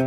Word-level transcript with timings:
Du 0.00 0.04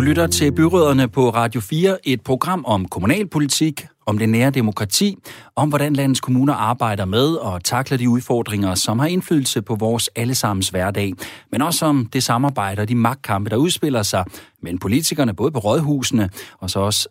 lytter 0.00 0.26
til 0.26 0.52
Byråderne 0.52 1.08
på 1.08 1.30
Radio 1.30 1.60
4, 1.60 1.98
et 2.04 2.20
program 2.20 2.64
om 2.66 2.88
kommunalpolitik, 2.88 3.86
om 4.06 4.18
det 4.18 4.28
nære 4.28 4.50
demokrati, 4.50 5.16
om 5.56 5.68
hvordan 5.68 5.92
landets 5.92 6.20
kommuner 6.20 6.54
arbejder 6.54 7.04
med 7.04 7.34
og 7.34 7.64
takler 7.64 7.98
de 7.98 8.08
udfordringer, 8.08 8.74
som 8.74 8.98
har 8.98 9.06
indflydelse 9.06 9.62
på 9.62 9.74
vores 9.74 10.10
allesammens 10.16 10.68
hverdag, 10.68 11.12
men 11.52 11.62
også 11.62 11.86
om 11.86 12.06
det 12.12 12.22
samarbejde 12.22 12.82
og 12.82 12.88
de 12.88 12.94
magtkampe, 12.94 13.50
der 13.50 13.56
udspiller 13.56 14.02
sig 14.02 14.24
mellem 14.62 14.78
politikerne, 14.78 15.34
både 15.34 15.50
på 15.50 15.58
rådhusene 15.58 16.30
og 16.58 16.70
så 16.70 16.80
også 16.80 17.08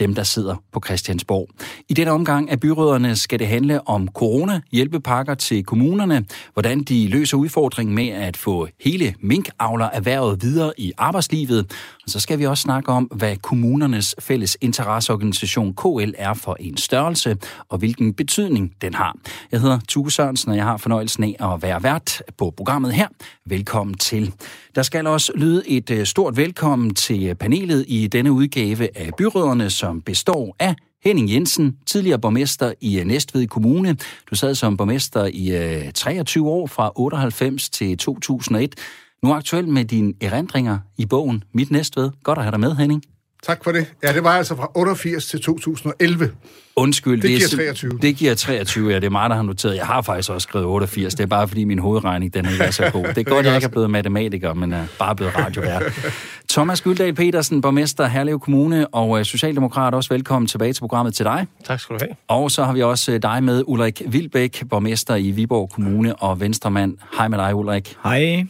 dem, 0.00 0.14
der 0.14 0.22
sidder 0.22 0.56
på 0.72 0.80
Christiansborg. 0.86 1.48
I 1.88 1.94
denne 1.94 2.10
omgang 2.10 2.50
af 2.50 2.60
byråderne 2.60 3.16
skal 3.16 3.38
det 3.38 3.48
handle 3.48 3.88
om 3.88 4.08
corona-hjælpepakker 4.08 5.34
til 5.34 5.64
kommunerne, 5.64 6.24
hvordan 6.52 6.82
de 6.82 7.08
løser 7.08 7.36
udfordringen 7.36 7.94
med 7.94 8.08
at 8.08 8.36
få 8.36 8.68
hele 8.80 9.14
minkavler 9.20 9.84
erhvervet 9.92 10.42
videre 10.42 10.72
i 10.78 10.92
arbejdslivet. 10.98 11.58
Og 12.04 12.10
så 12.10 12.20
skal 12.20 12.38
vi 12.38 12.46
også 12.46 12.62
snakke 12.62 12.92
om, 12.92 13.04
hvad 13.04 13.36
kommunernes 13.36 14.14
fælles 14.18 14.56
interesseorganisation 14.60 15.74
KL 15.74 16.12
er 16.18 16.34
for 16.34 16.56
en 16.60 16.76
størrelse, 16.76 17.36
og 17.68 17.78
hvilken 17.78 18.14
betydning 18.14 18.72
den 18.80 18.94
har. 18.94 19.16
Jeg 19.52 19.60
hedder 19.60 19.78
Tuge 19.88 20.10
Sørensen, 20.10 20.50
og 20.50 20.56
jeg 20.56 20.64
har 20.64 20.76
fornøjelsen 20.76 21.24
af 21.24 21.54
at 21.54 21.62
være 21.62 21.82
vært 21.82 22.22
på 22.38 22.50
programmet 22.56 22.92
her. 22.92 23.08
Velkommen 23.46 23.94
til. 23.94 24.32
Der 24.74 24.82
skal 24.82 25.06
også 25.06 25.32
lyde 25.34 25.68
et 25.68 25.90
øh, 25.90 26.06
stort 26.06 26.36
velkommen 26.36 26.94
til 26.94 27.34
panelet 27.34 27.84
i 27.88 28.06
denne 28.06 28.32
udgave 28.32 28.98
af 28.98 29.10
byråderne, 29.18 29.70
som 29.70 29.87
består 30.06 30.56
af 30.58 30.74
Henning 31.04 31.30
Jensen, 31.30 31.76
tidligere 31.86 32.18
borgmester 32.18 32.72
i 32.80 33.00
øh, 33.00 33.06
Næstved 33.06 33.46
Kommune. 33.46 33.96
Du 34.30 34.34
sad 34.34 34.54
som 34.54 34.76
borgmester 34.76 35.30
i 35.32 35.84
øh, 35.86 35.92
23 35.92 36.48
år 36.48 36.66
fra 36.66 36.92
98 36.96 37.70
til 37.70 37.98
2001. 37.98 38.74
Nu 39.22 39.32
aktuel 39.32 39.68
med 39.68 39.84
dine 39.84 40.14
erindringer 40.20 40.78
i 40.96 41.06
bogen 41.06 41.44
Mit 41.52 41.70
Næstved. 41.70 42.10
Godt 42.22 42.38
at 42.38 42.44
have 42.44 42.52
dig 42.52 42.60
med, 42.60 42.76
Henning. 42.76 43.02
Tak 43.42 43.64
for 43.64 43.72
det. 43.72 43.86
Ja, 44.02 44.12
det 44.12 44.24
var 44.24 44.30
altså 44.30 44.56
fra 44.56 44.70
88 44.74 45.26
til 45.26 45.42
2011. 45.42 46.30
Undskyld. 46.76 47.22
Det 47.22 47.30
giver 47.30 47.48
23. 47.48 47.98
Det 48.02 48.16
giver 48.16 48.34
23, 48.34 48.90
ja. 48.90 48.96
Det 48.96 49.04
er 49.04 49.10
mig, 49.10 49.30
der 49.30 49.36
har 49.36 49.42
noteret. 49.42 49.76
Jeg 49.76 49.86
har 49.86 50.02
faktisk 50.02 50.30
også 50.30 50.44
skrevet 50.48 50.66
88. 50.66 51.14
Det 51.14 51.22
er 51.22 51.26
bare, 51.26 51.48
fordi 51.48 51.64
min 51.64 51.78
hovedregning, 51.78 52.34
den 52.34 52.46
ikke 52.52 52.64
er 52.64 52.70
så 52.70 52.90
god. 52.92 53.04
Det 53.04 53.18
er 53.18 53.22
godt, 53.34 53.38
at 53.38 53.46
jeg 53.46 53.54
ikke 53.54 53.64
er 53.64 53.68
blevet 53.68 53.90
matematiker, 53.90 54.54
men 54.54 54.72
er 54.72 54.84
bare 54.98 55.16
blevet 55.16 55.36
radiovært. 55.38 55.82
Thomas 56.50 56.80
Gyldal 56.82 57.14
Petersen, 57.14 57.60
borgmester 57.60 58.06
Herlev 58.06 58.40
Kommune 58.40 58.86
og 58.94 59.18
øh, 59.18 59.24
Socialdemokrat, 59.24 59.94
også 59.94 60.14
velkommen 60.14 60.46
tilbage 60.46 60.72
til 60.72 60.80
programmet 60.80 61.14
til 61.14 61.24
dig. 61.24 61.46
Tak 61.64 61.80
skal 61.80 61.96
du 61.98 62.04
have. 62.04 62.16
Og 62.28 62.50
så 62.50 62.64
har 62.64 62.72
vi 62.72 62.82
også 62.82 63.12
øh, 63.12 63.22
dig 63.22 63.42
med, 63.44 63.62
Ulrik 63.66 64.02
Vilbæk, 64.06 64.62
borgmester 64.70 65.14
i 65.14 65.30
Viborg 65.30 65.70
Kommune 65.74 66.16
og 66.16 66.40
venstremand. 66.40 66.96
Hej 67.16 67.28
med 67.28 67.38
dig, 67.38 67.54
Ulrik. 67.54 67.96
Hej. 68.04 68.46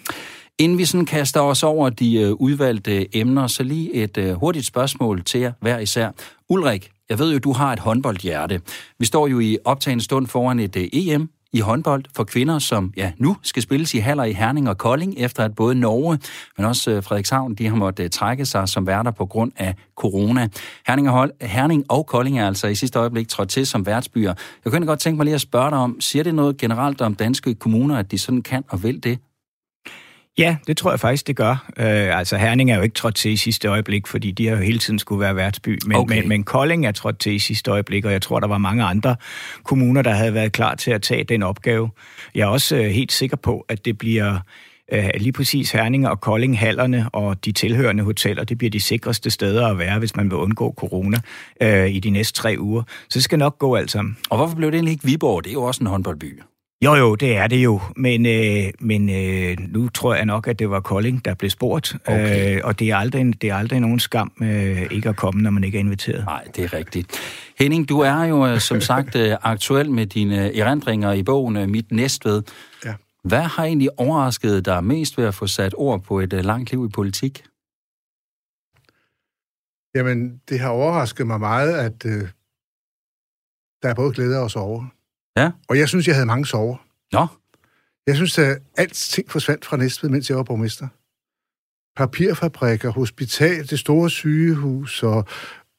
Inden 0.60 0.78
vi 0.78 0.84
sådan 0.84 1.06
kaster 1.06 1.40
os 1.40 1.62
over 1.62 1.90
de 1.90 2.14
øh, 2.20 2.32
udvalgte 2.32 3.16
emner, 3.16 3.46
så 3.46 3.62
lige 3.62 3.94
et 3.94 4.18
øh, 4.18 4.34
hurtigt 4.34 4.66
spørgsmål 4.66 5.24
til 5.24 5.40
jer 5.40 5.52
hver 5.60 5.78
især. 5.78 6.10
Ulrik, 6.48 6.90
jeg 7.08 7.18
ved 7.18 7.32
jo, 7.32 7.38
du 7.38 7.52
har 7.52 7.72
et 7.72 7.78
håndboldhjerte. 7.78 8.60
Vi 8.98 9.06
står 9.06 9.26
jo 9.26 9.40
i 9.40 9.58
optagende 9.64 10.04
stund 10.04 10.26
foran 10.26 10.58
et 10.58 10.76
øh, 10.76 10.88
EM 10.92 11.30
i 11.52 11.60
håndbold 11.60 12.04
for 12.16 12.24
kvinder, 12.24 12.58
som 12.58 12.92
ja, 12.96 13.12
nu 13.18 13.36
skal 13.42 13.62
spilles 13.62 13.94
i 13.94 13.98
Haller 13.98 14.24
i 14.24 14.32
Herning 14.32 14.68
og 14.68 14.78
Kolding, 14.78 15.14
efter 15.16 15.44
at 15.44 15.54
både 15.54 15.74
Norge, 15.74 16.18
men 16.56 16.66
også 16.66 16.90
øh, 16.90 17.02
Frederikshavn, 17.02 17.54
de 17.54 17.66
har 17.66 17.76
måttet 17.76 18.04
øh, 18.04 18.10
trække 18.10 18.46
sig 18.46 18.68
som 18.68 18.86
værter 18.86 19.10
på 19.10 19.26
grund 19.26 19.52
af 19.56 19.74
corona. 19.96 20.48
Herning 20.86 21.10
og, 21.10 21.24
Hol- 21.24 21.46
Herning 21.46 21.84
og 21.88 22.06
Kolding 22.06 22.38
er 22.38 22.46
altså 22.46 22.66
i 22.66 22.74
sidste 22.74 22.98
øjeblik 22.98 23.28
trådt 23.28 23.48
til 23.48 23.66
som 23.66 23.86
værtsbyer. 23.86 24.34
Jeg 24.64 24.72
kunne 24.72 24.86
godt 24.86 25.00
tænke 25.00 25.16
mig 25.16 25.24
lige 25.24 25.34
at 25.34 25.40
spørge 25.40 25.70
dig 25.70 25.78
om, 25.78 26.00
siger 26.00 26.22
det 26.22 26.34
noget 26.34 26.56
generelt 26.56 27.00
om 27.00 27.14
danske 27.14 27.54
kommuner, 27.54 27.96
at 27.96 28.10
de 28.10 28.18
sådan 28.18 28.42
kan 28.42 28.64
og 28.68 28.82
vil 28.82 29.02
det? 29.02 29.18
Ja, 30.38 30.56
det 30.66 30.76
tror 30.76 30.90
jeg 30.90 31.00
faktisk, 31.00 31.26
det 31.26 31.36
gør. 31.36 31.50
Øh, 31.76 32.18
altså 32.18 32.36
Herning 32.36 32.70
er 32.70 32.76
jo 32.76 32.82
ikke 32.82 32.94
trådt 32.94 33.14
til 33.14 33.30
i 33.30 33.36
sidste 33.36 33.68
øjeblik, 33.68 34.06
fordi 34.06 34.30
de 34.30 34.46
har 34.46 34.56
jo 34.56 34.62
hele 34.62 34.78
tiden 34.78 34.98
skulle 34.98 35.20
være 35.20 35.36
værtsby. 35.36 35.78
Men, 35.86 35.96
okay. 35.96 36.20
men, 36.20 36.28
men 36.28 36.44
Kolding 36.44 36.86
er 36.86 36.92
trådt 36.92 37.18
til 37.18 37.32
i 37.32 37.38
sidste 37.38 37.70
øjeblik, 37.70 38.04
og 38.04 38.12
jeg 38.12 38.22
tror, 38.22 38.40
der 38.40 38.46
var 38.46 38.58
mange 38.58 38.84
andre 38.84 39.16
kommuner, 39.64 40.02
der 40.02 40.10
havde 40.10 40.34
været 40.34 40.52
klar 40.52 40.74
til 40.74 40.90
at 40.90 41.02
tage 41.02 41.24
den 41.24 41.42
opgave. 41.42 41.90
Jeg 42.34 42.42
er 42.42 42.46
også 42.46 42.76
øh, 42.76 42.84
helt 42.84 43.12
sikker 43.12 43.36
på, 43.36 43.64
at 43.68 43.84
det 43.84 43.98
bliver 43.98 44.38
øh, 44.92 45.10
lige 45.14 45.32
præcis 45.32 45.70
Herning 45.70 46.08
og 46.08 46.20
Kolding, 46.20 46.58
hallerne 46.58 47.08
og 47.12 47.44
de 47.44 47.52
tilhørende 47.52 48.04
hoteller, 48.04 48.44
det 48.44 48.58
bliver 48.58 48.70
de 48.70 48.80
sikreste 48.80 49.30
steder 49.30 49.66
at 49.66 49.78
være, 49.78 49.98
hvis 49.98 50.16
man 50.16 50.30
vil 50.30 50.38
undgå 50.38 50.74
corona 50.76 51.16
øh, 51.62 51.90
i 51.90 52.00
de 52.00 52.10
næste 52.10 52.40
tre 52.40 52.56
uger. 52.58 52.82
Så 53.08 53.18
det 53.18 53.24
skal 53.24 53.38
nok 53.38 53.58
gå 53.58 53.74
alt 53.74 53.90
sammen. 53.90 54.16
Og 54.30 54.36
hvorfor 54.36 54.56
blev 54.56 54.70
det 54.70 54.76
egentlig 54.76 54.92
ikke 54.92 55.04
Viborg? 55.04 55.44
Det 55.44 55.50
er 55.50 55.54
jo 55.54 55.62
også 55.62 55.80
en 55.80 55.86
håndboldby. 55.86 56.40
Jo, 56.84 56.94
jo, 56.94 57.14
det 57.14 57.36
er 57.36 57.46
det 57.46 57.64
jo, 57.64 57.80
men, 57.96 58.26
øh, 58.26 58.72
men 58.80 59.10
øh, 59.10 59.56
nu 59.68 59.88
tror 59.88 60.14
jeg 60.14 60.24
nok, 60.24 60.48
at 60.48 60.58
det 60.58 60.70
var 60.70 60.80
Kolding, 60.80 61.24
der 61.24 61.34
blev 61.34 61.50
spurgt, 61.50 61.96
okay. 62.06 62.56
øh, 62.56 62.60
og 62.64 62.78
det 62.78 62.90
er, 62.90 62.96
aldrig, 62.96 63.42
det 63.42 63.50
er 63.50 63.54
aldrig 63.54 63.80
nogen 63.80 63.98
skam 63.98 64.32
øh, 64.42 64.82
ikke 64.90 65.08
at 65.08 65.16
komme, 65.16 65.42
når 65.42 65.50
man 65.50 65.64
ikke 65.64 65.78
er 65.78 65.80
inviteret. 65.80 66.24
Nej, 66.24 66.44
det 66.56 66.64
er 66.64 66.72
rigtigt. 66.72 67.20
Henning, 67.58 67.88
du 67.88 68.00
er 68.00 68.24
jo 68.24 68.46
øh, 68.46 68.60
som 68.60 68.80
sagt 68.80 69.16
øh, 69.16 69.36
aktuel 69.42 69.90
med 69.90 70.06
dine 70.06 70.56
erindringer 70.56 71.12
i 71.12 71.22
bogen 71.22 71.56
øh, 71.56 71.68
Mit 71.68 71.92
Næstved. 71.92 72.42
Ja. 72.84 72.94
Hvad 73.24 73.42
har 73.42 73.64
egentlig 73.64 74.00
overrasket 74.00 74.64
dig 74.64 74.84
mest 74.84 75.18
ved 75.18 75.24
at 75.24 75.34
få 75.34 75.46
sat 75.46 75.74
ord 75.76 76.02
på 76.02 76.20
et 76.20 76.32
langt 76.32 76.70
liv 76.70 76.84
i 76.84 76.88
politik? 76.88 77.44
Jamen, 79.94 80.40
det 80.48 80.60
har 80.60 80.68
overrasket 80.68 81.26
mig 81.26 81.40
meget, 81.40 81.78
at 81.78 82.06
øh, 82.06 82.28
der 83.82 83.88
er 83.88 83.94
både 83.94 84.12
glæde 84.12 84.42
og 84.42 84.50
sorg. 84.50 84.84
Ja. 85.38 85.50
Og 85.68 85.78
jeg 85.78 85.88
synes, 85.88 86.06
jeg 86.06 86.14
havde 86.14 86.26
mange 86.26 86.46
sover. 86.46 86.76
Nå. 87.12 87.26
Jeg 88.06 88.16
synes, 88.16 88.38
at 88.38 88.58
alting 88.76 89.30
forsvandt 89.30 89.64
fra 89.64 89.76
Næstved, 89.76 90.10
mens 90.10 90.28
jeg 90.28 90.36
var 90.36 90.42
borgmester. 90.42 90.88
Papirfabrikker, 91.96 92.90
hospital, 92.90 93.70
det 93.70 93.78
store 93.78 94.10
sygehus 94.10 95.02
og 95.02 95.24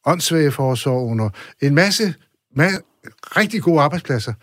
åndssvageforsorgen 0.06 1.20
og 1.20 1.31
en 1.62 1.75
masse, 1.75 2.16
masse 2.56 2.81
rigtig 3.38 3.62
gode 3.62 3.81
arbejdspladser, 3.81 4.34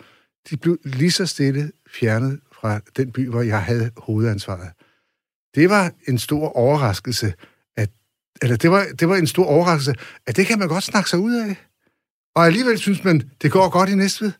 de 0.50 0.56
blev 0.56 0.78
lige 0.84 1.10
så 1.10 1.26
stille 1.26 1.72
fjernet 2.00 2.40
fra 2.52 2.80
den 2.96 3.12
by, 3.12 3.28
hvor 3.28 3.42
jeg 3.42 3.62
havde 3.62 3.90
hovedansvaret. 3.96 4.70
Det 5.54 5.70
var 5.70 5.92
en 6.08 6.18
stor 6.18 6.48
overraskelse, 6.48 7.34
at, 7.76 7.90
eller 8.42 8.56
det 8.56 8.70
var, 8.70 8.86
det 9.00 9.08
var 9.08 9.16
en 9.16 9.26
stor 9.26 9.44
overraskelse, 9.44 9.94
at 10.26 10.36
det 10.36 10.46
kan 10.46 10.58
man 10.58 10.68
godt 10.68 10.84
snakke 10.84 11.10
sig 11.10 11.18
ud 11.18 11.34
af. 11.34 11.56
Og 12.34 12.46
alligevel 12.46 12.78
synes 12.78 13.04
man, 13.04 13.30
det 13.42 13.52
går 13.52 13.68
godt 13.68 13.88
i 13.88 13.94
Næstved 13.94 14.32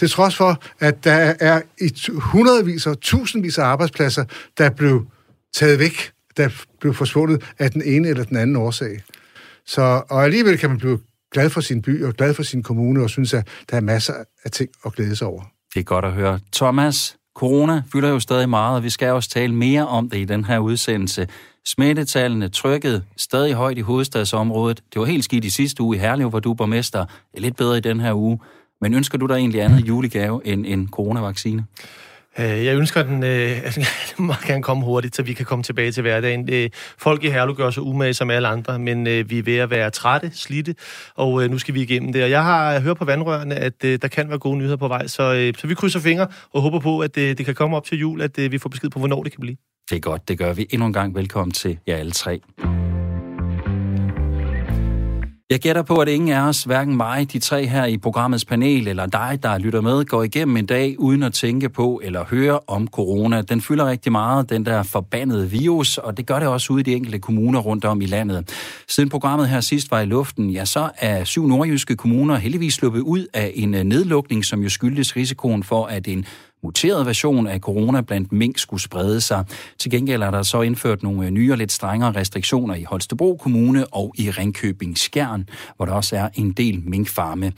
til 0.00 0.10
trods 0.10 0.36
for, 0.36 0.62
at 0.78 1.04
der 1.04 1.34
er 1.40 1.62
i 1.80 1.92
hundredvis 2.16 2.86
og 2.86 3.00
tusindvis 3.00 3.58
af 3.58 3.64
arbejdspladser, 3.64 4.24
der 4.58 4.70
blev 4.70 5.06
taget 5.54 5.78
væk, 5.78 6.12
der 6.36 6.48
blev 6.80 6.94
forsvundet 6.94 7.42
af 7.58 7.70
den 7.70 7.82
ene 7.82 8.08
eller 8.08 8.24
den 8.24 8.36
anden 8.36 8.56
årsag. 8.56 9.00
Så, 9.66 10.02
og 10.10 10.24
alligevel 10.24 10.58
kan 10.58 10.70
man 10.70 10.78
blive 10.78 10.98
glad 11.32 11.50
for 11.50 11.60
sin 11.60 11.82
by 11.82 12.04
og 12.04 12.14
glad 12.14 12.34
for 12.34 12.42
sin 12.42 12.62
kommune, 12.62 13.02
og 13.02 13.10
synes, 13.10 13.34
at 13.34 13.48
der 13.70 13.76
er 13.76 13.80
masser 13.80 14.14
af 14.44 14.50
ting 14.50 14.70
at 14.86 14.92
glæde 14.92 15.16
sig 15.16 15.26
over. 15.26 15.42
Det 15.74 15.80
er 15.80 15.84
godt 15.84 16.04
at 16.04 16.12
høre. 16.12 16.40
Thomas, 16.52 17.16
corona 17.36 17.82
fylder 17.92 18.08
jo 18.08 18.20
stadig 18.20 18.48
meget, 18.48 18.76
og 18.76 18.82
vi 18.82 18.90
skal 18.90 19.12
også 19.12 19.30
tale 19.30 19.54
mere 19.54 19.88
om 19.88 20.10
det 20.10 20.18
i 20.18 20.24
den 20.24 20.44
her 20.44 20.58
udsendelse. 20.58 21.28
Smittetallene 21.66 22.48
trykket 22.48 23.04
stadig 23.16 23.54
højt 23.54 23.78
i 23.78 23.80
hovedstadsområdet. 23.80 24.80
Det 24.92 25.00
var 25.00 25.06
helt 25.06 25.24
skidt 25.24 25.44
i 25.44 25.50
sidste 25.50 25.82
uge 25.82 25.96
i 25.96 25.98
Herlev, 25.98 26.28
hvor 26.28 26.40
du 26.40 26.54
borgmester. 26.54 27.04
Det 27.04 27.36
er 27.36 27.40
lidt 27.40 27.56
bedre 27.56 27.78
i 27.78 27.80
den 27.80 28.00
her 28.00 28.14
uge. 28.14 28.38
Men 28.80 28.94
ønsker 28.94 29.18
du 29.18 29.26
dig 29.26 29.34
egentlig 29.34 29.62
andet 29.62 29.88
julegave 29.88 30.46
end 30.46 30.66
en 30.66 30.88
coronavaccine? 30.92 31.64
Øh, 32.38 32.64
jeg 32.64 32.76
ønsker, 32.76 33.00
at 33.00 33.06
den 33.06 33.22
øh, 33.22 33.64
altså, 33.64 33.88
må 34.18 34.34
gerne 34.46 34.62
komme 34.62 34.84
hurtigt, 34.84 35.16
så 35.16 35.22
vi 35.22 35.32
kan 35.32 35.46
komme 35.46 35.62
tilbage 35.62 35.92
til 35.92 36.00
hverdagen. 36.00 36.48
Øh, 36.52 36.70
folk 36.98 37.24
i 37.24 37.28
Herlev 37.28 37.54
gør 37.54 37.70
sig 37.70 37.82
umage 37.82 38.14
som 38.14 38.30
alle 38.30 38.48
andre, 38.48 38.78
men 38.78 39.06
øh, 39.06 39.30
vi 39.30 39.38
er 39.38 39.42
ved 39.42 39.56
at 39.56 39.70
være 39.70 39.90
trætte, 39.90 40.30
slidte, 40.34 40.74
og 41.14 41.44
øh, 41.44 41.50
nu 41.50 41.58
skal 41.58 41.74
vi 41.74 41.82
igennem 41.82 42.12
det. 42.12 42.24
Og 42.24 42.30
jeg 42.30 42.44
har 42.44 42.80
hørt 42.80 42.96
på 42.96 43.04
vandrørene, 43.04 43.54
at 43.54 43.84
øh, 43.84 43.98
der 44.02 44.08
kan 44.08 44.28
være 44.28 44.38
gode 44.38 44.58
nyheder 44.58 44.76
på 44.76 44.88
vej, 44.88 45.06
så, 45.06 45.34
øh, 45.34 45.54
så 45.58 45.66
vi 45.66 45.74
krydser 45.74 46.00
fingre 46.00 46.26
og 46.52 46.62
håber 46.62 46.78
på, 46.78 47.00
at 47.00 47.16
øh, 47.18 47.38
det 47.38 47.46
kan 47.46 47.54
komme 47.54 47.76
op 47.76 47.84
til 47.84 47.98
jul, 47.98 48.20
at 48.20 48.38
øh, 48.38 48.52
vi 48.52 48.58
får 48.58 48.68
besked 48.68 48.90
på, 48.90 48.98
hvornår 48.98 49.22
det 49.22 49.32
kan 49.32 49.40
blive. 49.40 49.56
Det 49.90 49.96
er 49.96 50.00
godt, 50.00 50.28
det 50.28 50.38
gør 50.38 50.52
vi. 50.52 50.66
Endnu 50.70 50.86
en 50.86 50.92
gang 50.92 51.14
velkommen 51.14 51.52
til 51.52 51.78
jer 51.86 51.96
alle 51.96 52.12
tre. 52.12 52.40
Jeg 55.50 55.60
gætter 55.60 55.82
på, 55.82 55.96
at 55.96 56.08
ingen 56.08 56.28
af 56.28 56.48
os, 56.48 56.62
hverken 56.62 56.96
mig, 56.96 57.32
de 57.32 57.38
tre 57.38 57.66
her 57.66 57.84
i 57.84 57.98
programmets 57.98 58.44
panel, 58.44 58.88
eller 58.88 59.06
dig, 59.06 59.38
der 59.42 59.58
lytter 59.58 59.80
med, 59.80 60.04
går 60.04 60.22
igennem 60.22 60.56
en 60.56 60.66
dag 60.66 60.94
uden 60.98 61.22
at 61.22 61.32
tænke 61.32 61.68
på 61.68 62.00
eller 62.04 62.24
høre 62.24 62.60
om 62.66 62.88
corona. 62.88 63.42
Den 63.42 63.60
fylder 63.60 63.86
rigtig 63.86 64.12
meget, 64.12 64.50
den 64.50 64.66
der 64.66 64.82
forbandede 64.82 65.50
virus, 65.50 65.98
og 65.98 66.16
det 66.16 66.26
gør 66.26 66.38
det 66.38 66.48
også 66.48 66.72
ude 66.72 66.80
i 66.80 66.82
de 66.82 66.94
enkelte 66.94 67.18
kommuner 67.18 67.60
rundt 67.60 67.84
om 67.84 68.00
i 68.00 68.06
landet. 68.06 68.48
Siden 68.88 69.08
programmet 69.08 69.48
her 69.48 69.60
sidst 69.60 69.90
var 69.90 70.00
i 70.00 70.06
luften, 70.06 70.50
ja, 70.50 70.64
så 70.64 70.90
er 70.98 71.24
syv 71.24 71.46
nordjyske 71.46 71.96
kommuner 71.96 72.36
heldigvis 72.36 72.74
sluppet 72.74 73.00
ud 73.00 73.26
af 73.34 73.52
en 73.54 73.70
nedlukning, 73.70 74.44
som 74.44 74.62
jo 74.62 74.68
skyldes 74.68 75.16
risikoen 75.16 75.62
for, 75.62 75.86
at 75.86 76.08
en 76.08 76.24
muteret 76.62 77.06
version 77.06 77.46
af 77.46 77.60
corona 77.60 78.00
blandt 78.00 78.32
mink 78.32 78.58
skulle 78.58 78.82
sprede 78.82 79.20
sig. 79.20 79.44
Til 79.78 79.90
gengæld 79.90 80.22
er 80.22 80.30
der 80.30 80.42
så 80.42 80.62
indført 80.62 81.02
nogle 81.02 81.26
øh, 81.26 81.30
nye 81.30 81.52
og 81.52 81.58
lidt 81.58 81.72
strengere 81.72 82.12
restriktioner 82.12 82.74
i 82.74 82.82
Holstebro 82.82 83.36
Kommune 83.36 83.86
og 83.86 84.14
i 84.18 84.30
Ringkøbing 84.30 84.98
Skjern, 84.98 85.48
hvor 85.76 85.86
der 85.86 85.92
også 85.92 86.16
er 86.16 86.28
en 86.34 86.52
del 86.52 86.82
minkfarme. 86.84 87.52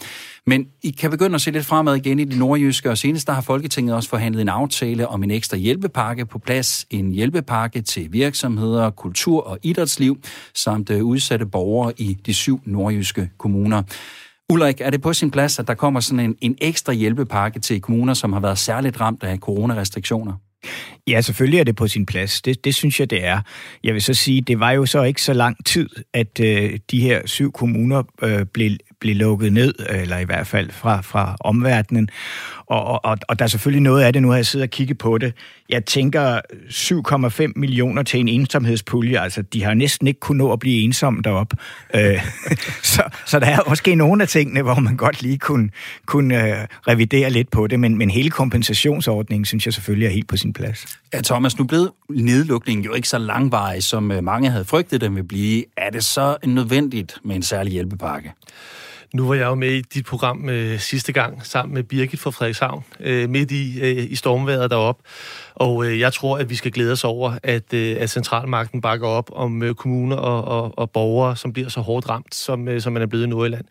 Men 0.47 0.67
I 0.83 0.91
kan 0.91 1.11
begynde 1.11 1.35
at 1.35 1.41
se 1.41 1.51
lidt 1.51 1.67
fremad 1.67 1.97
igen 1.97 2.19
i 2.19 2.25
det 2.25 2.39
nordjyske, 2.39 2.91
og 2.91 2.99
senest 2.99 3.27
der 3.27 3.33
har 3.33 3.41
Folketinget 3.41 3.95
også 3.95 4.09
forhandlet 4.09 4.41
en 4.41 4.49
aftale 4.49 5.09
om 5.09 5.23
en 5.23 5.31
ekstra 5.31 5.57
hjælpepakke 5.57 6.27
på 6.27 6.39
plads. 6.39 6.87
En 6.91 7.13
hjælpepakke 7.13 7.83
til 7.83 8.13
virksomheder, 8.13 8.91
kultur 8.91 9.47
og 9.47 9.59
idrætsliv, 9.63 10.19
samt 10.55 10.91
øh, 10.91 11.05
udsatte 11.05 11.47
borgere 11.47 11.93
i 11.97 12.19
de 12.27 12.35
syv 12.35 12.61
nordjyske 12.65 13.31
kommuner. 13.39 13.83
Ulrik, 14.53 14.81
er 14.81 14.91
det 14.91 15.03
på 15.03 15.13
sin 15.13 15.31
plads, 15.31 15.59
at 15.59 15.67
der 15.67 15.75
kommer 15.75 16.01
sådan 16.01 16.21
en, 16.21 16.37
en 16.41 16.57
ekstra 16.61 16.93
hjælpepakke 16.93 17.61
til 17.61 17.81
kommuner, 17.81 18.15
som 18.15 18.33
har 18.33 18.41
været 18.41 18.59
særligt 18.59 19.01
ramt 19.01 19.23
af 19.23 19.39
coronarestriktioner? 19.39 20.33
Ja, 21.09 21.21
selvfølgelig 21.21 21.61
er 21.61 21.65
det 21.65 21.77
på 21.77 21.89
sin 21.89 22.07
plads. 22.07 22.43
Det, 22.43 22.65
det 22.65 22.75
synes 22.75 23.01
jeg, 23.01 23.11
det 23.11 23.25
er. 23.25 23.41
Jeg 23.85 23.95
vil 23.95 24.03
så 24.03 24.15
sige, 24.15 24.41
det 24.41 24.61
var 24.61 24.71
jo 24.71 24.87
så 24.87 25.03
ikke 25.03 25.23
så 25.23 25.33
lang 25.33 25.65
tid, 25.65 25.89
at 26.15 26.41
øh, 26.41 26.79
de 26.91 27.01
her 27.01 27.27
syv 27.27 27.53
kommuner 27.53 28.03
øh, 28.23 28.47
blev, 28.47 28.71
blive 29.03 29.15
lukket 29.15 29.53
ned, 29.53 29.75
eller 29.89 30.19
i 30.19 30.25
hvert 30.25 30.47
fald 30.47 30.71
fra, 30.71 31.01
fra 31.01 31.37
omverdenen. 31.41 32.09
Og, 32.67 33.05
og, 33.05 33.19
og 33.29 33.39
der 33.39 33.45
er 33.45 33.49
selvfølgelig 33.49 33.83
noget 33.83 34.03
af 34.03 34.13
det, 34.13 34.23
nu 34.23 34.29
har 34.29 34.37
jeg 34.37 34.47
siddet 34.47 34.67
og 34.67 34.71
kigget 34.71 34.99
på 34.99 35.19
det. 35.19 35.35
Jeg 35.69 35.85
tænker 35.85 36.41
7,5 37.47 37.53
millioner 37.57 38.03
til 38.03 38.21
en 38.21 38.29
ensomhedspulje, 38.29 39.21
altså 39.21 39.43
de 39.43 39.65
har 39.65 39.75
næsten 39.75 40.07
ikke 40.07 40.21
kunnet 40.21 40.39
nå 40.39 40.53
at 40.53 40.59
blive 40.59 40.83
ensomme 40.83 41.23
deroppe. 41.23 41.57
Øh, 41.95 42.25
så, 42.93 43.03
så 43.27 43.39
der 43.39 43.47
er 43.47 43.59
måske 43.69 43.95
nogle 43.95 44.23
af 44.23 44.29
tingene, 44.29 44.63
hvor 44.63 44.75
man 44.81 44.97
godt 44.97 45.23
lige 45.23 45.39
kunne, 45.39 45.71
kunne 46.07 46.49
øh, 46.49 46.67
revidere 46.89 47.31
lidt 47.31 47.51
på 47.51 47.67
det, 47.67 47.81
men, 47.81 47.99
men 47.99 48.11
hele 48.11 48.31
kompensationsordningen 48.31 49.45
synes 49.45 49.67
jeg 49.67 49.75
selvfølgelig 49.75 50.07
er 50.07 50.11
helt 50.11 50.29
på 50.29 50.37
sin 50.37 50.53
plads. 50.53 50.87
Ja, 51.15 51.21
Thomas, 51.21 51.59
nu 51.59 51.65
blev 51.65 51.95
nedlukningen 52.09 52.85
jo 52.85 52.93
ikke 52.93 53.09
så 53.09 53.19
langvarig, 53.19 53.83
som 53.83 54.13
øh, 54.13 54.25
mange 54.25 54.51
havde 54.51 54.65
frygtet 54.65 55.01
den 55.01 55.15
ville 55.15 55.29
blive. 55.29 55.65
Er 55.77 55.91
det 55.91 56.05
så 56.05 56.37
nødvendigt 56.45 57.19
med 57.25 57.37
en 57.37 57.43
særlig 57.43 57.73
hjælpepakke? 57.73 58.33
Nu 59.15 59.29
var 59.29 59.35
jeg 59.35 59.45
jo 59.45 59.55
med 59.55 59.71
i 59.71 59.81
dit 59.81 60.07
program 60.07 60.49
øh, 60.49 60.79
sidste 60.79 61.13
gang, 61.13 61.47
sammen 61.47 61.75
med 61.75 61.83
Birgit 61.83 62.21
fra 62.21 62.31
Frederikshavn, 62.31 62.85
øh, 63.01 63.31
midt 63.31 63.51
i, 63.51 63.81
øh, 63.81 64.11
i 64.11 64.17
stormværet 64.17 64.71
deroppe. 64.71 65.03
Og 65.55 65.87
øh, 65.87 66.01
jeg 66.01 66.13
tror, 66.13 66.39
at 66.39 66.51
vi 66.51 66.55
skal 66.55 66.73
glæde 66.73 66.93
os 66.93 67.05
over, 67.05 67.35
at, 67.43 67.75
øh, 67.75 67.97
at 68.01 68.11
centralmagten 68.11 68.81
bakker 68.81 69.07
op 69.07 69.31
om 69.33 69.63
øh, 69.63 69.75
kommuner 69.75 70.17
og, 70.17 70.45
og, 70.45 70.79
og 70.79 70.91
borgere, 70.91 71.37
som 71.37 71.53
bliver 71.53 71.69
så 71.69 71.81
hårdt 71.81 72.09
ramt, 72.09 72.35
som, 72.35 72.69
øh, 72.69 72.81
som 72.81 72.93
man 72.93 73.03
er 73.03 73.07
blevet 73.07 73.25
i 73.25 73.29
Nordjylland. 73.29 73.65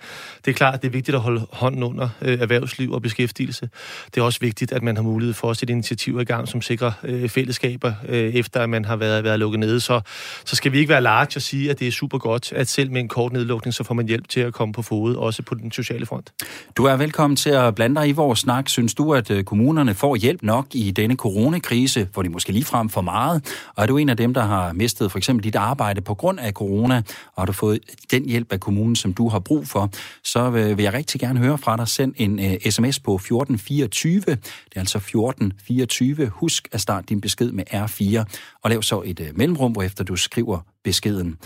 Det 0.45 0.51
er 0.51 0.55
klart, 0.55 0.73
at 0.73 0.81
det 0.81 0.87
er 0.87 0.91
vigtigt 0.91 1.15
at 1.15 1.21
holde 1.21 1.45
hånden 1.51 1.83
under 1.83 2.09
øh, 2.21 2.39
erhvervsliv 2.39 2.91
og 2.91 3.01
beskæftigelse. 3.01 3.69
Det 4.15 4.21
er 4.21 4.25
også 4.25 4.39
vigtigt, 4.41 4.71
at 4.71 4.83
man 4.83 4.95
har 4.95 5.03
mulighed 5.03 5.33
for 5.33 5.49
at 5.49 5.57
sætte 5.57 5.71
initiativer 5.71 6.21
i 6.21 6.23
gang, 6.23 6.47
som 6.47 6.61
sikrer 6.61 6.91
øh, 7.03 7.29
fællesskaber, 7.29 7.93
øh, 8.07 8.33
efter 8.33 8.59
at 8.59 8.69
man 8.69 8.85
har 8.85 8.95
været, 8.95 9.23
været 9.23 9.39
lukket 9.39 9.59
nede. 9.59 9.79
Så, 9.79 10.01
så 10.45 10.55
skal 10.55 10.71
vi 10.71 10.77
ikke 10.79 10.89
være 10.89 11.01
large 11.01 11.31
og 11.35 11.41
sige, 11.41 11.69
at 11.69 11.79
det 11.79 11.87
er 11.87 11.91
super 11.91 12.17
godt, 12.17 12.53
at 12.53 12.67
selv 12.67 12.91
med 12.91 13.01
en 13.01 13.07
kort 13.07 13.33
nedlukning, 13.33 13.73
så 13.73 13.83
får 13.83 13.93
man 13.93 14.07
hjælp 14.07 14.27
til 14.27 14.39
at 14.39 14.53
komme 14.53 14.73
på 14.73 14.81
fod, 14.81 15.15
også 15.15 15.43
på 15.43 15.55
den 15.55 15.71
sociale 15.71 16.05
front. 16.05 16.33
Du 16.77 16.85
er 16.85 16.95
velkommen 16.95 17.37
til 17.37 17.49
at 17.49 17.75
blande 17.75 18.01
dig 18.01 18.09
i 18.09 18.11
vores 18.11 18.39
snak. 18.39 18.69
Synes 18.69 18.93
du, 18.93 19.13
at 19.13 19.31
øh, 19.31 19.43
kommunerne 19.43 19.93
får 19.93 20.15
hjælp 20.15 20.43
nok 20.43 20.65
i 20.73 20.91
denne 20.91 21.15
coronakrise? 21.15 21.70
Krise, 21.71 22.07
hvor 22.13 22.23
de 22.23 22.29
måske 22.29 22.51
lige 22.51 22.65
frem 22.65 22.89
for 22.89 23.01
meget, 23.01 23.65
og 23.75 23.83
er 23.83 23.87
du 23.87 23.97
en 23.97 24.09
af 24.09 24.17
dem, 24.17 24.33
der 24.33 24.41
har 24.41 24.73
mistet 24.73 25.11
for 25.11 25.17
eksempel 25.17 25.43
dit 25.43 25.55
arbejde 25.55 26.01
på 26.01 26.13
grund 26.13 26.39
af 26.39 26.53
corona, 26.53 26.97
og 27.35 27.41
har 27.41 27.45
du 27.45 27.51
fået 27.51 27.79
den 28.11 28.25
hjælp 28.25 28.51
af 28.51 28.59
kommunen, 28.59 28.95
som 28.95 29.13
du 29.13 29.29
har 29.29 29.39
brug 29.39 29.67
for, 29.67 29.89
så 30.23 30.49
vil 30.49 30.83
jeg 30.83 30.93
rigtig 30.93 31.19
gerne 31.21 31.39
høre 31.39 31.57
fra 31.57 31.77
dig. 31.77 31.87
Send 31.87 32.13
en 32.17 32.39
øh, 32.39 32.51
uh, 32.51 32.71
sms 32.71 32.99
på 32.99 33.15
1424. 33.15 34.21
Det 34.21 34.37
er 34.75 34.79
altså 34.79 34.97
1424. 34.97 36.27
Husk 36.27 36.67
at 36.71 36.81
starte 36.81 37.05
din 37.09 37.21
besked 37.21 37.51
med 37.51 37.63
R4, 37.73 38.23
og 38.63 38.69
lav 38.69 38.81
så 38.81 39.01
et 39.05 39.19
uh, 39.19 39.37
mellemrum, 39.37 39.71
hvorefter 39.71 40.03
du 40.03 40.15
skriver 40.15 40.59
beskeden. 40.83 41.37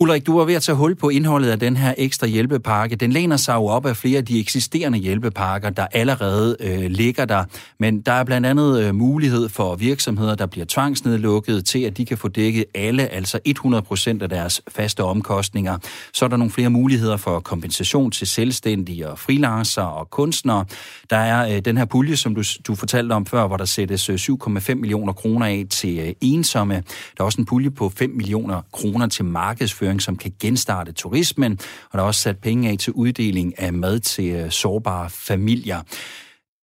Ulrik, 0.00 0.26
du 0.26 0.38
var 0.38 0.44
ved 0.44 0.54
at 0.54 0.62
tage 0.62 0.76
hul 0.76 0.94
på 0.94 1.08
indholdet 1.08 1.50
af 1.50 1.58
den 1.58 1.76
her 1.76 1.94
ekstra 1.98 2.26
hjælpepakke. 2.26 2.96
Den 2.96 3.12
læner 3.12 3.36
sig 3.36 3.54
jo 3.54 3.66
op 3.66 3.86
af 3.86 3.96
flere 3.96 4.18
af 4.18 4.24
de 4.24 4.40
eksisterende 4.40 4.98
hjælpepakker, 4.98 5.70
der 5.70 5.86
allerede 5.92 6.56
øh, 6.60 6.90
ligger 6.90 7.24
der. 7.24 7.44
Men 7.78 8.00
der 8.00 8.12
er 8.12 8.24
blandt 8.24 8.46
andet 8.46 8.82
øh, 8.82 8.94
mulighed 8.94 9.48
for 9.48 9.74
virksomheder, 9.74 10.34
der 10.34 10.46
bliver 10.46 10.66
tvangsnedlukket, 10.68 11.64
til 11.66 11.78
at 11.78 11.96
de 11.96 12.06
kan 12.06 12.18
få 12.18 12.28
dækket 12.28 12.64
alle, 12.74 13.08
altså 13.08 13.38
100 13.44 13.82
procent 13.82 14.22
af 14.22 14.28
deres 14.28 14.62
faste 14.68 15.04
omkostninger. 15.04 15.78
Så 16.12 16.24
er 16.24 16.28
der 16.28 16.36
nogle 16.36 16.50
flere 16.50 16.70
muligheder 16.70 17.16
for 17.16 17.40
kompensation 17.40 18.10
til 18.10 18.26
selvstændige 18.26 19.08
og 19.08 19.18
freelancer 19.18 19.82
og 19.82 20.10
kunstnere. 20.10 20.64
Der 21.10 21.16
er 21.16 21.56
øh, 21.56 21.60
den 21.64 21.76
her 21.76 21.84
pulje, 21.84 22.16
som 22.16 22.34
du, 22.34 22.42
du 22.66 22.74
fortalte 22.74 23.12
om 23.12 23.26
før, 23.26 23.46
hvor 23.46 23.56
der 23.56 23.64
sættes 23.64 24.08
øh, 24.08 24.14
7,5 24.14 24.74
millioner 24.74 25.12
kroner 25.12 25.46
af 25.46 25.66
til 25.70 25.98
øh, 25.98 26.12
ensomme. 26.20 26.74
Der 26.74 27.20
er 27.20 27.24
også 27.24 27.40
en 27.40 27.46
pulje 27.46 27.70
på 27.70 27.92
5 27.96 28.10
millioner 28.10 28.62
kroner 28.72 29.06
til 29.06 29.24
markedsføring 29.24 29.83
markedsføring, 29.84 30.02
som 30.02 30.16
kan 30.16 30.32
genstarte 30.40 30.92
turismen, 30.92 31.52
og 31.90 31.98
der 31.98 31.98
er 31.98 32.06
også 32.06 32.20
sat 32.20 32.38
penge 32.38 32.70
af 32.70 32.78
til 32.78 32.92
uddeling 32.92 33.58
af 33.58 33.72
mad 33.72 34.00
til 34.00 34.30
øh, 34.30 34.50
sårbare 34.50 35.10
familier. 35.10 35.82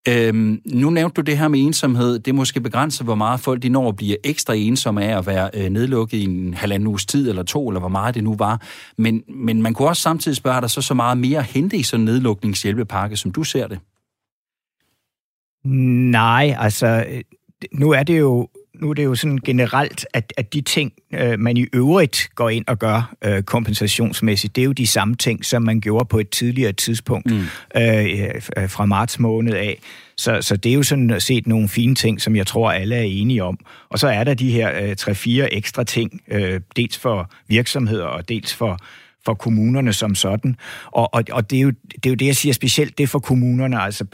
Øhm, 0.08 0.62
nu 0.66 0.90
nævnte 0.90 1.14
du 1.14 1.22
det 1.22 1.38
her 1.38 1.48
med 1.48 1.60
ensomhed. 1.60 2.20
Det 2.20 2.36
måske 2.36 2.62
begrænser, 2.62 3.04
hvor 3.04 3.16
meget 3.16 3.40
folk 3.40 3.62
de 3.62 3.70
når 3.70 3.90
at 3.90 3.96
blive 3.96 4.18
ekstra 4.24 4.54
ensomme 4.56 5.04
af 5.04 5.18
at 5.18 5.26
være 5.26 5.50
øh, 5.54 5.70
nedlukket 5.70 6.18
i 6.18 6.24
en 6.24 6.54
halvanden 6.54 6.88
uges 6.88 7.06
tid 7.06 7.30
eller 7.30 7.44
to, 7.44 7.70
eller 7.70 7.80
hvor 7.80 7.90
meget 7.90 8.16
det 8.16 8.24
nu 8.24 8.36
var. 8.36 8.62
Men, 8.98 9.24
men 9.28 9.62
man 9.62 9.74
kunne 9.74 9.88
også 9.88 10.02
samtidig 10.02 10.38
spørge, 10.38 10.56
er 10.56 10.62
der 10.62 10.68
så 10.68 10.82
så 10.82 10.94
meget 10.94 11.18
mere 11.18 11.40
at 11.40 11.46
hente 11.46 11.78
i 11.78 11.84
sådan 11.84 12.02
en 12.02 12.06
nedlukningshjælpepakke, 12.06 13.18
som 13.18 13.32
du 13.32 13.44
ser 13.44 13.68
det? 13.68 13.80
Nej, 16.12 16.56
altså 16.60 17.06
øh, 17.10 17.22
nu 17.74 17.92
er 17.92 18.04
det 18.04 18.20
jo 18.20 18.48
nu 18.82 18.90
er 18.90 18.94
det 18.94 19.04
jo 19.04 19.16
sådan 19.16 19.38
generelt, 19.38 20.06
at, 20.14 20.34
at 20.38 20.54
de 20.54 20.62
ting, 20.62 20.94
øh, 21.14 21.40
man 21.40 21.58
i 21.58 21.66
øvrigt 21.74 22.30
går 22.36 22.50
ind 22.50 22.66
og 22.68 22.80
gør 22.80 23.14
øh, 23.22 23.44
kompensationsmæssigt, 23.44 24.56
det 24.56 24.62
er 24.62 24.66
jo 24.66 24.72
de 24.72 24.88
samme 24.88 25.16
ting, 25.16 25.46
som 25.46 25.64
man 25.64 25.82
gjorde 25.82 26.06
på 26.06 26.20
et 26.20 26.30
tidligere 26.30 26.72
tidspunkt 26.72 27.32
mm. 27.32 27.42
øh, 27.78 28.06
øh 28.58 28.70
fra 28.70 28.86
marts 28.86 29.20
måned 29.20 29.54
af. 29.54 29.80
Så, 30.18 30.42
så 30.42 30.58
det 30.58 30.70
er 30.70 30.74
jo 30.74 30.84
sådan 30.84 31.20
set 31.20 31.48
nogle 31.48 31.70
fine 31.70 31.96
ting, 31.96 32.22
som 32.22 32.36
jeg 32.36 32.48
tror, 32.48 32.72
alle 32.72 32.96
er 32.96 33.02
enige 33.02 33.44
om. 33.44 33.60
Og 33.90 34.00
så 34.00 34.08
er 34.08 34.24
der 34.24 34.34
de 34.34 34.52
her 34.52 34.84
øh, 34.84 34.96
tre-fire 34.96 35.54
ekstra 35.54 35.84
ting, 35.84 36.22
øh, 36.28 36.62
dels 36.76 36.98
for 36.98 37.32
virksomheder 37.48 38.06
og 38.06 38.30
dels 38.30 38.54
for 38.54 38.80
for 39.26 39.34
kommunerne 39.34 39.94
som 39.94 40.16
sådan. 40.16 40.56
Og, 40.86 41.14
og, 41.14 41.24
og 41.32 41.50
det, 41.50 41.58
er 41.58 41.62
jo, 41.62 41.70
det 41.70 42.06
er 42.06 42.10
jo 42.10 42.16
det, 42.16 42.26
jeg 42.26 42.36
siger 42.36 42.54
specielt, 42.54 42.98
det 42.98 43.10
for 43.10 43.20
kommunerne, 43.20 43.82
altså 43.82 44.06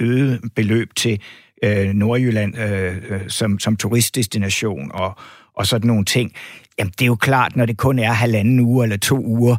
øget 0.00 0.40
beløb 0.54 0.94
til 0.94 1.20
øh, 1.66 1.92
Nordjylland 1.94 2.58
øh, 2.58 2.96
øh, 3.08 3.20
som, 3.28 3.58
som 3.58 3.76
turistdestination 3.76 4.90
og, 4.94 5.16
og 5.54 5.66
sådan 5.66 5.86
nogle 5.86 6.04
ting. 6.04 6.32
Jamen, 6.78 6.92
det 6.98 7.02
er 7.02 7.06
jo 7.06 7.16
klart, 7.16 7.56
når 7.56 7.66
det 7.66 7.76
kun 7.76 7.98
er 7.98 8.12
halvanden 8.12 8.60
uge 8.60 8.84
eller 8.84 8.96
to 8.96 9.18
uger, 9.18 9.56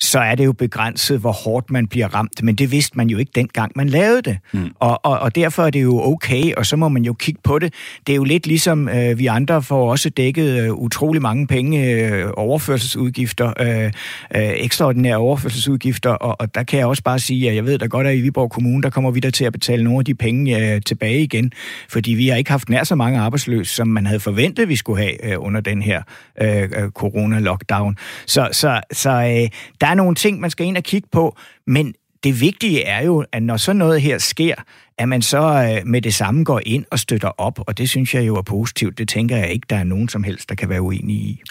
så 0.00 0.18
er 0.18 0.34
det 0.34 0.44
jo 0.44 0.52
begrænset, 0.52 1.20
hvor 1.20 1.32
hårdt 1.32 1.70
man 1.70 1.86
bliver 1.86 2.14
ramt. 2.14 2.42
Men 2.42 2.54
det 2.54 2.72
vidste 2.72 2.96
man 2.96 3.08
jo 3.08 3.18
ikke 3.18 3.32
dengang, 3.34 3.72
man 3.76 3.88
lavede 3.88 4.22
det. 4.22 4.38
Mm. 4.52 4.70
Og, 4.74 5.06
og, 5.06 5.18
og 5.18 5.34
derfor 5.34 5.62
er 5.62 5.70
det 5.70 5.82
jo 5.82 6.00
okay, 6.00 6.54
og 6.54 6.66
så 6.66 6.76
må 6.76 6.88
man 6.88 7.04
jo 7.04 7.12
kigge 7.12 7.40
på 7.44 7.58
det. 7.58 7.74
Det 8.06 8.12
er 8.12 8.16
jo 8.16 8.24
lidt 8.24 8.46
ligesom, 8.46 8.88
øh, 8.88 9.18
vi 9.18 9.26
andre 9.26 9.62
får 9.62 9.90
også 9.90 10.10
dækket 10.10 10.60
øh, 10.60 10.72
utrolig 10.72 11.22
mange 11.22 11.46
penge, 11.46 11.90
øh, 11.90 12.30
overførselsudgifter, 12.36 13.52
øh, 13.60 13.84
øh, 13.84 13.90
ekstraordinære 14.34 15.16
overførselsudgifter, 15.16 16.10
og, 16.10 16.36
og 16.40 16.54
der 16.54 16.62
kan 16.62 16.78
jeg 16.78 16.86
også 16.86 17.02
bare 17.02 17.18
sige, 17.18 17.48
at 17.50 17.56
jeg 17.56 17.66
ved 17.66 17.78
da 17.78 17.86
godt, 17.86 18.06
at 18.06 18.16
i 18.16 18.20
Viborg 18.20 18.50
Kommune, 18.50 18.82
der 18.82 18.90
kommer 18.90 19.10
vi 19.10 19.20
der 19.20 19.30
til 19.30 19.44
at 19.44 19.52
betale 19.52 19.84
nogle 19.84 19.98
af 19.98 20.04
de 20.04 20.14
penge 20.14 20.74
øh, 20.74 20.82
tilbage 20.86 21.22
igen, 21.22 21.52
fordi 21.88 22.10
vi 22.14 22.28
har 22.28 22.36
ikke 22.36 22.50
haft 22.50 22.68
nær 22.68 22.84
så 22.84 22.94
mange 22.94 23.18
arbejdsløse, 23.20 23.74
som 23.74 23.88
man 23.88 24.06
havde 24.06 24.20
forventet, 24.20 24.68
vi 24.68 24.76
skulle 24.76 25.02
have 25.02 25.32
øh, 25.32 25.44
under 25.44 25.60
den 25.60 25.82
her 25.82 26.02
øh, 26.42 26.62
øh 26.62 26.68
corona-lockdown. 26.98 27.94
Så, 28.26 28.48
så, 28.52 28.80
så 28.92 29.10
øh, 29.10 29.48
der 29.80 29.87
er 29.90 29.94
nogle 29.94 30.14
ting, 30.14 30.40
man 30.40 30.50
skal 30.50 30.66
ind 30.66 30.76
og 30.76 30.82
kigge 30.82 31.08
på, 31.12 31.36
men 31.66 31.94
det 32.24 32.40
vigtige 32.40 32.84
er 32.84 33.04
jo, 33.04 33.24
at 33.32 33.42
når 33.42 33.56
så 33.56 33.72
noget 33.72 34.02
her 34.02 34.18
sker, 34.18 34.54
at 34.98 35.08
man 35.08 35.22
så 35.22 35.38
øh, 35.38 35.86
med 35.86 36.02
det 36.02 36.14
samme 36.14 36.44
går 36.44 36.60
ind 36.66 36.84
og 36.90 36.98
støtter 36.98 37.28
op, 37.28 37.58
og 37.66 37.78
det 37.78 37.90
synes 37.90 38.14
jeg 38.14 38.26
jo 38.26 38.36
er 38.36 38.42
positivt. 38.42 38.98
Det 38.98 39.08
tænker 39.08 39.36
jeg 39.36 39.50
ikke, 39.50 39.66
der 39.70 39.76
er 39.76 39.84
nogen 39.84 40.08
som 40.08 40.22
helst, 40.22 40.48
der 40.48 40.54
kan 40.54 40.68
være 40.68 40.82
uenig 40.82 41.16
i. 41.16 41.42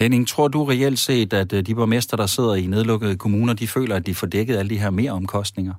Henning, 0.00 0.28
tror 0.28 0.48
du 0.48 0.64
reelt 0.64 0.98
set, 0.98 1.32
at 1.32 1.52
øh, 1.52 1.66
de 1.66 1.74
borgmester, 1.74 2.16
der 2.16 2.26
sidder 2.26 2.54
i 2.54 2.66
nedlukkede 2.66 3.16
kommuner, 3.16 3.54
de 3.54 3.68
føler, 3.68 3.96
at 3.96 4.06
de 4.06 4.14
får 4.14 4.26
dækket 4.26 4.56
alle 4.56 4.70
de 4.70 4.78
her 4.78 4.90
mere 4.90 5.10
omkostninger, 5.10 5.74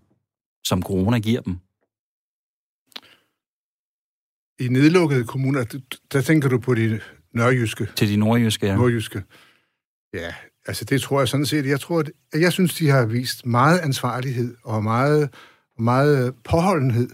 som 0.64 0.84
corona 0.84 1.20
giver 1.20 1.42
dem? 1.42 1.58
I 4.60 4.68
nedlukkede 4.68 5.24
kommuner, 5.24 5.80
der 6.14 6.22
tænker 6.22 6.50
du 6.50 6.60
på 6.60 6.76
de 6.76 7.00
nørjyske? 7.34 7.88
Til 7.96 8.10
de 8.10 8.18
nordjyske, 8.18 8.66
ja. 8.66 8.76
Nordjyske. 8.76 9.24
Ja, 10.14 10.34
Altså 10.68 10.86
det 10.86 11.02
tror 11.02 11.20
jeg 11.20 11.28
sådan 11.28 11.46
set. 11.46 11.66
Jeg 11.66 11.80
tror, 11.80 12.00
at 12.34 12.42
jeg 12.42 12.54
synes, 12.54 12.74
de 12.74 12.90
har 12.90 13.06
vist 13.06 13.46
meget 13.46 13.80
ansvarlighed 13.80 14.56
og 14.64 14.84
meget, 14.84 15.30
meget 15.80 16.34
påholdenhed. 16.44 17.10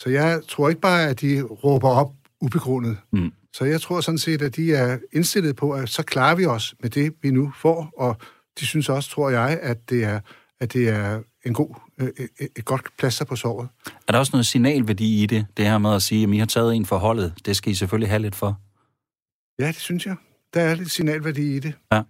Så 0.00 0.10
jeg 0.10 0.40
tror 0.48 0.68
ikke 0.68 0.80
bare, 0.80 1.08
at 1.08 1.20
de 1.20 1.42
råber 1.42 1.88
op 1.88 2.12
ubegrundet. 2.40 2.96
Mm. 3.12 3.32
Så 3.52 3.64
jeg 3.64 3.80
tror 3.80 4.00
sådan 4.00 4.18
set, 4.18 4.42
at 4.42 4.56
de 4.56 4.74
er 4.74 4.98
indstillet 5.12 5.56
på, 5.56 5.72
at 5.72 5.88
så 5.88 6.02
klarer 6.02 6.34
vi 6.34 6.46
os 6.46 6.74
med 6.80 6.90
det, 6.90 7.12
vi 7.22 7.30
nu 7.30 7.52
får. 7.60 7.92
Og 7.96 8.16
de 8.60 8.66
synes 8.66 8.88
også, 8.88 9.10
tror 9.10 9.30
jeg, 9.30 9.58
at 9.62 9.90
det 9.90 10.04
er, 10.04 10.20
at 10.60 10.72
det 10.72 10.88
er 10.88 11.22
en 11.44 11.54
god, 11.54 11.74
øh, 11.98 12.08
et 12.56 12.64
godt 12.64 12.86
plaster 12.98 13.24
på 13.24 13.36
såret. 13.36 13.68
Er 14.08 14.12
der 14.12 14.18
også 14.18 14.30
noget 14.32 14.46
signalværdi 14.46 15.22
i 15.22 15.26
det, 15.26 15.46
det 15.56 15.64
her 15.64 15.78
med 15.78 15.94
at 15.94 16.02
sige, 16.02 16.24
at 16.24 16.34
I 16.34 16.38
har 16.38 16.46
taget 16.46 16.74
en 16.74 16.86
for 16.86 16.98
holdet, 16.98 17.34
det 17.46 17.56
skal 17.56 17.72
I 17.72 17.74
selvfølgelig 17.74 18.08
have 18.08 18.22
lidt 18.22 18.34
for? 18.34 18.60
Ja, 19.58 19.66
det 19.66 19.76
synes 19.76 20.06
jeg. 20.06 20.16
Der 20.54 20.60
er 20.60 20.74
lidt 20.74 20.90
signalværdi 20.90 21.56
i 21.56 21.58
det. 21.58 21.74
Ja. 21.92 22.02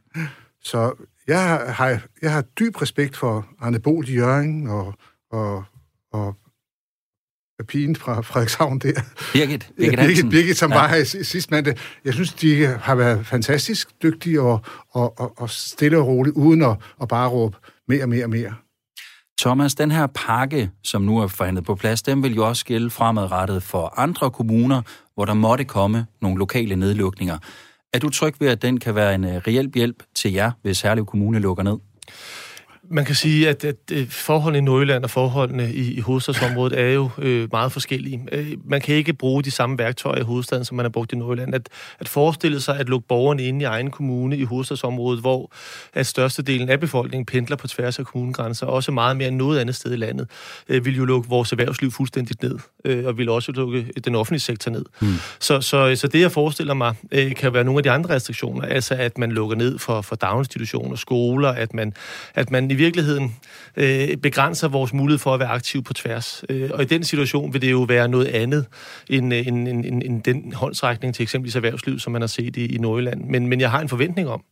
Så 0.62 1.06
jeg 1.26 1.40
har, 1.68 2.00
jeg 2.22 2.32
har 2.32 2.42
dyb 2.42 2.82
respekt 2.82 3.16
for 3.16 3.46
Arne 3.60 3.80
Bol 3.80 4.08
i 4.08 4.14
Jørgen 4.14 4.66
og, 4.66 4.94
og, 5.30 5.64
og 6.12 6.36
pigen 7.68 7.96
fra 7.96 8.20
Frederikshavn 8.20 8.78
der. 8.78 9.00
Birgit. 9.32 9.70
Birgit, 9.76 9.98
ja, 9.98 10.06
Birgit, 10.06 10.30
Birgit 10.30 10.58
som 10.58 10.70
ja. 10.70 10.78
var 10.78 10.88
her 10.88 11.04
sidst 11.04 11.50
mandag. 11.50 11.76
Jeg 12.04 12.14
synes, 12.14 12.32
de 12.32 12.66
har 12.66 12.94
været 12.94 13.26
fantastisk 13.26 14.02
dygtige 14.02 14.40
og, 14.40 14.60
og, 14.90 15.20
og, 15.20 15.32
og 15.36 15.50
stille 15.50 15.98
og 15.98 16.06
roligt, 16.06 16.36
uden 16.36 16.62
at, 16.62 16.76
at 17.02 17.08
bare 17.08 17.28
råbe 17.28 17.56
mere 17.88 18.06
mere 18.06 18.28
mere. 18.28 18.54
Thomas, 19.40 19.74
den 19.74 19.90
her 19.90 20.06
pakke, 20.06 20.70
som 20.82 21.02
nu 21.02 21.18
er 21.18 21.26
forhandlet 21.26 21.64
på 21.64 21.74
plads, 21.74 22.02
den 22.02 22.22
vil 22.22 22.34
jo 22.34 22.48
også 22.48 22.64
gælde 22.64 22.90
fremadrettet 22.90 23.62
for 23.62 23.94
andre 23.96 24.30
kommuner, 24.30 24.82
hvor 25.14 25.24
der 25.24 25.34
måtte 25.34 25.64
komme 25.64 26.06
nogle 26.20 26.38
lokale 26.38 26.76
nedlukninger. 26.76 27.38
Er 27.92 27.98
du 27.98 28.08
tryg 28.08 28.34
ved, 28.40 28.48
at 28.48 28.62
den 28.62 28.80
kan 28.80 28.94
være 28.94 29.14
en 29.14 29.24
øh, 29.24 29.36
reel 29.46 29.70
hjælp 29.74 30.02
til 30.14 30.32
jer, 30.32 30.50
hvis 30.62 30.82
Herlev 30.82 31.06
Kommune 31.06 31.38
lukker 31.38 31.64
ned? 31.64 31.76
Man 32.90 33.04
kan 33.04 33.14
sige, 33.14 33.48
at, 33.48 33.64
at 33.64 33.76
forholdene 34.08 34.58
i 34.58 34.60
Nordjylland 34.60 35.04
og 35.04 35.10
forholdene 35.10 35.72
i, 35.72 35.92
i 35.92 36.00
hovedstadsområdet 36.00 36.80
er 36.80 36.88
jo 36.88 37.10
øh, 37.18 37.48
meget 37.52 37.72
forskellige. 37.72 38.26
Øh, 38.32 38.52
man 38.64 38.80
kan 38.80 38.94
ikke 38.94 39.12
bruge 39.12 39.42
de 39.42 39.50
samme 39.50 39.78
værktøjer 39.78 40.20
i 40.20 40.22
hovedstaden, 40.22 40.64
som 40.64 40.76
man 40.76 40.84
har 40.84 40.90
brugt 40.90 41.12
i 41.12 41.16
Nordjylland. 41.16 41.54
At, 41.54 41.68
at 41.98 42.08
forestille 42.08 42.60
sig 42.60 42.78
at 42.78 42.88
lukke 42.88 43.08
borgerne 43.08 43.42
inde 43.42 43.60
i 43.60 43.64
egen 43.64 43.90
kommune 43.90 44.36
i 44.36 44.42
hovedstadsområdet, 44.42 45.20
hvor 45.20 45.52
at 45.94 46.06
størstedelen 46.06 46.68
af 46.68 46.80
befolkningen 46.80 47.26
pendler 47.26 47.56
på 47.56 47.66
tværs 47.66 47.98
af 47.98 48.06
kommunegrænser, 48.06 48.66
også 48.66 48.92
meget 48.92 49.16
mere 49.16 49.28
end 49.28 49.36
noget 49.36 49.58
andet 49.58 49.76
sted 49.76 49.92
i 49.92 49.96
landet, 49.96 50.30
øh, 50.68 50.84
vil 50.84 50.96
jo 50.96 51.04
lukke 51.04 51.28
vores 51.28 51.52
erhvervsliv 51.52 51.90
fuldstændigt 51.90 52.42
ned, 52.42 52.58
øh, 52.84 53.06
og 53.06 53.18
vil 53.18 53.28
også 53.28 53.52
lukke 53.52 53.86
den 54.04 54.14
offentlige 54.14 54.40
sektor 54.40 54.70
ned. 54.70 54.84
Hmm. 55.00 55.14
Så, 55.40 55.60
så, 55.60 55.96
så 55.96 56.08
det, 56.08 56.20
jeg 56.20 56.32
forestiller 56.32 56.74
mig, 56.74 56.94
øh, 57.12 57.34
kan 57.34 57.54
være 57.54 57.64
nogle 57.64 57.78
af 57.78 57.82
de 57.82 57.90
andre 57.90 58.14
restriktioner, 58.14 58.66
altså 58.66 58.94
at 58.94 59.18
man 59.18 59.32
lukker 59.32 59.56
ned 59.56 59.78
for, 59.78 60.00
for 60.00 60.16
daginstitutioner, 60.16 60.96
skoler, 60.96 61.48
at 61.48 61.74
man, 61.74 61.92
at 62.34 62.50
man 62.50 62.71
i 62.72 62.74
virkeligheden 62.74 63.36
øh, 63.76 64.16
begrænser 64.16 64.68
vores 64.68 64.92
mulighed 64.92 65.18
for 65.18 65.34
at 65.34 65.40
være 65.40 65.48
aktiv 65.48 65.82
på 65.82 65.94
tværs. 65.94 66.44
Øh, 66.48 66.70
og 66.74 66.82
i 66.82 66.84
den 66.84 67.04
situation 67.04 67.52
vil 67.52 67.62
det 67.62 67.70
jo 67.70 67.82
være 67.82 68.08
noget 68.08 68.26
andet 68.26 68.66
end, 69.08 69.34
øh, 69.34 69.46
end, 69.46 69.68
end, 69.68 69.86
end, 69.86 70.02
end 70.02 70.22
den 70.22 70.52
håndsrækning 70.52 71.14
til 71.14 71.22
eksempelvis 71.22 71.56
erhvervsliv, 71.56 71.98
som 71.98 72.12
man 72.12 72.22
har 72.22 72.26
set 72.26 72.56
i, 72.56 72.74
i 72.74 72.78
Nordjylland. 72.78 73.24
Men, 73.24 73.46
men 73.46 73.60
jeg 73.60 73.70
har 73.70 73.80
en 73.80 73.88
forventning 73.88 74.28
om, 74.28 74.42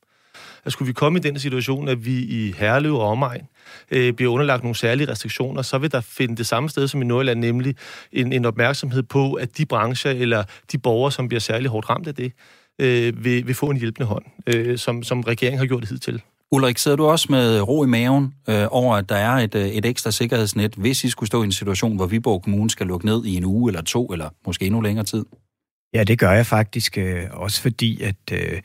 at 0.65 0.73
skulle 0.73 0.87
vi 0.87 0.93
komme 0.93 1.19
i 1.19 1.23
den 1.23 1.39
situation, 1.39 1.89
at 1.89 2.05
vi 2.05 2.19
i 2.19 2.55
Herlev 2.59 2.95
og 2.95 3.09
omegn 3.09 3.47
øh, 3.91 4.13
bliver 4.13 4.33
underlagt 4.33 4.63
nogle 4.63 4.77
særlige 4.77 5.11
restriktioner, 5.11 5.63
så 5.63 5.79
vil 5.79 5.93
der 5.93 6.01
finde 6.01 6.37
det 6.37 6.47
samme 6.47 6.69
sted 6.69 6.89
som 6.89 7.03
i 7.03 7.05
Nordjylland, 7.05 7.41
nemlig 7.41 7.77
en, 8.13 8.33
en 8.33 8.45
opmærksomhed 8.45 9.03
på, 9.03 9.33
at 9.33 9.59
de 9.59 9.67
brancher 9.67 10.11
eller 10.11 10.45
de 10.73 10.79
borgere, 10.79 11.13
som 11.13 11.29
bliver 11.29 11.41
særlig 11.41 11.71
hårdt 11.71 11.91
ramt 11.91 12.09
af 12.09 12.15
det, 12.15 12.33
øh, 12.79 13.25
vil, 13.25 13.47
vil 13.47 13.55
få 13.55 13.67
en 13.67 13.77
hjælpende 13.77 14.07
hånd, 14.07 14.25
øh, 14.47 14.79
som, 14.79 15.03
som 15.03 15.21
regeringen 15.21 15.59
har 15.59 15.67
gjort 15.67 15.81
det 15.81 15.89
hidtil. 15.89 16.23
Ulrik, 16.53 16.79
sidder 16.79 16.97
du 16.97 17.07
også 17.07 17.27
med 17.31 17.61
ro 17.61 17.85
i 17.85 17.87
maven 17.87 18.35
øh, 18.49 18.67
over, 18.71 18.97
at 18.97 19.09
der 19.09 19.17
er 19.17 19.31
et, 19.31 19.55
øh, 19.55 19.67
et 19.67 19.85
ekstra 19.85 20.11
sikkerhedsnet, 20.11 20.75
hvis 20.75 21.05
I 21.05 21.09
skulle 21.09 21.27
stå 21.27 21.43
i 21.43 21.45
en 21.45 21.53
situation, 21.53 21.97
hvor 21.97 22.07
Viborg 22.07 22.43
Kommune 22.43 22.71
skal 22.71 22.87
lukke 22.87 23.07
ned 23.07 23.25
i 23.25 23.37
en 23.37 23.45
uge 23.45 23.71
eller 23.71 23.83
to, 23.83 24.07
eller 24.07 24.29
måske 24.47 24.67
endnu 24.67 24.81
længere 24.81 25.05
tid? 25.05 25.25
Ja, 25.95 26.05
det 26.05 26.19
gør 26.19 26.31
jeg 26.31 26.47
faktisk, 26.47 26.99
øh, 26.99 27.25
også 27.33 27.63
fordi, 27.63 28.03
at 28.03 28.33
øh, 28.33 28.61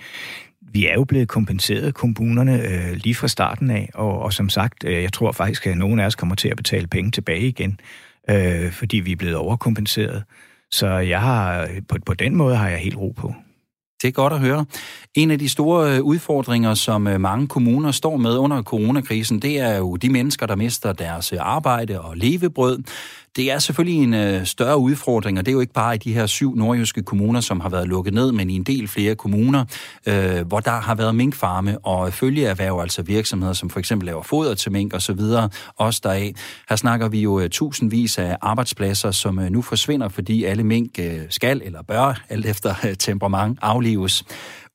vi 0.61 0.87
er 0.87 0.93
jo 0.93 1.03
blevet 1.03 1.27
kompenseret, 1.27 1.93
kommunerne, 1.93 2.61
øh, 2.61 2.93
lige 2.93 3.15
fra 3.15 3.27
starten 3.27 3.69
af, 3.71 3.89
og, 3.93 4.19
og 4.19 4.33
som 4.33 4.49
sagt, 4.49 4.83
øh, 4.83 5.03
jeg 5.03 5.13
tror 5.13 5.31
faktisk, 5.31 5.67
at 5.67 5.77
nogen 5.77 5.99
af 5.99 6.05
os 6.05 6.15
kommer 6.15 6.35
til 6.35 6.49
at 6.49 6.57
betale 6.57 6.87
penge 6.87 7.11
tilbage 7.11 7.47
igen, 7.47 7.79
øh, 8.29 8.71
fordi 8.71 8.97
vi 8.97 9.11
er 9.11 9.15
blevet 9.15 9.35
overkompenseret. 9.35 10.23
Så 10.71 10.87
jeg 10.87 11.21
har, 11.21 11.61
øh, 11.61 11.81
på, 11.89 11.97
på 12.05 12.13
den 12.13 12.35
måde 12.35 12.55
har 12.55 12.69
jeg 12.69 12.79
helt 12.79 12.97
ro 12.97 13.13
på. 13.17 13.33
Det 14.01 14.07
er 14.07 14.11
godt 14.11 14.33
at 14.33 14.39
høre. 14.39 14.65
En 15.13 15.31
af 15.31 15.39
de 15.39 15.49
store 15.49 15.95
øh, 15.95 16.03
udfordringer, 16.03 16.73
som 16.73 17.07
øh, 17.07 17.21
mange 17.21 17.47
kommuner 17.47 17.91
står 17.91 18.17
med 18.17 18.37
under 18.37 18.63
coronakrisen, 18.63 19.39
det 19.39 19.59
er 19.59 19.77
jo 19.77 19.95
de 19.95 20.09
mennesker, 20.09 20.45
der 20.45 20.55
mister 20.55 20.93
deres 20.93 21.33
øh, 21.33 21.39
arbejde 21.41 22.01
og 22.01 22.17
levebrød. 22.17 22.83
Det 23.35 23.51
er 23.51 23.59
selvfølgelig 23.59 24.03
en 24.03 24.13
øh, 24.13 24.45
større 24.45 24.77
udfordring, 24.77 25.39
og 25.39 25.45
det 25.45 25.51
er 25.51 25.53
jo 25.53 25.59
ikke 25.59 25.73
bare 25.73 25.95
i 25.95 25.97
de 25.97 26.13
her 26.13 26.25
syv 26.25 26.55
nordjyske 26.55 27.03
kommuner, 27.03 27.41
som 27.41 27.59
har 27.59 27.69
været 27.69 27.87
lukket 27.87 28.13
ned, 28.13 28.31
men 28.31 28.49
i 28.49 28.55
en 28.55 28.63
del 28.63 28.87
flere 28.87 29.15
kommuner, 29.15 29.65
øh, 30.05 30.47
hvor 30.47 30.59
der 30.59 30.71
har 30.71 30.95
været 30.95 31.15
minkfarme 31.15 31.77
og 31.79 32.13
følgeerhverv, 32.13 32.79
altså 32.79 33.01
virksomheder, 33.01 33.53
som 33.53 33.69
for 33.69 33.79
eksempel 33.79 34.05
laver 34.05 34.23
foder 34.23 34.55
til 34.55 34.71
mink 34.71 34.93
og 34.93 35.01
så 35.01 35.13
videre, 35.13 35.49
også 35.77 36.01
deraf. 36.03 36.33
Her 36.69 36.75
snakker 36.75 37.09
vi 37.09 37.21
jo 37.21 37.39
øh, 37.39 37.49
tusindvis 37.49 38.17
af 38.17 38.37
arbejdspladser, 38.41 39.11
som 39.11 39.39
øh, 39.39 39.49
nu 39.49 39.61
forsvinder, 39.61 40.09
fordi 40.09 40.43
alle 40.43 40.63
mink 40.63 40.99
øh, 40.99 41.19
skal 41.29 41.61
eller 41.65 41.81
bør, 41.81 42.21
alt 42.29 42.45
efter 42.45 42.75
øh, 42.85 42.95
temperament, 42.95 43.59
aflives. 43.61 44.23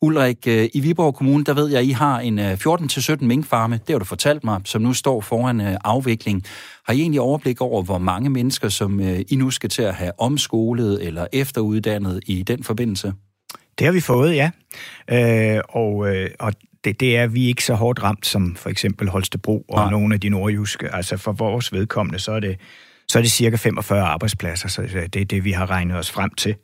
Ulrik, 0.03 0.47
øh, 0.47 0.69
i 0.75 0.81
Viborg 0.81 1.15
Kommune, 1.15 1.45
der 1.45 1.55
ved 1.55 1.69
jeg, 1.69 1.79
at 1.79 1.85
I 1.85 1.91
har 1.91 2.21
en 2.21 2.39
14-17 2.39 3.13
øh, 3.13 3.23
minkfarme, 3.23 3.75
det 3.75 3.91
har 3.95 3.99
du 3.99 4.05
fortalt 4.05 4.45
mig, 4.45 4.61
som 4.65 4.83
nu 4.83 4.93
står 4.93 5.21
foran 5.21 5.61
øh, 5.61 5.77
afvikling. 5.85 6.45
Har 6.87 6.95
I 6.95 7.01
egentlig 7.01 7.21
overblik 7.21 7.61
over, 7.61 7.83
hvor 7.83 7.99
mange 7.99 8.31
mennesker, 8.31 8.69
som 8.69 9.01
I 9.01 9.37
nu 9.37 9.51
skal 9.51 9.71
til 9.71 9.83
at 9.83 9.95
have 9.95 10.13
omskolet 10.21 11.07
eller 11.07 11.27
efteruddannet 11.33 12.21
i 12.27 12.43
den 12.43 12.65
forbindelse? 12.65 13.13
Det 13.79 13.87
har 13.87 13.93
vi 13.93 14.01
fået, 14.01 14.35
ja. 14.35 14.51
Øh, 15.11 15.61
og, 15.69 15.93
og 16.41 16.53
det, 16.85 17.01
det 17.01 17.17
er 17.17 17.27
vi 17.27 17.47
ikke 17.47 17.65
så 17.65 17.75
hårdt 17.75 18.03
ramt 18.03 18.27
som 18.27 18.57
for 18.57 18.71
eksempel 18.71 19.09
Holstebro 19.09 19.65
og 19.69 19.81
Nej. 19.81 19.91
nogle 19.91 20.15
af 20.15 20.21
de 20.21 20.29
nordjyske. 20.29 20.95
Altså 20.95 21.17
for 21.17 21.33
vores 21.33 21.73
vedkommende, 21.73 22.19
så 22.19 22.33
er 22.33 22.41
det, 22.41 22.61
så 23.09 23.19
er 23.19 23.23
det 23.23 23.31
cirka 23.31 23.57
45 23.57 24.01
arbejdspladser, 24.01 24.69
så 24.69 24.83
det 25.13 25.23
er 25.23 25.25
det, 25.25 25.45
vi 25.45 25.53
har 25.53 25.71
regnet 25.71 25.97
os 25.97 26.11
frem 26.11 26.31
til. 26.31 26.55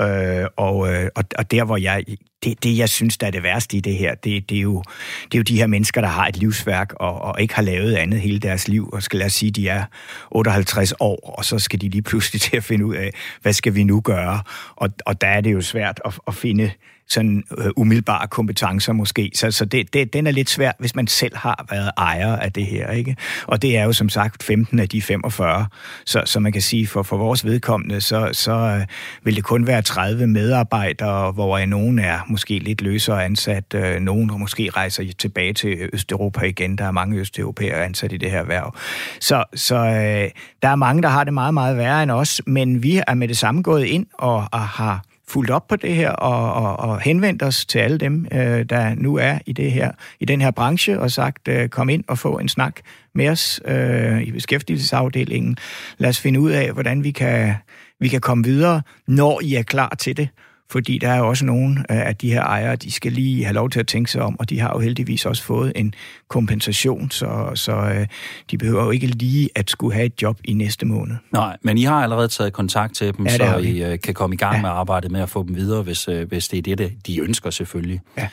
Øh, 0.00 0.46
og, 0.56 0.92
øh, 0.92 1.08
og, 1.14 1.24
og 1.38 1.50
der, 1.50 1.64
hvor 1.64 1.76
jeg... 1.76 2.04
Det, 2.44 2.64
det, 2.64 2.78
jeg 2.78 2.88
synes, 2.88 3.18
der 3.18 3.26
er 3.26 3.30
det 3.30 3.42
værste 3.42 3.76
i 3.76 3.80
det 3.80 3.94
her, 3.94 4.14
det, 4.14 4.50
det, 4.50 4.58
er, 4.58 4.62
jo, 4.62 4.82
det 5.24 5.34
er 5.34 5.38
jo 5.38 5.42
de 5.42 5.56
her 5.56 5.66
mennesker, 5.66 6.00
der 6.00 6.08
har 6.08 6.26
et 6.26 6.36
livsværk 6.36 6.92
og, 6.92 7.22
og 7.22 7.40
ikke 7.40 7.54
har 7.54 7.62
lavet 7.62 7.94
andet 7.94 8.20
hele 8.20 8.38
deres 8.38 8.68
liv. 8.68 8.90
Og 8.92 9.02
skal 9.02 9.20
jeg 9.20 9.32
sige, 9.32 9.50
de 9.50 9.68
er 9.68 9.84
58 10.30 10.94
år, 11.00 11.34
og 11.38 11.44
så 11.44 11.58
skal 11.58 11.80
de 11.80 11.88
lige 11.88 12.02
pludselig 12.02 12.40
til 12.46 12.56
at 12.56 12.64
finde 12.64 12.86
ud 12.86 12.94
af, 12.94 13.10
hvad 13.42 13.52
skal 13.52 13.74
vi 13.74 13.84
nu 13.84 14.00
gøre? 14.00 14.42
Og, 14.76 14.90
og 15.06 15.20
der 15.20 15.28
er 15.28 15.40
det 15.40 15.52
jo 15.52 15.60
svært 15.60 16.00
at, 16.04 16.18
at 16.26 16.34
finde 16.34 16.70
sådan 17.08 17.44
øh, 17.58 17.70
umiddelbare 17.76 18.26
kompetencer 18.26 18.92
måske. 18.92 19.30
Så, 19.34 19.50
så 19.50 19.64
det, 19.64 19.94
det, 19.94 20.12
den 20.12 20.26
er 20.26 20.30
lidt 20.30 20.50
svær, 20.50 20.72
hvis 20.78 20.94
man 20.94 21.06
selv 21.06 21.36
har 21.36 21.66
været 21.70 21.90
ejer 21.96 22.36
af 22.36 22.52
det 22.52 22.66
her. 22.66 22.90
ikke. 22.90 23.16
Og 23.46 23.62
det 23.62 23.76
er 23.76 23.84
jo 23.84 23.92
som 23.92 24.08
sagt 24.08 24.42
15 24.42 24.78
af 24.78 24.88
de 24.88 25.02
45. 25.02 25.66
Så, 26.06 26.22
så 26.24 26.40
man 26.40 26.52
kan 26.52 26.62
sige, 26.62 26.86
for, 26.86 27.02
for 27.02 27.16
vores 27.16 27.44
vedkommende, 27.44 28.00
så, 28.00 28.28
så 28.32 28.52
øh, 28.52 28.86
vil 29.22 29.36
det 29.36 29.44
kun 29.44 29.66
være 29.66 29.82
30 29.82 30.26
medarbejdere, 30.26 31.32
hvor 31.32 31.66
nogen 31.66 31.98
er 31.98 32.18
måske 32.28 32.58
lidt 32.58 32.82
løsere 32.82 33.24
ansat. 33.24 33.74
Øh, 33.74 34.00
nogen 34.00 34.30
måske 34.38 34.70
rejser 34.70 35.04
tilbage 35.18 35.52
til 35.52 35.88
Østeuropa 35.92 36.40
igen. 36.40 36.78
Der 36.78 36.84
er 36.84 36.90
mange 36.90 37.20
østeuropæere 37.20 37.84
ansat 37.84 38.12
i 38.12 38.16
det 38.16 38.30
her 38.30 38.38
erhverv. 38.38 38.76
Så, 39.20 39.44
så 39.54 39.76
øh, 39.76 40.30
der 40.62 40.68
er 40.68 40.76
mange, 40.76 41.02
der 41.02 41.08
har 41.08 41.24
det 41.24 41.34
meget, 41.34 41.54
meget 41.54 41.76
værre 41.76 42.02
end 42.02 42.10
os, 42.10 42.42
men 42.46 42.82
vi 42.82 43.02
er 43.06 43.14
med 43.14 43.28
det 43.28 43.36
samme 43.36 43.62
gået 43.62 43.84
ind 43.84 44.06
og, 44.18 44.48
og 44.52 44.60
har 44.60 45.04
fulgt 45.28 45.50
op 45.50 45.68
på 45.68 45.76
det 45.76 45.94
her 45.94 46.10
og, 46.10 46.54
og, 46.54 46.76
og 46.76 47.00
henvendt 47.00 47.42
os 47.42 47.66
til 47.66 47.78
alle 47.78 47.98
dem, 47.98 48.26
øh, 48.32 48.64
der 48.64 48.94
nu 48.94 49.16
er 49.16 49.38
i 49.46 49.52
det 49.52 49.72
her 49.72 49.92
i 50.20 50.24
den 50.24 50.40
her 50.40 50.50
branche 50.50 51.00
og 51.00 51.10
sagt, 51.10 51.48
øh, 51.48 51.68
kom 51.68 51.88
ind 51.88 52.04
og 52.08 52.18
få 52.18 52.38
en 52.38 52.48
snak 52.48 52.80
med 53.14 53.28
os 53.28 53.60
øh, 53.64 54.22
i 54.22 54.32
beskæftigelsesafdelingen. 54.32 55.56
Lad 55.98 56.08
os 56.08 56.20
finde 56.20 56.40
ud 56.40 56.50
af, 56.50 56.72
hvordan 56.72 57.04
vi 57.04 57.10
kan, 57.10 57.54
vi 58.00 58.08
kan 58.08 58.20
komme 58.20 58.44
videre, 58.44 58.82
når 59.06 59.40
I 59.42 59.54
er 59.54 59.62
klar 59.62 59.94
til 59.98 60.16
det 60.16 60.28
fordi 60.74 60.98
der 60.98 61.08
er 61.08 61.18
jo 61.18 61.28
også 61.28 61.44
nogle 61.44 61.84
af 61.88 62.16
de 62.16 62.32
her 62.32 62.42
ejere, 62.42 62.76
de 62.76 62.90
skal 62.90 63.12
lige 63.12 63.44
have 63.44 63.54
lov 63.54 63.70
til 63.70 63.80
at 63.80 63.86
tænke 63.86 64.10
sig 64.10 64.22
om, 64.22 64.40
og 64.40 64.50
de 64.50 64.60
har 64.60 64.72
jo 64.74 64.78
heldigvis 64.78 65.26
også 65.26 65.42
fået 65.42 65.72
en 65.76 65.94
kompensation, 66.28 67.10
så, 67.10 67.50
så 67.54 67.72
øh, 67.72 68.06
de 68.50 68.58
behøver 68.58 68.84
jo 68.84 68.90
ikke 68.90 69.06
lige 69.06 69.50
at 69.54 69.70
skulle 69.70 69.94
have 69.94 70.06
et 70.06 70.22
job 70.22 70.38
i 70.44 70.52
næste 70.52 70.86
måned. 70.86 71.16
Nej, 71.32 71.56
men 71.62 71.78
I 71.78 71.82
har 71.82 72.02
allerede 72.02 72.28
taget 72.28 72.52
kontakt 72.52 72.94
til 72.94 73.16
dem, 73.16 73.26
ja, 73.26 73.36
så 73.36 73.56
I 73.56 73.82
øh, 73.82 74.00
kan 74.00 74.14
komme 74.14 74.34
i 74.34 74.36
gang 74.36 74.54
ja. 74.54 74.62
med 74.62 74.70
arbejdet 74.70 75.10
med 75.10 75.20
at 75.20 75.30
få 75.30 75.42
dem 75.42 75.56
videre, 75.56 75.82
hvis, 75.82 76.08
øh, 76.08 76.28
hvis 76.28 76.48
det 76.48 76.68
er 76.68 76.76
det, 76.76 76.92
de 77.06 77.20
ønsker 77.20 77.50
selvfølgelig. 77.50 78.00
Ja. 78.18 78.28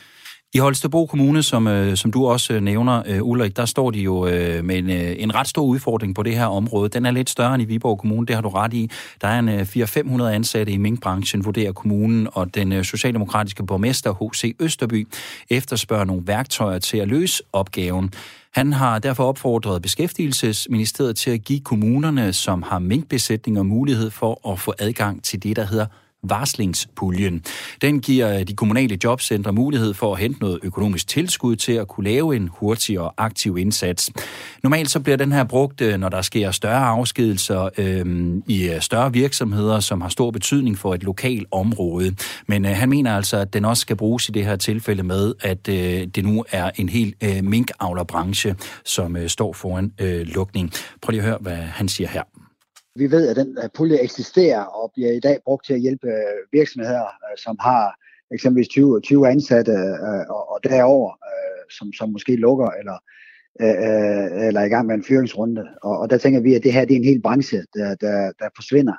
I 0.54 0.58
Holstebro 0.58 1.06
Kommune, 1.06 1.42
som, 1.42 1.66
øh, 1.66 1.96
som 1.96 2.12
du 2.12 2.26
også 2.26 2.52
øh, 2.52 2.60
nævner, 2.60 3.02
øh, 3.06 3.22
Ulrik, 3.22 3.56
der 3.56 3.64
står 3.64 3.90
de 3.90 3.98
jo 4.00 4.26
øh, 4.26 4.64
med 4.64 4.78
en, 4.78 4.90
øh, 4.90 5.14
en 5.18 5.34
ret 5.34 5.48
stor 5.48 5.62
udfordring 5.62 6.14
på 6.14 6.22
det 6.22 6.36
her 6.36 6.46
område. 6.46 6.88
Den 6.88 7.06
er 7.06 7.10
lidt 7.10 7.30
større 7.30 7.54
end 7.54 7.62
i 7.62 7.66
Viborg 7.66 7.98
Kommune, 7.98 8.26
det 8.26 8.34
har 8.34 8.42
du 8.42 8.48
ret 8.48 8.74
i. 8.74 8.90
Der 9.20 9.28
er 9.28 9.38
en 9.38 9.48
øh, 9.48 9.60
400-500 9.60 10.24
ansatte 10.24 10.72
i 10.72 10.76
minkbranchen, 10.76 11.44
vurderer 11.44 11.72
kommunen, 11.72 12.28
og 12.32 12.54
den 12.54 12.72
øh, 12.72 12.84
socialdemokratiske 12.84 13.66
borgmester 13.66 14.30
H.C. 14.30 14.56
Østerby 14.60 15.08
efterspørger 15.50 16.04
nogle 16.04 16.22
værktøjer 16.26 16.78
til 16.78 16.98
at 16.98 17.08
løse 17.08 17.42
opgaven. 17.52 18.10
Han 18.54 18.72
har 18.72 18.98
derfor 18.98 19.24
opfordret 19.24 19.82
Beskæftigelsesministeriet 19.82 21.16
til 21.16 21.30
at 21.30 21.44
give 21.44 21.60
kommunerne, 21.60 22.32
som 22.32 22.62
har 22.62 22.78
minkbesætninger, 22.78 23.62
mulighed 23.62 24.10
for 24.10 24.52
at 24.52 24.58
få 24.58 24.74
adgang 24.78 25.22
til 25.22 25.42
det, 25.42 25.56
der 25.56 25.64
hedder 25.64 25.86
varslingspuljen. 26.22 27.42
Den 27.82 28.00
giver 28.00 28.44
de 28.44 28.54
kommunale 28.54 28.98
jobcentre 29.04 29.52
mulighed 29.52 29.94
for 29.94 30.14
at 30.14 30.20
hente 30.20 30.40
noget 30.40 30.58
økonomisk 30.62 31.08
tilskud 31.08 31.56
til 31.56 31.72
at 31.72 31.88
kunne 31.88 32.04
lave 32.04 32.36
en 32.36 32.50
hurtig 32.52 33.00
og 33.00 33.14
aktiv 33.16 33.58
indsats. 33.58 34.10
Normalt 34.62 34.90
så 34.90 35.00
bliver 35.00 35.16
den 35.16 35.32
her 35.32 35.44
brugt, 35.44 35.80
øh, 35.80 35.98
når 35.98 36.08
der 36.08 36.22
sker 36.22 36.50
større 36.50 36.86
afskedelser 36.86 37.68
øh, 37.78 38.32
i 38.46 38.68
øh, 38.68 38.80
større 38.80 39.12
virksomheder, 39.12 39.80
som 39.80 40.00
har 40.00 40.08
stor 40.08 40.30
betydning 40.30 40.78
for 40.78 40.94
et 40.94 41.02
lokalt 41.02 41.46
område. 41.50 42.16
Men 42.46 42.64
øh, 42.64 42.70
han 42.70 42.88
mener 42.88 43.16
altså, 43.16 43.36
at 43.36 43.52
den 43.52 43.64
også 43.64 43.80
skal 43.80 43.96
bruges 43.96 44.28
i 44.28 44.32
det 44.32 44.44
her 44.44 44.56
tilfælde 44.56 45.02
med, 45.02 45.34
at 45.40 45.68
øh, 45.68 46.06
det 46.06 46.24
nu 46.24 46.44
er 46.50 46.70
en 46.76 46.88
helt 46.88 47.14
øh, 47.22 47.44
minkavlerbranche, 47.44 48.54
som 48.84 49.16
øh, 49.16 49.28
står 49.28 49.52
foran 49.52 49.92
øh, 49.98 50.26
lukning. 50.26 50.72
Prøv 51.02 51.10
lige 51.10 51.20
at 51.22 51.26
høre, 51.26 51.38
hvad 51.40 51.56
han 51.56 51.88
siger 51.88 52.08
her. 52.08 52.41
Vi 52.94 53.10
ved, 53.10 53.28
at 53.28 53.36
den 53.36 53.58
øh, 53.62 53.68
pulje 53.74 53.98
eksisterer 53.98 54.64
og 54.64 54.90
bliver 54.94 55.12
i 55.12 55.20
dag 55.20 55.38
brugt 55.44 55.66
til 55.66 55.74
at 55.74 55.80
hjælpe 55.80 56.08
øh, 56.08 56.52
virksomheder, 56.52 57.04
øh, 57.04 57.36
som 57.38 57.56
har 57.60 57.94
eksempelvis 58.34 58.68
20, 58.68 59.00
20 59.00 59.28
ansatte 59.28 59.72
og, 60.28 60.50
og 60.52 60.60
derover, 60.64 61.12
som, 61.78 61.92
som 61.92 62.08
måske 62.10 62.36
lukker 62.36 62.70
eller, 62.70 62.98
eller 64.46 64.60
er 64.60 64.64
i 64.64 64.68
gang 64.68 64.86
med 64.86 64.94
en 64.94 65.04
fyringsrunde. 65.04 65.68
Og, 65.82 65.98
og 65.98 66.10
der 66.10 66.18
tænker 66.18 66.40
vi, 66.40 66.54
at 66.54 66.62
det 66.62 66.72
her 66.72 66.84
det 66.84 66.94
er 66.94 66.98
en 66.98 67.04
hel 67.04 67.22
branche, 67.22 67.64
der, 67.74 67.94
der, 67.94 68.32
der 68.38 68.48
forsvinder. 68.56 68.94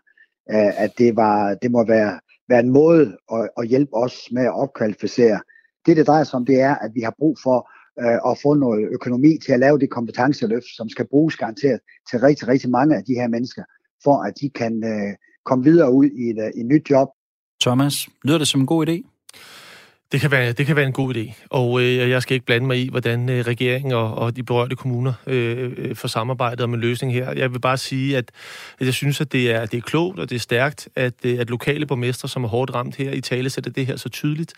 At 0.83 0.91
det, 0.97 1.15
var, 1.15 1.53
det 1.53 1.71
må 1.71 1.85
være, 1.87 2.19
være 2.49 2.59
en 2.59 2.69
måde 2.69 3.17
at, 3.33 3.49
at 3.57 3.67
hjælpe 3.67 3.93
os 3.93 4.15
med 4.31 4.43
at 4.43 4.53
opkvalificere. 4.53 5.39
Det, 5.85 5.97
det 5.97 6.07
drejer 6.07 6.23
sig 6.23 6.35
om, 6.35 6.45
det 6.45 6.61
er, 6.61 6.75
at 6.75 6.91
vi 6.93 7.01
har 7.01 7.15
brug 7.19 7.37
for 7.43 7.69
at 8.31 8.37
få 8.43 8.53
noget 8.53 8.87
økonomi 8.91 9.37
til 9.45 9.51
at 9.53 9.59
lave 9.59 9.79
det 9.79 9.89
kompetenceløft, 9.89 10.75
som 10.77 10.89
skal 10.89 11.07
bruges 11.07 11.35
garanteret 11.35 11.79
til 12.09 12.19
rigtig, 12.19 12.47
rigtig 12.47 12.69
mange 12.69 12.95
af 12.95 13.03
de 13.03 13.13
her 13.13 13.27
mennesker 13.27 13.63
for 14.03 14.23
at 14.27 14.33
de 14.41 14.49
kan 14.49 14.83
øh, 14.83 15.15
komme 15.45 15.63
videre 15.63 15.91
ud 15.93 16.05
i 16.05 16.29
et, 16.29 16.39
øh, 16.45 16.61
et 16.61 16.65
nyt 16.65 16.89
job. 16.89 17.07
Thomas, 17.61 17.93
lyder 18.23 18.37
det 18.37 18.47
som 18.47 18.61
en 18.61 18.67
god 18.67 18.87
idé? 18.87 18.97
Det 20.13 20.21
kan 20.21 20.31
være, 20.31 20.51
det 20.51 20.65
kan 20.65 20.75
være 20.75 20.85
en 20.85 20.93
god 20.93 21.15
idé, 21.15 21.33
og 21.49 21.81
øh, 21.81 22.09
jeg 22.09 22.21
skal 22.21 22.33
ikke 22.33 22.45
blande 22.45 22.67
mig 22.67 22.77
i, 22.77 22.89
hvordan 22.89 23.29
øh, 23.29 23.45
regeringen 23.45 23.93
og, 23.93 24.15
og 24.15 24.35
de 24.35 24.43
berørte 24.43 24.75
kommuner 24.75 25.13
øh, 25.27 25.57
øh, 25.57 25.71
øh, 25.77 25.95
får 25.95 26.07
samarbejdet 26.07 26.61
om 26.61 26.73
en 26.73 26.79
løsning 26.79 27.13
her. 27.13 27.31
Jeg 27.31 27.53
vil 27.53 27.59
bare 27.59 27.77
sige, 27.77 28.17
at, 28.17 28.31
at 28.79 28.85
jeg 28.85 28.93
synes, 28.93 29.21
at 29.21 29.31
det 29.31 29.51
er, 29.51 29.65
det 29.65 29.77
er 29.77 29.81
klogt 29.81 30.19
og 30.19 30.29
det 30.29 30.35
er 30.35 30.39
stærkt, 30.39 30.89
at, 30.95 31.13
øh, 31.23 31.39
at 31.39 31.49
lokale 31.49 31.85
borgmestre, 31.85 32.29
som 32.29 32.43
er 32.43 32.47
hårdt 32.47 32.73
ramt 32.73 32.95
her, 32.95 33.11
i 33.11 33.21
tale 33.21 33.49
sætter 33.49 33.71
det 33.71 33.85
her 33.85 33.95
så 33.95 34.09
tydeligt. 34.09 34.53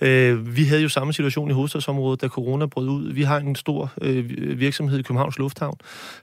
Øh, 0.00 0.56
vi 0.56 0.64
havde 0.64 0.82
jo 0.82 0.88
samme 0.88 1.12
situation 1.12 1.50
i 1.50 1.52
hovedstadsområdet, 1.52 2.20
da 2.20 2.28
corona 2.28 2.66
brød 2.66 2.88
ud. 2.88 3.12
Vi 3.12 3.22
har 3.22 3.38
en 3.38 3.56
stor 3.56 3.92
øh, 4.02 4.60
virksomhed 4.60 4.98
i 4.98 5.02
Københavns 5.02 5.38
Lufthavn, 5.38 5.76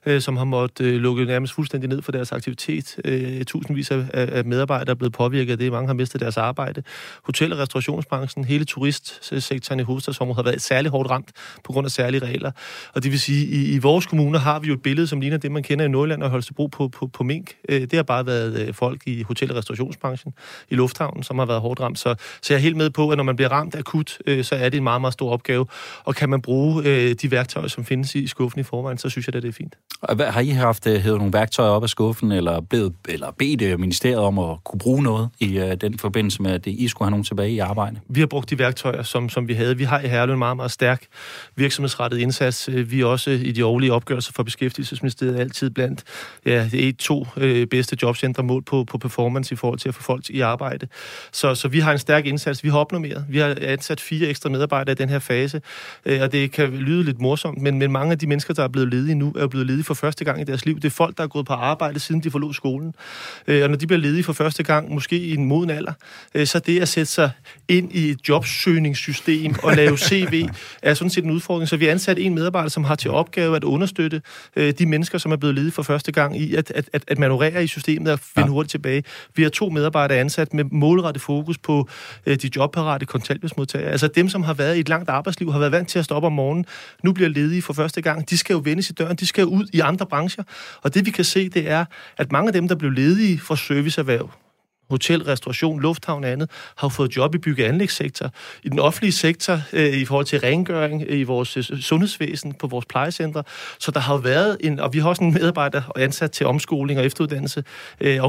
øh, 0.06 0.22
som 0.22 0.38
har 0.38 0.46
måttet 0.46 0.86
øh, 0.86 1.02
lukke 1.02 1.26
nærmest 1.26 1.54
fuldstændig 1.54 1.90
ned 1.90 2.02
for 2.02 2.12
deres 2.12 2.32
aktivitet. 2.32 2.96
Øh, 3.06 3.44
tusindvis 3.44 3.92
af, 3.92 4.06
af 4.14 4.46
medarbejdere 4.46 4.92
er 4.92 4.96
blevet 4.96 5.14
påvirket 5.14 5.52
af 5.52 5.58
det. 5.58 5.72
Mange 5.72 5.88
har 5.88 5.94
mistet 5.94 6.22
deres 6.22 6.38
arbejde. 6.38 6.84
Hotel- 7.24 7.54
og 7.54 7.60
restaurationsbranchen, 7.60 8.46
hele 8.46 8.66
turistsektoren 8.72 9.80
i 9.80 9.84
hovedstadsområdet 9.84 10.36
har 10.36 10.44
været 10.44 10.62
særlig 10.62 10.92
hårdt 10.92 11.10
ramt 11.10 11.30
på 11.64 11.74
grund 11.74 11.86
af 11.86 11.92
særlige 11.92 12.26
regler. 12.26 12.52
Og 12.94 13.04
det 13.04 13.12
vil 13.12 13.20
sige, 13.20 13.48
i, 13.48 13.74
i 13.74 13.78
vores 13.78 14.06
kommuner 14.06 14.40
har 14.40 14.60
vi 14.60 14.68
jo 14.68 14.74
et 14.74 14.82
billede, 14.82 15.08
som 15.08 15.22
ligner 15.22 15.38
det, 15.38 15.52
man 15.52 15.64
kender 15.64 15.86
i 15.86 15.88
Nordland 15.88 16.24
og 16.24 16.30
Holstebro 16.30 16.68
på, 16.68 16.88
på, 16.88 17.08
på 17.08 17.24
mink. 17.24 17.56
Øh, 17.70 17.82
det 17.82 17.94
har 17.94 18.04
bare 18.04 18.26
været 18.26 18.68
øh, 18.68 18.74
folk 18.74 19.02
i 19.06 19.24
hotel- 19.24 19.52
og 19.52 19.58
restaurationsbranchen, 19.58 20.34
i 20.70 20.76
lufthavnen, 20.76 21.24
som 21.24 21.40
har 21.40 21.46
været 21.46 21.62
hårdt 21.62 21.80
ramt. 21.80 22.00
Så, 22.00 22.16
så 22.42 22.54
jeg 22.54 22.58
er 22.58 22.62
helt 22.62 22.78
med 22.78 22.90
på, 22.90 23.10
at 23.10 23.18
når 23.18 23.24
man 23.24 23.36
bliver 23.36 23.50
ramt 23.50 23.76
akut, 23.76 24.18
øh, 24.28 24.44
så 24.44 24.56
er 24.56 24.70
det 24.70 24.78
en 24.78 24.84
meget, 24.84 25.02
meget 25.02 25.14
stor 25.14 25.32
opgave. 25.32 25.66
Og 26.04 26.16
kan 26.16 26.30
man 26.30 26.42
bruge 26.42 26.84
de 27.14 27.32
værktøjer, 27.32 27.68
som 27.68 27.86
findes 27.86 28.16
i 28.16 28.28
skuffen 28.28 28.60
i 28.60 28.64
forvejen, 28.64 28.98
så 28.98 29.10
synes 29.10 29.28
jeg, 29.28 29.36
at 29.36 29.44
det 29.44 29.50
er 29.50 29.54
fint. 29.54 29.76
Har 30.20 30.42
I 30.42 30.50
haft 30.50 30.86
hævet 30.86 31.18
nogle 31.18 31.34
værktøjer 31.34 31.70
op 31.70 31.84
af 31.84 31.90
skuffen, 31.90 32.32
eller, 32.32 32.62
blevet, 32.62 32.94
eller 33.10 33.32
bedt 33.32 33.80
ministeriet 33.80 34.20
om 34.20 34.40
at 34.40 34.64
kunne 34.64 34.80
bruge 34.80 35.04
noget 35.04 35.30
i 35.40 35.76
den 35.82 35.98
forbindelse 35.98 36.42
med, 36.42 36.52
at 36.52 36.68
I 36.68 36.88
skulle 36.88 37.06
have 37.06 37.12
nogen 37.12 37.24
tilbage 37.24 37.52
i 37.52 37.60
arbejde? 37.60 38.00
Vi 38.10 38.20
har 38.20 38.28
brugt 38.28 38.50
de 38.50 38.58
værktøjer, 38.62 39.04
som, 39.04 39.30
som 39.30 39.48
vi 39.48 39.54
havde. 39.54 39.78
Vi 39.78 39.84
har 39.84 40.00
i 40.00 40.08
Herlev 40.08 40.34
en 40.34 40.40
meget, 40.40 40.56
meget 40.56 40.72
stærk 40.72 41.06
virksomhedsrettet 41.56 42.18
indsats. 42.18 42.70
Vi 42.74 43.02
er 43.02 43.06
også 43.06 43.32
i 43.32 43.52
de 43.52 43.66
årlige 43.66 43.94
opgørelser 43.94 44.32
for 44.36 44.44
Beskæftigelsesministeriet 44.44 45.40
altid 45.40 45.70
blandt 45.70 46.04
ja, 46.46 46.70
det 46.72 46.88
er 46.88 46.94
to 47.00 47.28
øh, 47.38 47.68
bedste 47.68 47.98
jobcentre 48.02 48.44
mål 48.44 48.64
på, 48.64 48.84
på 48.84 48.98
performance 48.98 49.54
i 49.54 49.56
forhold 49.56 49.80
til 49.80 49.90
at 49.90 49.96
få 49.96 50.04
folk 50.04 50.30
i 50.30 50.40
arbejde. 50.40 50.88
Så, 51.32 51.56
så 51.56 51.68
vi 51.68 51.80
har 51.80 51.92
en 51.92 52.00
stærk 52.00 52.26
indsats. 52.26 52.64
Vi 52.64 52.70
har 52.70 52.78
opnormeret. 52.78 53.26
Vi 53.30 53.38
har 53.38 53.58
ansat 53.62 54.02
fire 54.02 54.28
ekstra 54.28 54.50
medarbejdere 54.50 54.92
i 54.92 54.96
den 54.96 55.10
her 55.10 55.20
fase, 55.20 55.62
øh, 56.06 56.22
og 56.22 56.32
det 56.32 56.52
kan 56.52 56.70
lyde 56.70 57.04
lidt 57.04 57.20
morsomt, 57.20 57.62
men, 57.62 57.80
men 57.80 57.92
mange 57.92 58.12
af 58.12 58.20
de 58.20 58.28
mennesker, 58.28 58.54
der 58.54 58.64
er 58.64 58.68
blevet 58.68 58.90
ledige 58.90 59.16
nu, 59.16 59.34
er 59.40 59.48
blevet 59.48 59.68
ledige 59.68 59.84
for 59.84 59.94
første 59.94 60.26
gang 60.26 60.42
i 60.42 60.44
deres 60.44 60.66
liv. 60.66 60.76
Det 60.76 60.86
er 60.86 60.90
folk, 60.90 61.18
der 61.18 61.24
er 61.24 61.28
gået 61.28 61.46
på 61.46 61.54
arbejde, 61.54 62.00
siden 62.00 62.24
de 62.24 62.32
forlod 62.32 62.54
skolen. 62.54 62.94
Øh, 63.48 63.64
og 63.64 63.70
når 63.70 63.78
de 63.78 63.88
bliver 63.88 64.00
ledige 64.00 64.24
for 64.24 64.34
første 64.34 64.64
gang, 64.64 64.94
måske 64.94 65.18
i 65.18 65.34
en 65.34 65.46
moden 65.46 65.70
alder, 65.70 65.94
øh, 66.36 66.48
så 66.48 66.60
det 66.60 66.82
at 66.82 66.88
sætte 66.88 67.12
sig 67.12 67.32
ind 67.68 67.92
i 67.92 68.10
et 68.10 68.30
jobsøgnings 68.30 68.51
system 68.96 69.56
og 69.64 69.76
lave 69.76 69.98
CV 69.98 70.46
er 70.82 70.94
sådan 70.94 71.10
set 71.10 71.24
en 71.24 71.32
udfordring. 71.32 71.70
Så 71.70 71.78
vi 71.78 71.86
har 71.86 71.92
ansat 71.92 72.20
en 72.20 72.36
medarbejder, 72.36 72.70
som 72.70 72.84
har 72.84 72.96
til 72.96 73.12
opgave 73.12 73.56
at 73.56 73.64
understøtte 73.64 74.22
øh, 74.56 74.74
de 74.80 74.86
mennesker, 74.86 75.18
som 75.18 75.32
er 75.32 75.36
blevet 75.36 75.56
ledige 75.56 75.72
for 75.72 75.84
første 75.84 76.12
gang 76.12 76.42
i 76.42 76.56
at, 76.56 76.72
at, 76.72 76.90
at, 76.94 77.04
at 77.08 77.20
manøvrere 77.20 77.64
i 77.64 77.68
systemet 77.68 78.12
og 78.12 78.20
finde 78.20 78.48
ja. 78.48 78.52
hurtigt 78.52 78.72
tilbage. 78.72 79.04
Vi 79.36 79.44
har 79.44 79.50
to 79.50 79.70
medarbejdere 79.70 80.18
ansat 80.18 80.54
med 80.54 80.64
målrettet 80.72 81.22
fokus 81.22 81.58
på 81.58 81.90
øh, 82.26 82.36
de 82.36 82.50
jobparate 82.56 83.06
kontanthjælpsmodtagere. 83.06 83.92
Altså 83.92 84.08
dem, 84.08 84.30
som 84.30 84.44
har 84.44 84.54
været 84.54 84.78
i 84.78 84.80
et 84.80 84.90
langt 84.90 85.10
arbejdsliv, 85.10 85.52
har 85.52 85.60
været 85.60 85.72
vant 85.72 85.90
til 85.90 86.00
at 86.00 86.06
stoppe 86.06 86.26
om 86.26 86.34
morgenen, 86.34 86.66
nu 87.04 87.12
bliver 87.14 87.30
ledige 87.30 87.62
for 87.62 87.74
første 87.74 88.02
gang. 88.02 88.30
De 88.30 88.38
skal 88.38 88.54
jo 88.54 88.62
vende 88.64 88.84
i 88.90 88.94
døren, 88.94 89.16
de 89.16 89.26
skal 89.26 89.42
jo 89.42 89.48
ud 89.48 89.68
i 89.74 89.80
andre 89.80 90.06
brancher. 90.06 90.44
Og 90.82 90.94
det 90.94 91.06
vi 91.06 91.12
kan 91.12 91.26
se, 91.26 91.50
det 91.50 91.70
er, 91.70 91.86
at 92.18 92.32
mange 92.32 92.50
af 92.50 92.54
dem, 92.54 92.68
der 92.68 92.76
blev 92.76 92.92
ledige 92.92 93.40
fra 93.40 93.56
serviceerhverv, 93.56 94.30
hotel, 94.92 95.24
restauration, 95.24 95.82
lufthavn 95.82 96.24
og 96.24 96.30
andet, 96.30 96.50
har 96.78 96.90
fået 96.90 97.16
job 97.18 97.36
i 97.36 97.38
bygge- 97.38 97.64
og 97.64 97.70
anlægssektor. 97.70 98.32
I 98.64 98.70
den 98.70 98.80
offentlige 98.80 99.12
sektor, 99.12 99.60
øh, 99.74 99.94
i 99.94 100.06
forhold 100.06 100.26
til 100.26 100.40
rengøring, 100.40 101.04
øh, 101.08 101.20
i 101.20 101.24
vores 101.24 101.58
øh, 101.58 101.64
sundhedsvæsen, 101.64 102.54
på 102.54 102.68
vores 102.68 102.86
plejecentre. 102.86 103.44
Så 103.80 103.92
der 103.92 104.00
har 104.00 104.14
jo 104.14 104.20
været 104.20 104.58
en, 104.60 104.80
og 104.80 104.94
vi 104.94 105.00
har 105.00 105.10
også 105.10 105.24
en 105.24 105.34
medarbejder 105.34 105.82
ansat 105.96 106.32
til 106.32 106.46
omskoling 106.46 107.00
og 107.00 107.06
efteruddannelse, 107.06 107.64
øh, 108.02 108.20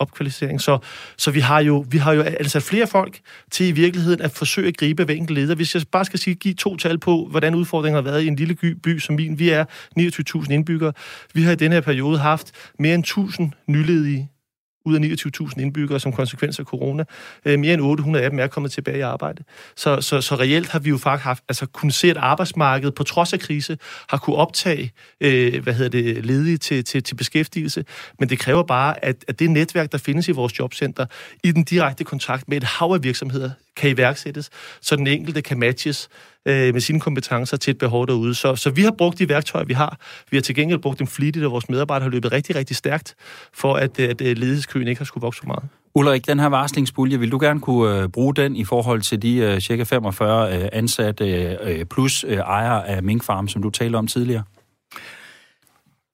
opkvalificering. 0.00 0.60
Så, 0.60 0.78
så 1.16 1.30
vi 1.30 1.40
har 1.40 1.60
jo 1.60 1.84
vi 1.90 1.98
har 1.98 2.12
jo 2.12 2.22
ansat 2.22 2.62
flere 2.62 2.86
folk 2.86 3.20
til 3.50 3.66
i 3.66 3.72
virkeligheden 3.72 4.20
at 4.22 4.30
forsøge 4.30 4.68
at 4.68 4.76
gribe 4.76 5.04
hver 5.04 5.14
enkelt 5.14 5.38
leder. 5.38 5.54
Hvis 5.54 5.74
jeg 5.74 5.82
bare 5.92 6.04
skal 6.04 6.18
sige, 6.18 6.34
give 6.34 6.54
to 6.54 6.76
tal 6.76 6.98
på, 6.98 7.26
hvordan 7.30 7.54
udfordringen 7.54 7.94
har 8.04 8.10
været 8.10 8.22
i 8.22 8.26
en 8.26 8.36
lille 8.36 8.54
by, 8.54 8.74
by 8.82 8.98
som 8.98 9.14
min. 9.14 9.38
Vi 9.38 9.48
er 9.50 9.64
29.000 9.98 10.52
indbyggere. 10.52 10.92
Vi 11.34 11.42
har 11.42 11.52
i 11.52 11.54
denne 11.54 11.74
her 11.74 11.80
periode 11.80 12.18
haft 12.18 12.52
mere 12.78 12.94
end 12.94 13.04
1.000 13.06 13.64
nyledige 13.66 14.30
ud 14.84 14.94
af 14.94 15.00
29.000 15.00 15.60
indbyggere 15.60 16.00
som 16.00 16.12
konsekvens 16.12 16.58
af 16.58 16.64
corona. 16.64 17.04
Øh, 17.44 17.58
mere 17.58 17.74
end 17.74 17.82
800 17.82 18.24
af 18.24 18.30
dem 18.30 18.38
er 18.38 18.46
kommet 18.46 18.72
tilbage 18.72 18.98
i 18.98 19.00
arbejde. 19.00 19.44
Så, 19.76 20.00
så, 20.00 20.20
så 20.20 20.34
reelt 20.34 20.68
har 20.68 20.78
vi 20.78 20.90
jo 20.90 20.98
faktisk 20.98 21.24
haft, 21.24 21.44
altså 21.48 21.66
kunnet 21.66 21.94
se, 21.94 22.10
at 22.10 22.16
arbejdsmarkedet 22.16 22.94
på 22.94 23.04
trods 23.04 23.32
af 23.32 23.40
krise 23.40 23.78
har 24.08 24.18
kunne 24.18 24.36
optage 24.36 24.92
øh, 25.20 25.62
hvad 25.62 25.74
hedder 25.74 25.90
det, 25.90 26.26
ledige 26.26 26.56
til, 26.56 26.84
til, 26.84 27.02
til 27.02 27.14
beskæftigelse. 27.14 27.84
Men 28.18 28.28
det 28.28 28.38
kræver 28.38 28.62
bare, 28.62 29.04
at, 29.04 29.24
at 29.28 29.38
det 29.38 29.50
netværk, 29.50 29.92
der 29.92 29.98
findes 29.98 30.28
i 30.28 30.32
vores 30.32 30.58
jobcenter, 30.58 31.06
i 31.44 31.52
den 31.52 31.64
direkte 31.64 32.04
kontakt 32.04 32.48
med 32.48 32.56
et 32.56 32.64
hav 32.64 32.92
af 32.92 33.02
virksomheder, 33.02 33.50
kan 33.78 33.90
iværksættes, 33.90 34.50
så 34.80 34.96
den 34.96 35.06
enkelte 35.06 35.42
kan 35.42 35.58
matches 35.58 36.08
øh, 36.48 36.72
med 36.72 36.80
sine 36.80 37.00
kompetencer 37.00 37.56
til 37.56 37.70
et 37.70 37.78
behov 37.78 38.06
derude. 38.06 38.34
Så, 38.34 38.56
så 38.56 38.70
vi 38.70 38.82
har 38.82 38.90
brugt 38.90 39.18
de 39.18 39.28
værktøjer, 39.28 39.64
vi 39.64 39.72
har. 39.72 39.98
Vi 40.30 40.36
har 40.36 40.42
til 40.42 40.54
gengæld 40.54 40.78
brugt 40.78 40.98
dem 40.98 41.06
flittigt, 41.06 41.44
og 41.44 41.52
vores 41.52 41.68
medarbejdere 41.68 42.04
har 42.04 42.10
løbet 42.10 42.32
rigtig, 42.32 42.56
rigtig 42.56 42.76
stærkt, 42.76 43.14
for 43.54 43.74
at, 43.74 44.00
at 44.00 44.20
øh, 44.20 44.36
ledighedskøen 44.36 44.88
ikke 44.88 44.98
har 44.98 45.04
skulle 45.04 45.22
vokse 45.22 45.40
så 45.40 45.46
meget. 45.46 45.62
Ulrik, 45.94 46.26
den 46.26 46.40
her 46.40 46.46
varslingspulje, 46.46 47.18
vil 47.18 47.32
du 47.32 47.38
gerne 47.40 47.60
kunne 47.60 48.02
øh, 48.02 48.08
bruge 48.08 48.34
den 48.34 48.56
i 48.56 48.64
forhold 48.64 49.00
til 49.02 49.22
de 49.22 49.36
øh, 49.36 49.60
cirka 49.60 49.82
45 49.82 50.56
øh, 50.56 50.68
ansatte 50.72 51.24
øh, 51.24 51.56
øh, 51.62 51.84
plus 51.84 52.24
øh, 52.28 52.36
ejere 52.36 52.88
af 52.88 53.02
minkfarm, 53.02 53.48
som 53.48 53.62
du 53.62 53.70
talte 53.70 53.96
om 53.96 54.06
tidligere? 54.06 54.42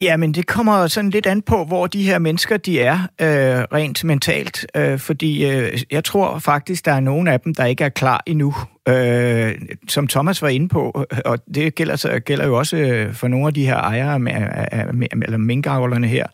Jamen, 0.04 0.34
det 0.34 0.46
kommer 0.46 0.86
sådan 0.86 1.10
lidt 1.10 1.26
an 1.26 1.42
på, 1.42 1.64
hvor 1.64 1.86
de 1.86 2.02
her 2.02 2.18
mennesker 2.18 2.56
de 2.56 2.80
er 2.80 2.94
øh, 2.94 3.64
rent 3.72 4.04
mentalt, 4.04 4.66
øh, 4.76 4.98
fordi 4.98 5.46
øh, 5.46 5.82
jeg 5.90 6.04
tror 6.04 6.38
faktisk, 6.38 6.84
der 6.84 6.92
er 6.92 7.00
nogen 7.00 7.28
af 7.28 7.40
dem, 7.40 7.54
der 7.54 7.64
ikke 7.64 7.84
er 7.84 7.88
klar 7.88 8.22
endnu 8.26 8.54
øh, 8.88 9.54
som 9.88 10.08
Thomas 10.08 10.42
var 10.42 10.48
inde 10.48 10.68
på, 10.68 11.04
og 11.24 11.38
det 11.54 11.74
gælder, 11.74 11.96
så, 11.96 12.20
gælder 12.20 12.46
jo 12.46 12.58
også 12.58 12.76
øh, 12.76 13.14
for 13.14 13.28
nogle 13.28 13.46
af 13.46 13.54
de 13.54 13.66
her 13.66 13.76
ejere, 13.76 14.14
eller 15.22 15.36
minkavlerne 15.36 16.06
her, 16.06 16.26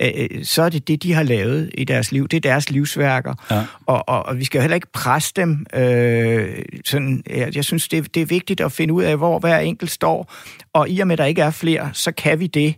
øh, 0.00 0.44
så 0.44 0.62
er 0.62 0.68
det 0.68 0.88
det, 0.88 1.02
de 1.02 1.12
har 1.12 1.22
lavet 1.22 1.70
i 1.74 1.84
deres 1.84 2.12
liv. 2.12 2.28
Det 2.28 2.36
er 2.36 2.40
deres 2.40 2.70
livsværker. 2.70 3.34
Ja. 3.50 3.62
Og, 3.86 4.08
og, 4.08 4.26
og 4.26 4.38
vi 4.38 4.44
skal 4.44 4.58
jo 4.58 4.62
heller 4.62 4.74
ikke 4.74 4.92
presse 4.92 5.32
dem. 5.36 5.66
Øh, 5.74 6.62
sådan, 6.84 7.22
jeg, 7.30 7.56
jeg 7.56 7.64
synes, 7.64 7.88
det, 7.88 8.14
det 8.14 8.22
er 8.22 8.26
vigtigt 8.26 8.60
at 8.60 8.72
finde 8.72 8.94
ud 8.94 9.02
af, 9.02 9.16
hvor 9.16 9.38
hver 9.38 9.58
enkelt 9.58 9.90
står, 9.90 10.32
og 10.72 10.90
i 10.90 11.00
og 11.00 11.06
med, 11.06 11.12
at 11.14 11.18
der 11.18 11.24
ikke 11.24 11.42
er 11.42 11.50
flere, 11.50 11.90
så 11.92 12.12
kan 12.12 12.40
vi 12.40 12.46
det. 12.46 12.74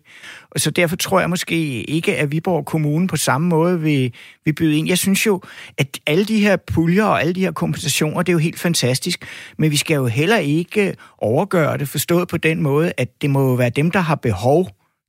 Og 0.51 0.61
så 0.61 0.71
derfor 0.71 0.97
tror 0.97 1.21
jeg 1.21 1.31
måske 1.31 1.83
ikke, 1.83 2.17
at 2.17 2.33
Viborg 2.33 2.65
Kommune 2.65 3.09
på 3.09 3.17
samme 3.17 3.49
måde 3.49 3.81
vil, 3.81 4.15
vil 4.45 4.53
byde 4.53 4.79
ind. 4.79 4.89
Jeg 4.89 4.99
synes 4.99 5.27
jo, 5.27 5.43
at 5.79 5.99
alle 6.07 6.25
de 6.25 6.41
her 6.41 6.57
puljer 6.57 7.05
og 7.05 7.21
alle 7.21 7.33
de 7.33 7.41
her 7.41 7.53
kompensationer, 7.53 8.23
det 8.23 8.29
er 8.29 8.35
jo 8.35 8.39
helt 8.39 8.61
fantastisk. 8.61 9.27
Men 9.59 9.71
vi 9.71 9.77
skal 9.77 9.95
jo 9.95 10.07
heller 10.07 10.39
ikke 10.39 10.95
overgøre 11.19 11.79
det, 11.79 11.89
forstået 11.89 12.29
på 12.29 12.37
den 12.37 12.63
måde, 12.63 12.93
at 12.97 13.23
det 13.23 13.31
må 13.31 13.57
være 13.57 13.71
dem, 13.71 13.91
der 13.91 14.01
har 14.01 14.15
behov, 14.15 14.69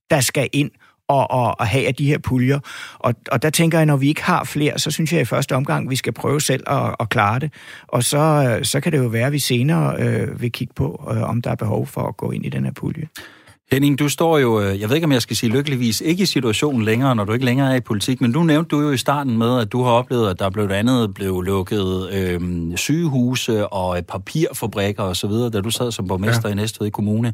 der 0.09 0.19
skal 0.19 0.49
ind 0.53 0.71
og, 1.09 1.31
og, 1.31 1.59
og 1.59 1.67
have 1.67 1.87
af 1.87 1.95
de 1.95 2.05
her 2.05 2.17
puljer. 2.17 2.59
Og, 2.99 3.13
og 3.31 3.41
der 3.41 3.49
tænker 3.49 3.77
jeg, 3.77 3.85
når 3.85 3.97
vi 3.97 4.07
ikke 4.07 4.23
har 4.23 4.43
flere, 4.43 4.79
så 4.79 4.91
synes 4.91 5.13
jeg 5.13 5.21
i 5.21 5.25
første 5.25 5.55
omgang, 5.55 5.89
vi 5.89 5.95
skal 5.95 6.13
prøve 6.13 6.41
selv 6.41 6.63
at, 6.67 6.95
at 6.99 7.09
klare 7.09 7.39
det. 7.39 7.53
Og 7.87 8.03
så, 8.03 8.59
så 8.63 8.79
kan 8.79 8.91
det 8.91 8.97
jo 8.97 9.07
være, 9.07 9.25
at 9.25 9.33
vi 9.33 9.39
senere 9.39 9.95
øh, 9.99 10.41
vil 10.41 10.51
kigge 10.51 10.73
på, 10.73 11.11
øh, 11.11 11.29
om 11.29 11.41
der 11.41 11.51
er 11.51 11.55
behov 11.55 11.87
for 11.87 12.01
at 12.01 12.17
gå 12.17 12.31
ind 12.31 12.45
i 12.45 12.49
den 12.49 12.65
her 12.65 12.71
pulje. 12.71 13.07
Henning, 13.71 13.99
du 13.99 14.09
står 14.09 14.37
jo, 14.37 14.61
øh, 14.61 14.79
jeg 14.79 14.89
ved 14.89 14.95
ikke 14.95 15.05
om 15.05 15.11
jeg 15.11 15.21
skal 15.21 15.35
sige 15.35 15.51
lykkeligvis, 15.51 16.01
ikke 16.01 16.23
i 16.23 16.25
situationen 16.25 16.83
længere, 16.83 17.15
når 17.15 17.23
du 17.23 17.33
ikke 17.33 17.45
længere 17.45 17.71
er 17.71 17.75
i 17.75 17.81
politik, 17.81 18.21
men 18.21 18.31
du 18.31 18.43
nævnte 18.43 18.69
du 18.69 18.81
jo 18.81 18.91
i 18.91 18.97
starten 18.97 19.37
med, 19.37 19.59
at 19.61 19.71
du 19.71 19.83
har 19.83 19.91
oplevet, 19.91 20.29
at 20.29 20.39
der 20.39 20.49
blev 20.49 20.69
andet 20.69 21.13
blev 21.13 21.41
lukket 21.41 22.09
øh, 22.13 22.41
sygehuse 22.77 23.67
og 23.67 24.05
papirfabrikker 24.05 25.03
osv., 25.03 25.29
da 25.29 25.61
du 25.61 25.69
sad 25.69 25.91
som 25.91 26.07
borgmester 26.07 26.49
ja. 26.49 26.53
i 26.53 26.55
Næstved 26.55 26.91
Kommune. 26.91 27.33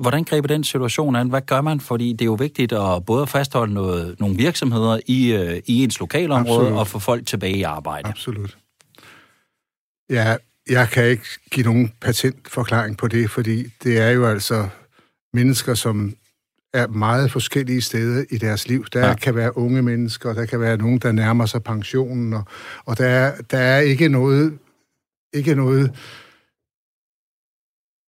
Hvordan 0.00 0.24
griber 0.24 0.48
den 0.48 0.64
situation 0.64 1.16
an? 1.16 1.28
Hvad 1.28 1.40
gør 1.40 1.60
man? 1.60 1.80
Fordi 1.80 2.12
det 2.12 2.20
er 2.20 2.24
jo 2.24 2.34
vigtigt 2.34 2.72
at 2.72 3.04
både 3.06 3.26
fastholde 3.26 3.74
noget, 3.74 4.16
nogle 4.20 4.36
virksomheder 4.36 5.00
i, 5.06 5.32
øh, 5.32 5.60
i 5.66 5.84
ens 5.84 6.00
lokalområde 6.00 6.60
Absolut. 6.60 6.78
og 6.78 6.86
få 6.86 6.98
folk 6.98 7.26
tilbage 7.26 7.56
i 7.56 7.62
arbejde. 7.62 8.08
Absolut. 8.08 8.56
Ja, 10.10 10.36
jeg 10.70 10.88
kan 10.88 11.04
ikke 11.04 11.26
give 11.50 11.66
nogen 11.66 11.92
patentforklaring 12.00 12.98
på 12.98 13.08
det, 13.08 13.30
fordi 13.30 13.64
det 13.82 13.98
er 13.98 14.10
jo 14.10 14.26
altså 14.26 14.68
mennesker, 15.34 15.74
som 15.74 16.14
er 16.74 16.86
meget 16.86 17.32
forskellige 17.32 17.80
steder 17.80 18.24
i 18.30 18.38
deres 18.38 18.68
liv. 18.68 18.84
Der 18.92 19.06
ja. 19.06 19.14
kan 19.14 19.34
være 19.34 19.56
unge 19.56 19.82
mennesker, 19.82 20.32
der 20.32 20.46
kan 20.46 20.60
være 20.60 20.76
nogen, 20.76 20.98
der 20.98 21.12
nærmer 21.12 21.46
sig 21.46 21.62
pensionen, 21.62 22.32
og, 22.32 22.44
og 22.84 22.98
der, 22.98 23.06
er, 23.06 23.40
der 23.50 23.58
er 23.58 23.80
ikke 23.80 24.08
noget, 24.08 24.58
ikke 25.32 25.54
noget 25.54 25.94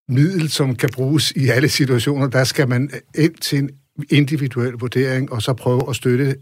middel, 0.09 0.49
som 0.49 0.75
kan 0.75 0.89
bruges 0.93 1.31
i 1.31 1.47
alle 1.47 1.69
situationer. 1.69 2.27
Der 2.27 2.43
skal 2.43 2.69
man 2.69 2.91
ind 3.15 3.35
til 3.35 3.59
en 3.59 3.69
individuel 4.09 4.73
vurdering, 4.73 5.31
og 5.31 5.41
så 5.41 5.53
prøve 5.53 5.89
at 5.89 5.95
støtte 5.95 6.35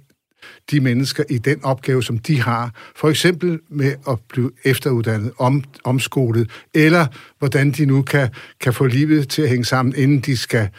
de 0.72 0.80
mennesker 0.80 1.24
i 1.30 1.38
den 1.38 1.64
opgave, 1.64 2.04
som 2.04 2.18
de 2.18 2.42
har. 2.42 2.72
For 2.96 3.10
eksempel 3.10 3.60
med 3.70 3.94
at 4.10 4.20
blive 4.30 4.52
efteruddannet, 4.66 5.32
om, 5.38 5.64
omskolet, 5.84 6.50
eller 6.74 7.08
hvordan 7.40 7.72
de 7.72 7.86
nu 7.86 8.02
kan, 8.02 8.30
kan 8.62 8.74
få 8.74 8.86
livet 8.86 9.30
til 9.30 9.42
at 9.42 9.50
hænge 9.50 9.66
sammen, 9.66 9.96
inden 9.98 10.20
de 10.20 10.38
skal 10.38 10.70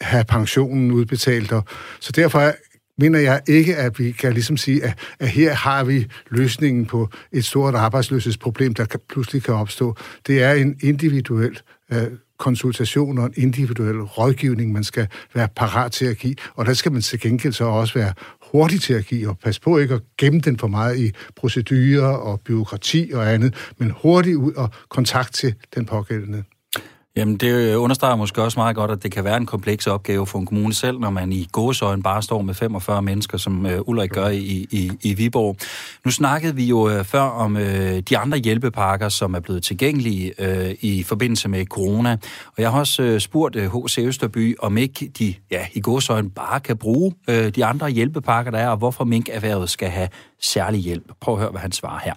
have 0.00 0.24
pensionen 0.24 0.92
udbetalt. 0.92 1.52
Og, 1.52 1.64
så 2.00 2.12
derfor 2.12 2.52
mener 2.98 3.18
jeg 3.18 3.40
ikke, 3.48 3.76
at 3.76 3.98
vi 3.98 4.10
kan 4.10 4.32
ligesom 4.32 4.56
sige, 4.56 4.84
at, 4.84 4.98
at 5.20 5.28
her 5.28 5.54
har 5.54 5.84
vi 5.84 6.06
løsningen 6.30 6.86
på 6.86 7.08
et 7.32 7.44
stort 7.44 7.74
arbejdsløshedsproblem, 7.74 8.74
der 8.74 8.84
kan, 8.84 9.00
pludselig 9.08 9.42
kan 9.42 9.54
opstå. 9.54 9.96
Det 10.26 10.42
er 10.42 10.52
en 10.52 10.76
individuel 10.82 11.60
øh, 11.92 12.02
konsultation 12.38 13.18
og 13.18 13.26
en 13.26 13.34
individuel 13.36 14.00
rådgivning, 14.00 14.72
man 14.72 14.84
skal 14.84 15.06
være 15.34 15.48
parat 15.56 15.92
til 15.92 16.04
at 16.04 16.18
give, 16.18 16.34
og 16.54 16.66
der 16.66 16.74
skal 16.74 16.92
man 16.92 17.02
til 17.02 17.20
gengæld 17.20 17.52
så 17.52 17.64
også 17.64 17.94
være 17.94 18.12
hurtig 18.54 18.80
til 18.80 18.94
at 18.94 19.06
give, 19.06 19.28
og 19.28 19.38
pas 19.38 19.58
på 19.58 19.78
ikke 19.78 19.94
at 19.94 20.00
gemme 20.18 20.40
den 20.40 20.58
for 20.58 20.66
meget 20.66 20.98
i 20.98 21.12
procedurer 21.36 22.06
og 22.06 22.40
byråkrati 22.40 23.10
og 23.14 23.32
andet, 23.32 23.54
men 23.78 23.92
hurtigt 24.02 24.36
ud 24.36 24.52
og 24.52 24.70
kontakt 24.88 25.34
til 25.34 25.54
den 25.74 25.86
pågældende. 25.86 26.44
Jamen, 27.16 27.36
det 27.36 27.72
øh, 27.72 27.82
understreger 27.82 28.16
måske 28.16 28.42
også 28.42 28.58
meget 28.60 28.76
godt, 28.76 28.90
at 28.90 29.02
det 29.02 29.12
kan 29.12 29.24
være 29.24 29.36
en 29.36 29.46
kompleks 29.46 29.86
opgave 29.86 30.26
for 30.26 30.38
en 30.38 30.46
kommune 30.46 30.74
selv, 30.74 30.98
når 30.98 31.10
man 31.10 31.32
i 31.32 31.48
gåsøjen 31.52 32.02
bare 32.02 32.22
står 32.22 32.42
med 32.42 32.54
45 32.54 33.02
mennesker, 33.02 33.38
som 33.38 33.66
øh, 33.66 33.80
Ulrik 33.88 34.10
gør 34.10 34.28
i, 34.28 34.66
i, 34.70 34.90
i 35.02 35.14
Viborg. 35.14 35.56
Nu 36.04 36.10
snakkede 36.10 36.54
vi 36.54 36.64
jo 36.64 36.88
øh, 36.88 37.04
før 37.04 37.20
om 37.20 37.56
øh, 37.56 38.00
de 38.00 38.18
andre 38.18 38.38
hjælpepakker, 38.38 39.08
som 39.08 39.34
er 39.34 39.40
blevet 39.40 39.62
tilgængelige 39.62 40.32
øh, 40.38 40.74
i 40.80 41.02
forbindelse 41.02 41.48
med 41.48 41.66
corona. 41.66 42.12
Og 42.46 42.62
jeg 42.62 42.70
har 42.70 42.78
også 42.78 43.02
øh, 43.02 43.20
spurgt 43.20 43.56
øh, 43.56 43.84
H.C. 43.84 43.98
Østerby, 43.98 44.56
om 44.58 44.78
ikke 44.78 45.12
de 45.18 45.34
ja, 45.50 45.66
i 45.72 45.80
gåsøjen 45.80 46.30
bare 46.30 46.60
kan 46.60 46.76
bruge 46.76 47.14
øh, 47.30 47.48
de 47.48 47.64
andre 47.64 47.88
hjælpepakker, 47.90 48.50
der 48.50 48.58
er, 48.58 48.68
og 48.68 48.76
hvorfor 48.76 49.04
minkerhvervet 49.04 49.70
skal 49.70 49.88
have 49.88 50.08
særlig 50.40 50.80
hjælp. 50.80 51.12
Prøv 51.20 51.34
at 51.34 51.40
høre, 51.40 51.50
hvad 51.50 51.60
han 51.60 51.72
svarer 51.72 52.00
her. 52.04 52.14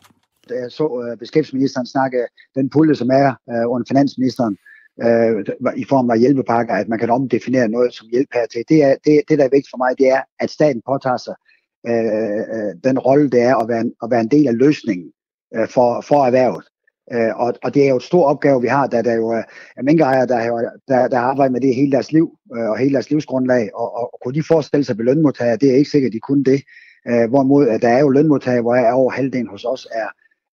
Jeg 0.50 0.72
så 0.72 0.84
øh, 0.84 1.18
beskæftigelsesministeren 1.18 1.88
snakke 1.88 2.18
den 2.56 2.70
pulje, 2.70 2.96
som 2.96 3.10
er 3.10 3.28
øh, 3.50 3.72
under 3.72 3.86
finansministeren, 3.88 4.58
øh, 5.04 5.46
i 5.76 5.86
form 5.90 6.10
af 6.10 6.20
hjælpepakker, 6.20 6.74
at 6.74 6.88
man 6.88 7.00
kan 7.00 7.10
omdefinere 7.10 7.68
noget 7.68 7.94
som 7.94 8.08
hjælp 8.12 8.30
her 8.34 8.46
til. 8.46 8.64
Det, 8.70 8.84
er, 8.84 8.96
det, 9.06 9.22
det, 9.30 9.38
der 9.40 9.46
er 9.46 9.50
vigtigt 9.50 9.70
for 9.70 9.78
mig, 9.78 9.98
det 9.98 10.10
er, 10.10 10.22
at 10.40 10.50
staten 10.50 10.82
påtager 10.88 11.18
sig 11.18 11.36
øh, 11.88 12.40
øh 12.56 12.74
den 12.84 13.00
rolle, 13.00 13.30
det 13.30 13.42
er 13.42 13.56
at 13.56 13.68
være, 13.68 13.86
at 14.04 14.12
være 14.12 14.22
en 14.22 14.32
del 14.32 14.48
af 14.48 14.58
løsningen 14.58 15.12
øh, 15.56 15.68
for, 15.68 16.02
for 16.02 16.26
erhvervet. 16.26 16.66
Øh, 17.14 17.36
og, 17.36 17.54
og 17.64 17.74
det 17.74 17.86
er 17.86 17.90
jo 17.90 17.96
et 17.96 18.04
stor 18.04 18.26
opgave, 18.26 18.62
vi 18.62 18.68
har, 18.68 18.88
da 18.88 19.02
der 19.02 19.14
jo 19.14 19.30
er 19.78 19.84
minkejere, 19.84 20.28
der, 20.28 20.70
der, 20.88 21.08
der 21.08 21.20
arbejder 21.20 21.52
med 21.52 21.62
det 21.62 21.76
hele 21.76 21.92
deres 21.92 22.12
liv 22.12 22.38
øh, 22.56 22.70
og 22.70 22.78
hele 22.78 22.94
deres 22.94 23.10
livsgrundlag, 23.10 23.70
og, 23.76 23.96
og, 23.96 24.14
og 24.14 24.20
kunne 24.24 24.34
de 24.34 24.44
forestille 24.48 24.84
sig 24.84 24.98
ved 24.98 25.06
lønmodtagere, 25.06 25.58
det 25.58 25.72
er 25.72 25.76
ikke 25.76 25.90
sikkert, 25.90 26.10
at 26.10 26.14
de 26.14 26.20
kunne 26.20 26.44
det. 26.44 26.62
Øh, 27.08 27.30
hvorimod, 27.30 27.68
at 27.68 27.82
der 27.82 27.90
er 27.90 28.00
jo 28.00 28.10
lønmodtagere, 28.10 28.62
hvor 28.62 28.76
er 28.76 28.94
over 28.94 29.12
halvdelen 29.12 29.48
hos 29.48 29.66
os 29.66 29.88
er, 29.92 30.08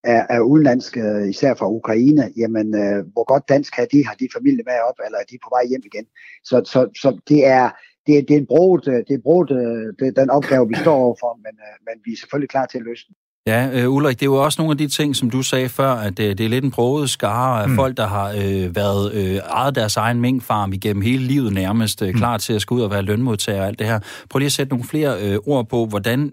er, 0.05 0.27
er 0.31 0.41
udenlandske, 0.41 1.01
øh, 1.01 1.29
især 1.29 1.55
fra 1.55 1.71
Ukraine, 1.71 2.33
jamen 2.37 2.75
øh, 2.75 3.05
hvor 3.13 3.25
godt 3.33 3.49
dansk 3.49 3.77
har 3.77 3.87
de, 3.93 4.07
har 4.07 4.15
de 4.15 4.29
familie 4.37 4.65
med 4.67 4.75
op, 4.89 4.99
eller 5.07 5.19
er 5.19 5.29
de 5.31 5.39
på 5.45 5.49
vej 5.57 5.65
hjem 5.71 5.83
igen. 5.85 6.07
Så, 6.45 6.57
så, 6.73 6.81
så 7.03 7.19
det 7.29 7.47
er 7.47 7.71
det, 8.07 8.19
er, 8.19 8.23
det 8.29 8.35
er 8.35 8.39
en 8.39 8.47
brugt, 8.47 8.89
øh, 8.89 9.01
det 9.09 9.15
er 9.15 9.23
brugt, 9.23 9.51
det 9.99 10.07
er 10.09 10.21
den 10.23 10.31
opgave, 10.31 10.69
vi 10.69 10.75
står 10.75 10.97
overfor, 11.05 11.39
men, 11.45 11.55
men 11.87 11.97
vi 12.05 12.13
er 12.13 12.17
selvfølgelig 12.17 12.51
klar 12.51 12.67
til 12.67 12.79
at 12.79 12.85
løse 12.85 13.05
den. 13.09 13.15
Ja, 13.47 13.87
uh, 13.87 13.95
Ulrik, 13.95 14.21
det 14.21 14.27
er 14.27 14.31
jo 14.31 14.45
også 14.45 14.63
nogle 14.63 14.73
af 14.73 14.79
de 14.79 14.89
ting, 14.89 15.17
som 15.17 15.31
du 15.31 15.43
sagde 15.43 15.69
før, 15.69 15.91
at 15.91 16.17
det, 16.17 16.39
det 16.39 16.47
er 16.47 16.51
lidt 16.51 16.65
en 16.65 16.71
broget 16.71 17.11
skare 17.11 17.63
af 17.63 17.69
mm. 17.69 17.75
folk, 17.75 17.97
der 17.97 18.07
har 18.07 18.31
uh, 18.33 18.77
været 18.77 19.13
uh, 19.15 19.37
ejet 19.37 19.75
deres 19.75 19.97
egen 19.97 20.21
minkfarm 20.21 20.73
igennem 20.73 21.03
hele 21.03 21.25
livet 21.25 21.53
nærmest, 21.53 22.03
uh, 22.03 22.09
mm. 22.09 22.15
klar 22.15 22.39
til 22.39 22.53
at 22.53 22.61
skulle 22.61 22.79
ud 22.81 22.85
og 22.85 22.91
være 22.91 23.03
lønmodtager 23.03 23.61
og 23.61 23.67
alt 23.67 23.79
det 23.79 23.87
her. 23.87 23.99
Prøv 24.31 24.39
lige 24.39 24.47
at 24.47 24.53
sætte 24.53 24.71
nogle 24.71 24.85
flere 24.85 25.37
uh, 25.37 25.49
ord 25.55 25.69
på, 25.69 25.87
hvordan 25.87 26.33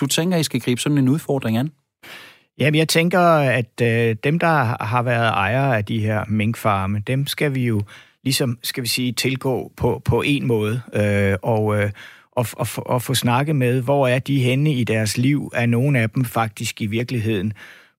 du 0.00 0.06
tænker, 0.06 0.36
I 0.36 0.42
skal 0.42 0.60
gribe 0.60 0.80
sådan 0.80 0.98
en 0.98 1.08
udfordring 1.08 1.56
an. 1.56 1.70
Jamen, 2.58 2.78
jeg 2.78 2.88
tænker, 2.88 3.20
at 3.38 3.80
øh, 3.82 4.16
dem, 4.24 4.38
der 4.38 4.84
har 4.84 5.02
været 5.02 5.28
ejere 5.28 5.76
af 5.76 5.84
de 5.84 6.00
her 6.00 6.24
minkfarme, 6.28 7.02
dem 7.06 7.26
skal 7.26 7.54
vi 7.54 7.66
jo 7.66 7.82
ligesom, 8.24 8.58
skal 8.62 8.82
vi 8.82 8.88
sige, 8.88 9.12
tilgå 9.12 9.72
på, 9.76 10.02
på 10.04 10.22
en 10.22 10.46
måde. 10.46 10.80
Øh, 10.94 11.36
og, 11.42 11.80
øh, 11.80 11.90
og, 12.32 12.46
og, 12.52 12.66
og 12.76 13.02
få 13.02 13.14
snakket 13.14 13.56
med, 13.56 13.80
hvor 13.82 14.08
er 14.08 14.18
de 14.18 14.42
henne 14.42 14.72
i 14.72 14.84
deres 14.84 15.18
liv? 15.18 15.50
Er 15.54 15.66
nogle 15.66 15.98
af 15.98 16.10
dem 16.10 16.24
faktisk 16.24 16.82
i 16.82 16.86
virkeligheden 16.86 17.52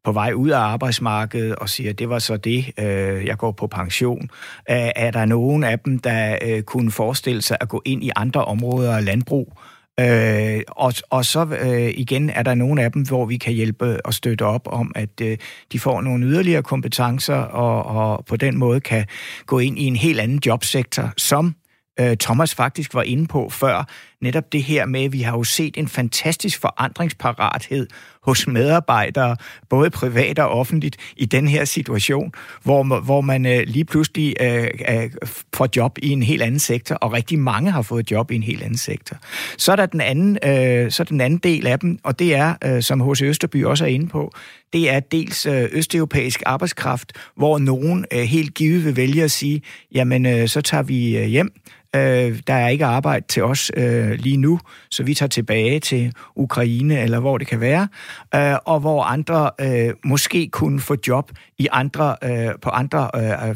på 0.04 0.12
vej 0.12 0.34
ud 0.34 0.50
af 0.50 0.60
arbejdsmarkedet 0.60 1.56
og 1.56 1.70
siger, 1.70 1.94
det 1.94 2.10
var 2.10 2.20
så 2.20 2.38
det, 2.38 2.66
øh, 2.80 3.26
jeg 3.26 3.38
går 3.38 3.52
på 3.52 3.68
pension. 3.68 4.30
Er, 4.66 4.92
er 4.96 5.12
der 5.12 5.26
nogen 5.26 5.64
af 5.64 5.80
dem, 5.80 6.00
der 6.00 6.38
øh, 6.42 6.62
kunne 6.62 6.92
forestille 6.92 7.42
sig 7.42 7.58
at 7.62 7.70
gå 7.70 7.82
ind 7.86 8.04
i 8.04 8.12
andre 8.16 8.46
områder 8.46 8.98
af 8.98 9.06
landbrug? 9.06 9.58
Øh, 10.00 10.62
og, 10.68 10.94
og 11.10 11.26
så 11.26 11.46
øh, 11.62 11.94
igen 11.96 12.30
er 12.30 12.44
der 12.44 12.56
nogle 12.56 12.84
af 12.84 12.92
dem, 12.92 13.02
hvor 13.02 13.26
vi 13.26 13.38
kan 13.38 13.54
hjælpe 13.54 13.86
øh, 13.86 14.00
og 14.06 14.14
støtte 14.14 14.46
op 14.46 14.68
om, 14.72 14.92
at 14.96 15.22
øh, 15.22 15.38
de 15.72 15.80
får 15.80 16.02
nogle 16.02 16.26
yderligere 16.26 16.64
kompetencer 16.64 17.36
og, 17.36 17.84
og 17.86 18.26
på 18.26 18.38
den 18.38 18.58
måde 18.58 18.80
kan 18.80 19.06
gå 19.46 19.60
ind 19.60 19.80
i 19.80 19.84
en 19.84 19.96
helt 19.96 20.20
anden 20.20 20.42
jobsektor, 20.46 21.14
som 21.18 21.56
øh, 22.00 22.18
Thomas 22.18 22.56
faktisk 22.56 22.94
var 22.94 23.04
inde 23.04 23.28
på 23.28 23.50
før, 23.50 23.90
netop 24.22 24.52
det 24.52 24.64
her 24.64 24.86
med, 24.86 25.04
at 25.04 25.14
vi 25.14 25.22
har 25.22 25.38
jo 25.38 25.44
set 25.44 25.78
en 25.78 25.88
fantastisk 25.88 26.62
forandringsparathed 26.62 27.88
hos 28.30 28.48
medarbejdere, 28.48 29.36
både 29.70 29.90
privat 29.90 30.40
og 30.40 30.50
offentligt, 30.50 30.98
i 31.18 31.26
den 31.26 31.48
her 31.48 31.66
situation, 31.66 32.32
hvor, 32.64 33.00
hvor 33.00 33.22
man 33.22 33.46
øh, 33.46 33.64
lige 33.68 33.86
pludselig 33.86 34.36
øh, 34.42 34.68
øh, 34.90 35.10
får 35.54 35.70
job 35.76 35.98
i 36.02 36.10
en 36.10 36.24
helt 36.24 36.42
anden 36.42 36.60
sektor, 36.60 36.96
og 36.96 37.14
rigtig 37.14 37.40
mange 37.40 37.72
har 37.72 37.82
fået 37.82 38.12
job 38.12 38.32
i 38.32 38.36
en 38.36 38.44
helt 38.44 38.64
anden 38.64 38.78
sektor. 38.78 39.18
Så 39.58 39.72
er 39.72 39.76
der 39.76 39.86
den 39.86 40.02
anden, 40.02 40.38
øh, 40.44 40.92
så 40.92 41.04
er 41.04 41.06
den 41.06 41.22
anden 41.22 41.40
del 41.40 41.68
af 41.68 41.80
dem, 41.80 42.00
og 42.04 42.20
det 42.20 42.36
er, 42.36 42.56
øh, 42.66 42.84
som 42.84 43.02
H.C. 43.02 43.22
Østerby 43.22 43.66
også 43.66 43.86
er 43.86 43.90
inde 43.90 44.08
på, 44.08 44.34
det 44.74 44.90
er 44.90 45.00
dels 45.00 45.46
øh, 45.46 45.70
østeuropæisk 45.72 46.44
arbejdskraft, 46.46 47.12
hvor 47.36 47.58
nogen 47.58 48.06
øh, 48.14 48.20
helt 48.20 48.54
givet 48.54 48.86
vil 48.86 48.96
vælge 48.96 49.24
at 49.24 49.32
sige, 49.32 49.62
jamen 49.92 50.26
øh, 50.26 50.48
så 50.48 50.62
tager 50.62 50.84
vi 50.84 51.18
øh, 51.18 51.26
hjem, 51.26 51.54
Øh, 51.96 52.40
der 52.48 52.54
er 52.54 52.68
ikke 52.68 52.86
arbejde 52.86 53.26
til 53.28 53.44
os 53.44 53.72
øh, 53.78 54.12
lige 54.12 54.38
nu, 54.38 54.60
så 54.92 55.04
vi 55.04 55.14
tager 55.14 55.28
tilbage 55.28 55.80
til 55.80 56.14
Ukraine 56.36 57.00
eller 57.00 57.20
hvor 57.20 57.38
det 57.38 57.48
kan 57.48 57.60
være, 57.60 57.88
øh, 58.36 58.56
og 58.66 58.80
hvor 58.80 59.04
andre 59.04 59.50
øh, 59.62 59.94
måske 60.06 60.50
kunne 60.52 60.80
få 60.80 60.96
job 61.08 61.32
i 61.58 61.68
andre 61.72 62.16
øh, 62.24 62.50
på 62.62 62.70
andre. 62.70 63.10
Øh, 63.16 63.50
øh 63.50 63.56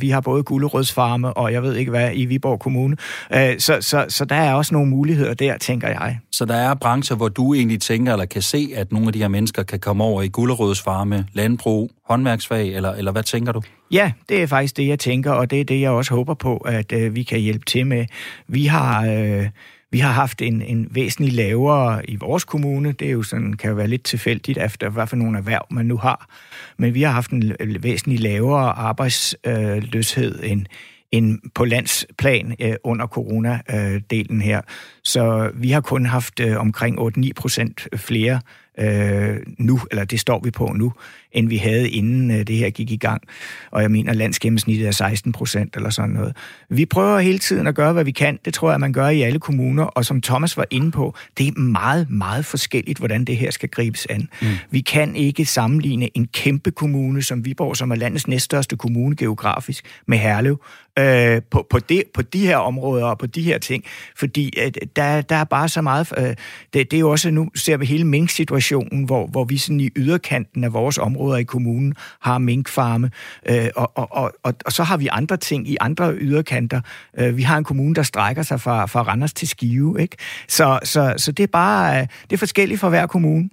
vi 0.00 0.10
har 0.10 0.20
både 0.20 0.42
Gullerødsfarme 0.42 1.32
og 1.32 1.52
jeg 1.52 1.62
ved 1.62 1.74
ikke 1.74 1.90
hvad 1.90 2.10
i 2.14 2.24
Viborg 2.24 2.60
Kommune, 2.60 2.96
øh, 3.34 3.58
så, 3.58 3.78
så, 3.80 4.06
så 4.08 4.24
der 4.24 4.36
er 4.36 4.54
også 4.54 4.74
nogle 4.74 4.90
muligheder 4.90 5.34
der, 5.34 5.58
tænker 5.58 5.88
jeg. 5.88 6.18
Så 6.32 6.44
der 6.44 6.54
er 6.54 6.74
brancher, 6.74 7.16
hvor 7.16 7.28
du 7.28 7.54
egentlig 7.54 7.80
tænker 7.80 8.12
eller 8.12 8.26
kan 8.26 8.42
se, 8.42 8.68
at 8.74 8.92
nogle 8.92 9.06
af 9.06 9.12
de 9.12 9.18
her 9.18 9.28
mennesker 9.28 9.62
kan 9.62 9.80
komme 9.80 10.04
over 10.04 10.22
i 10.22 10.28
Gullerødsfarme, 10.28 11.26
landbrug, 11.32 11.90
håndværksfag, 12.08 12.68
eller, 12.68 12.92
eller 12.92 13.12
hvad 13.12 13.22
tænker 13.22 13.52
du? 13.52 13.62
Ja, 13.90 14.12
det 14.28 14.42
er 14.42 14.46
faktisk 14.46 14.76
det, 14.76 14.88
jeg 14.88 14.98
tænker, 14.98 15.32
og 15.32 15.50
det 15.50 15.60
er 15.60 15.64
det, 15.64 15.80
jeg 15.80 15.90
også 15.90 16.14
håber 16.14 16.34
på, 16.34 16.56
at 16.56 16.92
øh, 16.92 17.14
vi 17.14 17.22
kan 17.22 17.40
hjælpe 17.40 17.64
til 17.64 17.86
med. 17.86 18.06
Vi 18.48 18.66
har... 18.66 19.06
Øh, 19.06 19.48
vi 19.90 19.98
har 19.98 20.12
haft 20.12 20.42
en, 20.42 20.62
en 20.62 20.88
væsentlig 20.90 21.32
lavere 21.34 22.10
i 22.10 22.16
vores 22.16 22.44
kommune. 22.44 22.92
Det 22.92 23.08
er 23.08 23.12
jo 23.12 23.22
sådan, 23.22 23.52
kan 23.52 23.70
jo 23.70 23.76
være 23.76 23.88
lidt 23.88 24.04
tilfældigt 24.04 24.58
efter, 24.58 24.88
hvad 24.88 25.06
for 25.06 25.16
nogle 25.16 25.38
erhverv 25.38 25.66
man 25.70 25.86
nu 25.86 25.96
har. 25.96 26.28
Men 26.76 26.94
vi 26.94 27.02
har 27.02 27.12
haft 27.12 27.30
en 27.30 27.56
væsentlig 27.80 28.20
lavere 28.20 28.72
arbejdsløshed 28.72 30.42
end, 30.42 30.66
end 31.12 31.38
på 31.54 31.64
landsplan 31.64 32.56
øh, 32.60 32.74
under 32.84 33.06
coronadelen 33.06 34.40
her. 34.40 34.60
Så 35.04 35.50
vi 35.54 35.70
har 35.70 35.80
kun 35.80 36.06
haft 36.06 36.40
øh, 36.40 36.60
omkring 36.60 36.98
8-9 36.98 37.30
procent 37.36 37.88
flere 37.96 38.40
øh, 38.78 39.36
nu, 39.58 39.80
eller 39.90 40.04
det 40.04 40.20
står 40.20 40.40
vi 40.44 40.50
på 40.50 40.72
nu, 40.74 40.92
end 41.32 41.48
vi 41.48 41.56
havde 41.56 41.90
inden 41.90 42.30
øh, 42.30 42.46
det 42.46 42.56
her 42.56 42.70
gik 42.70 42.90
i 42.90 42.96
gang. 42.96 43.22
Og 43.70 43.82
jeg 43.82 43.90
mener, 43.90 44.12
landsgennemsnittet 44.12 44.86
er 44.86 44.90
16 44.90 45.32
procent 45.32 45.76
eller 45.76 45.90
sådan 45.90 46.10
noget. 46.10 46.36
Vi 46.70 46.86
prøver 46.86 47.18
hele 47.18 47.38
tiden 47.38 47.66
at 47.66 47.74
gøre, 47.74 47.92
hvad 47.92 48.04
vi 48.04 48.10
kan. 48.10 48.38
Det 48.44 48.54
tror 48.54 48.70
jeg, 48.70 48.80
man 48.80 48.92
gør 48.92 49.08
i 49.08 49.22
alle 49.22 49.38
kommuner. 49.38 49.84
Og 49.84 50.04
som 50.04 50.20
Thomas 50.20 50.56
var 50.56 50.66
inde 50.70 50.90
på, 50.90 51.14
det 51.38 51.48
er 51.48 51.60
meget, 51.60 52.10
meget 52.10 52.44
forskelligt, 52.44 52.98
hvordan 52.98 53.24
det 53.24 53.36
her 53.36 53.50
skal 53.50 53.68
gribes 53.68 54.06
an. 54.10 54.28
Mm. 54.42 54.48
Vi 54.70 54.80
kan 54.80 55.16
ikke 55.16 55.44
sammenligne 55.44 56.16
en 56.16 56.26
kæmpe 56.26 56.70
kommune 56.70 57.22
som 57.22 57.44
Viborg, 57.44 57.76
som 57.76 57.90
er 57.90 57.94
landets 57.94 58.28
næststørste 58.28 58.76
kommune 58.76 59.16
geografisk, 59.16 59.84
med 60.06 60.18
Herlev, 60.18 60.60
øh, 60.98 61.42
på, 61.50 61.66
på, 61.70 61.78
det, 61.78 62.02
på 62.14 62.22
de 62.22 62.46
her 62.46 62.56
områder 62.56 63.06
og 63.06 63.18
på 63.18 63.26
de 63.26 63.42
her 63.42 63.58
ting. 63.58 63.84
Fordi 64.16 64.52
øh, 64.62 64.72
der, 64.96 65.20
der 65.20 65.36
er 65.36 65.44
bare 65.44 65.68
så 65.68 65.82
meget... 65.82 66.12
Øh, 66.18 66.24
det, 66.24 66.36
det 66.72 66.92
er 66.92 66.98
jo 66.98 67.10
også, 67.10 67.30
nu 67.30 67.50
ser 67.54 67.76
vi 67.76 67.86
hele 67.86 68.04
mink-situationen, 68.04 69.04
hvor, 69.04 69.26
hvor 69.26 69.44
vi 69.44 69.58
sådan 69.58 69.80
i 69.80 69.90
yderkanten 69.96 70.64
af 70.64 70.72
vores 70.72 70.98
områder 71.16 71.36
i 71.36 71.44
kommunen 71.44 71.94
har 72.20 72.38
minkfarme, 72.38 73.10
øh, 73.48 73.68
og, 73.76 73.92
og, 73.94 74.08
og, 74.10 74.32
og, 74.42 74.54
og 74.64 74.72
så 74.72 74.82
har 74.82 74.96
vi 74.96 75.08
andre 75.12 75.36
ting 75.36 75.68
i 75.68 75.76
andre 75.80 76.14
yderkanter. 76.14 76.80
Øh, 77.18 77.36
vi 77.36 77.42
har 77.42 77.58
en 77.58 77.64
kommune, 77.64 77.94
der 77.94 78.02
strækker 78.02 78.42
sig 78.42 78.60
fra, 78.60 78.86
fra 78.86 79.02
Randers 79.02 79.32
til 79.32 79.48
Skive, 79.48 80.00
ikke? 80.00 80.16
Så, 80.48 80.78
så, 80.84 81.14
så 81.16 81.32
det 81.32 81.42
er 81.42 81.46
bare... 81.52 82.00
Øh, 82.00 82.06
det 82.30 82.32
er 82.32 82.38
forskelligt 82.38 82.80
for 82.80 82.88
hver 82.88 83.06
kommune. 83.06 83.48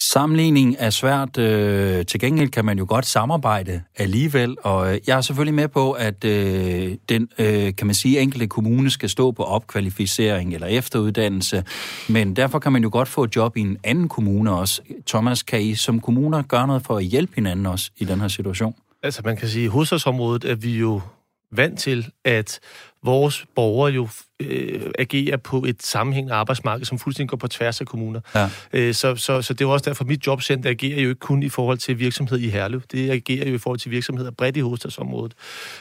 Sammenligning 0.00 0.76
er 0.78 0.90
svært. 0.90 1.38
Øh, 1.38 2.06
til 2.06 2.20
gengæld 2.20 2.48
kan 2.48 2.64
man 2.64 2.78
jo 2.78 2.86
godt 2.88 3.06
samarbejde 3.06 3.82
alligevel, 3.96 4.56
og 4.62 4.94
øh, 4.94 5.00
jeg 5.06 5.16
er 5.16 5.20
selvfølgelig 5.20 5.54
med 5.54 5.68
på, 5.68 5.92
at 5.92 6.24
øh, 6.24 6.96
den, 7.08 7.28
øh, 7.38 7.76
kan 7.76 7.86
man 7.86 7.94
sige, 7.94 8.20
enkelte 8.20 8.46
kommune 8.46 8.90
skal 8.90 9.08
stå 9.08 9.30
på 9.30 9.42
opkvalificering 9.42 10.54
eller 10.54 10.66
efteruddannelse, 10.66 11.64
men 12.08 12.36
derfor 12.36 12.58
kan 12.58 12.72
man 12.72 12.82
jo 12.82 12.88
godt 12.92 13.08
få 13.08 13.24
et 13.24 13.36
job 13.36 13.56
i 13.56 13.60
en 13.60 13.78
anden 13.84 14.08
kommune 14.08 14.52
også. 14.52 14.82
Thomas, 15.06 15.42
kan 15.42 15.62
I 15.62 15.74
som 15.74 16.00
kommuner 16.00 16.42
gøre 16.42 16.66
noget 16.66 16.82
for 16.82 16.96
at 16.96 17.04
hjælpe 17.04 17.32
hinanden 17.34 17.66
også 17.66 17.90
i 17.96 18.04
den 18.04 18.20
her 18.20 18.28
situation? 18.28 18.74
Altså 19.02 19.22
man 19.24 19.36
kan 19.36 19.48
sige, 19.48 19.64
at 19.64 19.70
hovedstadsområdet 19.70 20.44
er 20.44 20.54
vi 20.54 20.78
jo 20.78 21.00
vant 21.52 21.78
til, 21.78 22.10
at 22.24 22.60
vores 23.04 23.46
borgere 23.54 23.92
jo 23.92 24.08
øh, 24.40 24.80
agerer 24.98 25.36
på 25.36 25.64
et 25.64 25.82
sammenhængende 25.82 26.34
arbejdsmarked, 26.34 26.84
som 26.84 26.98
fuldstændig 26.98 27.28
går 27.30 27.36
på 27.36 27.48
tværs 27.48 27.80
af 27.80 27.86
kommuner. 27.86 28.20
Ja. 28.34 28.50
Øh, 28.72 28.94
så, 28.94 29.16
så, 29.16 29.42
så 29.42 29.54
det 29.54 29.64
er 29.64 29.68
også 29.68 29.84
derfor, 29.88 30.04
at 30.04 30.08
mit 30.08 30.26
jobcenter 30.26 30.70
agerer 30.70 31.00
jo 31.00 31.08
ikke 31.08 31.18
kun 31.18 31.42
i 31.42 31.48
forhold 31.48 31.78
til 31.78 31.98
virksomhed 31.98 32.38
i 32.38 32.48
Herlev. 32.48 32.82
Det 32.92 33.10
agerer 33.10 33.48
jo 33.48 33.54
i 33.54 33.58
forhold 33.58 33.78
til 33.78 33.90
virksomheder 33.90 34.30
bredt 34.30 34.56
i 34.56 34.60
hovedstadsområdet. 34.60 35.34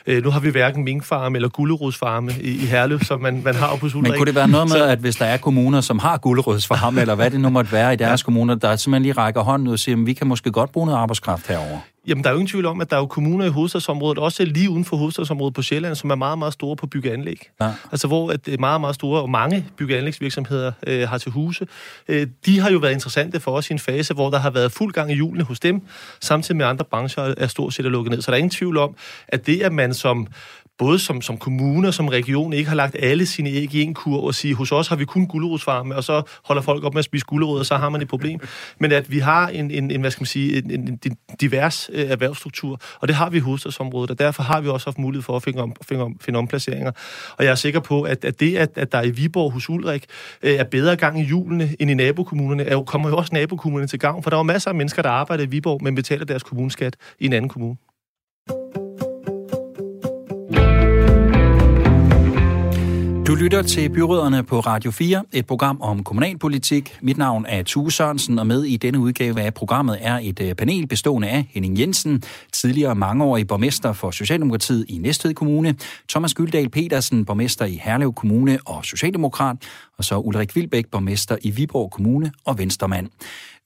Øh, 0.07 0.23
nu 0.23 0.29
har 0.29 0.39
vi 0.39 0.49
hverken 0.49 0.83
minkfarme 0.83 1.37
eller 1.37 1.49
gulderodsfarme 1.49 2.31
i, 2.41 2.51
i 2.51 2.65
Herlev, 2.65 2.99
som 2.99 3.21
man, 3.21 3.41
man 3.43 3.55
har 3.55 3.75
på 3.75 3.89
Sulrik. 3.89 4.11
Men 4.11 4.17
kunne 4.17 4.25
det 4.25 4.35
være 4.35 4.47
noget 4.47 4.69
med, 4.69 4.81
at 4.81 4.99
hvis 4.99 5.15
der 5.15 5.25
er 5.25 5.37
kommuner, 5.37 5.81
som 5.81 5.99
har 5.99 6.17
gulderodsfarme, 6.17 7.01
eller 7.01 7.15
hvad 7.15 7.31
det 7.31 7.41
nu 7.41 7.49
måtte 7.49 7.71
være 7.71 7.93
i 7.93 7.95
deres 7.95 8.21
ja. 8.21 8.25
kommuner, 8.25 8.55
der 8.55 8.75
simpelthen 8.75 9.01
lige 9.03 9.13
rækker 9.13 9.41
hånden 9.41 9.67
ud 9.67 9.73
og 9.73 9.79
siger, 9.79 9.97
at 9.97 10.05
vi 10.05 10.13
kan 10.13 10.27
måske 10.27 10.51
godt 10.51 10.71
bruge 10.71 10.85
noget 10.85 10.99
arbejdskraft 10.99 11.47
herover? 11.47 11.79
Jamen, 12.07 12.23
der 12.23 12.29
er 12.29 12.33
jo 12.33 12.37
ingen 12.37 12.47
tvivl 12.47 12.65
om, 12.65 12.81
at 12.81 12.89
der 12.89 12.95
er 12.95 12.99
jo 12.99 13.05
kommuner 13.05 13.45
i 13.45 13.49
hovedstadsområdet, 13.49 14.17
også 14.17 14.45
lige 14.45 14.69
uden 14.69 14.85
for 14.85 14.97
hovedstadsområdet 14.97 15.53
på 15.53 15.61
Sjælland, 15.61 15.95
som 15.95 16.09
er 16.09 16.15
meget, 16.15 16.37
meget 16.37 16.53
store 16.53 16.75
på 16.75 16.87
byggeanlæg. 16.87 17.49
Ja. 17.61 17.71
Altså, 17.91 18.07
hvor 18.07 18.31
at 18.31 18.47
øh, 18.47 18.59
meget, 18.59 18.81
meget 18.81 18.95
store 18.95 19.21
og 19.21 19.29
mange 19.29 19.65
byggeanlægsvirksomheder 19.77 20.71
øh, 20.87 21.09
har 21.09 21.17
til 21.17 21.31
huse. 21.31 21.67
Øh, 22.07 22.27
de 22.45 22.59
har 22.59 22.71
jo 22.71 22.77
været 22.77 22.93
interessante 22.93 23.39
for 23.39 23.51
os 23.51 23.69
i 23.69 23.73
en 23.73 23.79
fase, 23.79 24.13
hvor 24.13 24.29
der 24.29 24.39
har 24.39 24.49
været 24.49 24.71
fuld 24.71 24.93
gang 24.93 25.11
i 25.11 25.15
hjulene 25.15 25.43
hos 25.43 25.59
dem, 25.59 25.81
samtidig 26.21 26.57
med 26.57 26.65
andre 26.65 26.85
brancher 26.85 27.33
er 27.37 27.47
stort 27.47 27.73
set 27.73 27.85
lukket 27.85 28.11
ned. 28.11 28.21
Så 28.21 28.31
der 28.31 28.35
er 28.35 28.37
ingen 28.37 28.49
tvivl 28.49 28.77
om, 28.77 28.95
at 29.27 29.47
det, 29.47 29.61
at 29.61 29.73
man 29.73 29.93
som 29.93 30.27
både 30.77 30.99
som, 30.99 31.21
som 31.21 31.37
kommune 31.37 31.87
og 31.87 31.93
som 31.93 32.07
region 32.07 32.53
ikke 32.53 32.69
har 32.69 32.75
lagt 32.75 32.95
alle 32.99 33.25
sine 33.25 33.49
æg 33.49 33.75
i 33.75 33.81
en 33.81 33.93
kur 33.93 34.27
og 34.27 34.35
sige, 34.35 34.53
hos 34.55 34.71
os 34.71 34.87
har 34.87 34.95
vi 34.95 35.05
kun 35.05 35.27
gulerodsfarme, 35.27 35.95
og 35.95 36.03
så 36.03 36.21
holder 36.43 36.61
folk 36.61 36.83
op 36.83 36.93
med 36.93 36.99
at 36.99 37.05
spise 37.05 37.25
gulerod, 37.25 37.59
og 37.59 37.65
så 37.65 37.75
har 37.75 37.89
man 37.89 38.01
et 38.01 38.07
problem. 38.07 38.39
Men 38.79 38.91
at 38.91 39.11
vi 39.11 39.19
har 39.19 39.47
en, 39.47 39.71
en, 39.71 39.91
en 39.91 40.01
hvad 40.01 40.11
skal 40.11 40.21
man 40.21 40.27
sige, 40.27 40.57
en, 40.57 40.71
en, 40.71 40.99
en 41.05 41.17
divers 41.41 41.89
øh, 41.93 42.09
erhvervsstruktur, 42.09 42.81
og 42.99 43.07
det 43.07 43.15
har 43.15 43.29
vi 43.29 43.37
i 43.37 43.39
hovedstadsområdet, 43.39 44.11
og 44.11 44.19
derfor 44.19 44.43
har 44.43 44.61
vi 44.61 44.69
også 44.69 44.87
haft 44.87 44.97
mulighed 44.97 45.23
for 45.23 45.35
at 45.35 45.43
finde, 45.43 45.61
om, 45.61 45.73
finde, 45.81 46.03
om, 46.03 46.19
finde 46.21 46.39
omplaceringer. 46.39 46.91
Og 47.37 47.43
jeg 47.43 47.51
er 47.51 47.55
sikker 47.55 47.79
på, 47.79 48.01
at, 48.01 48.25
at 48.25 48.39
det, 48.39 48.57
at, 48.57 48.69
at 48.75 48.91
der 48.91 49.01
i 49.01 49.09
Viborg 49.09 49.51
hos 49.51 49.69
Ulrik 49.69 50.05
øh, 50.43 50.53
er 50.53 50.63
bedre 50.63 50.95
gang 50.95 51.19
i 51.19 51.23
julene 51.23 51.75
end 51.79 51.91
i 51.91 51.93
nabokommunerne, 51.93 52.63
er 52.63 52.73
jo, 52.73 52.83
kommer 52.83 53.09
jo 53.09 53.17
også 53.17 53.33
nabokommunerne 53.33 53.87
til 53.87 53.99
gavn, 53.99 54.23
for 54.23 54.29
der 54.29 54.37
er 54.37 54.43
masser 54.43 54.69
af 54.69 54.75
mennesker, 54.75 55.01
der 55.01 55.09
arbejder 55.09 55.43
i 55.43 55.47
Viborg, 55.47 55.83
men 55.83 55.95
betaler 55.95 56.25
deres 56.25 56.43
kommuneskat 56.43 56.95
i 57.19 57.25
en 57.25 57.33
anden 57.33 57.49
kommune. 57.49 57.77
Du 63.27 63.35
lytter 63.35 63.61
til 63.61 63.89
Byråderne 63.89 64.43
på 64.43 64.59
Radio 64.59 64.91
4, 64.91 65.23
et 65.33 65.45
program 65.45 65.81
om 65.81 66.03
kommunalpolitik. 66.03 66.97
Mit 67.01 67.17
navn 67.17 67.45
er 67.49 67.63
Tue 67.63 67.91
Sørensen, 67.91 68.39
og 68.39 68.47
med 68.47 68.63
i 68.63 68.77
denne 68.77 68.99
udgave 68.99 69.41
af 69.41 69.53
programmet 69.53 69.97
er 70.01 70.19
et 70.21 70.41
øh, 70.41 70.55
panel 70.55 70.87
bestående 70.87 71.27
af 71.27 71.45
Henning 71.49 71.79
Jensen, 71.79 72.23
tidligere 72.53 72.95
mangeårig 72.95 73.47
borgmester 73.47 73.93
for 73.93 74.11
Socialdemokratiet 74.11 74.85
i 74.89 74.97
Næstved 74.97 75.33
Kommune, 75.33 75.75
Thomas 76.09 76.33
Gyldal 76.33 76.69
Petersen, 76.69 77.25
borgmester 77.25 77.65
i 77.65 77.79
Herlev 77.83 78.13
Kommune 78.13 78.59
og 78.65 78.85
Socialdemokrat, 78.85 79.55
og 79.97 80.03
så 80.03 80.17
Ulrik 80.17 80.55
Vilbæk, 80.55 80.85
borgmester 80.91 81.37
i 81.41 81.51
Viborg 81.51 81.91
Kommune 81.91 82.31
og 82.45 82.57
Venstremand. 82.57 83.07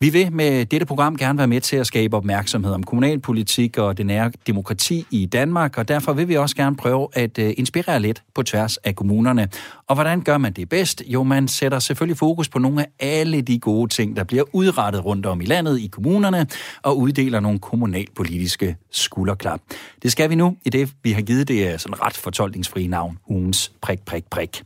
Vi 0.02 0.10
vil 0.10 0.34
med 0.34 0.66
dette 0.66 0.86
program 0.86 1.18
gerne 1.18 1.38
være 1.38 1.48
med 1.48 1.62
til 1.62 1.76
at 1.76 1.88
skabe 1.88 2.18
opmærksomhed 2.18 2.74
om 2.74 2.84
kommunalpolitik 2.84 3.78
og 3.78 3.98
det 3.98 4.06
nære 4.06 4.32
demokrati 4.48 5.06
i 5.12 5.26
Danmark, 5.26 5.78
og 5.78 5.88
derfor 5.88 6.14
vil 6.14 6.28
vi 6.28 6.38
også 6.38 6.56
gerne 6.56 6.76
prøve 6.76 7.08
at 7.14 7.40
øh, 7.40 7.54
inspirere 7.58 8.00
lidt 8.00 8.24
på 8.36 8.44
tværs 8.44 8.78
af 8.78 8.96
kommunerne. 8.96 9.50
Og 9.88 9.96
hvordan 9.96 10.22
gør 10.22 10.38
man 10.38 10.54
det 10.54 10.70
bedst? 10.70 11.04
Jo, 11.08 11.24
man 11.24 11.48
sætter 11.48 11.80
selvfølgelig 11.80 12.18
fokus 12.18 12.50
på 12.50 12.60
nogle 12.60 12.82
af 12.82 12.88
alle 13.00 13.42
de 13.42 13.60
gode 13.60 13.90
ting, 13.90 14.16
der 14.16 14.24
bliver 14.24 14.44
udrettet 14.54 15.06
rundt 15.06 15.26
om 15.26 15.42
i 15.42 15.46
landet 15.46 15.80
i 15.80 15.88
kommunerne, 15.88 16.48
og 16.82 16.98
uddeler 16.98 17.40
nogle 17.40 17.60
kommunalpolitiske 17.60 18.76
skulderklap. 18.92 19.60
Det 20.04 20.12
skal 20.12 20.30
vi 20.30 20.36
nu, 20.36 20.58
i 20.66 20.70
det 20.70 20.90
vi 21.04 21.12
har 21.12 21.22
givet 21.22 21.48
det 21.48 21.74
øh, 21.74 21.80
sådan 21.80 22.02
ret 22.02 22.18
fortolkningsfri 22.18 22.88
navn, 22.88 23.18
ugens 23.28 23.72
prik, 23.82 24.06
prik, 24.06 24.24
prik. 24.32 24.64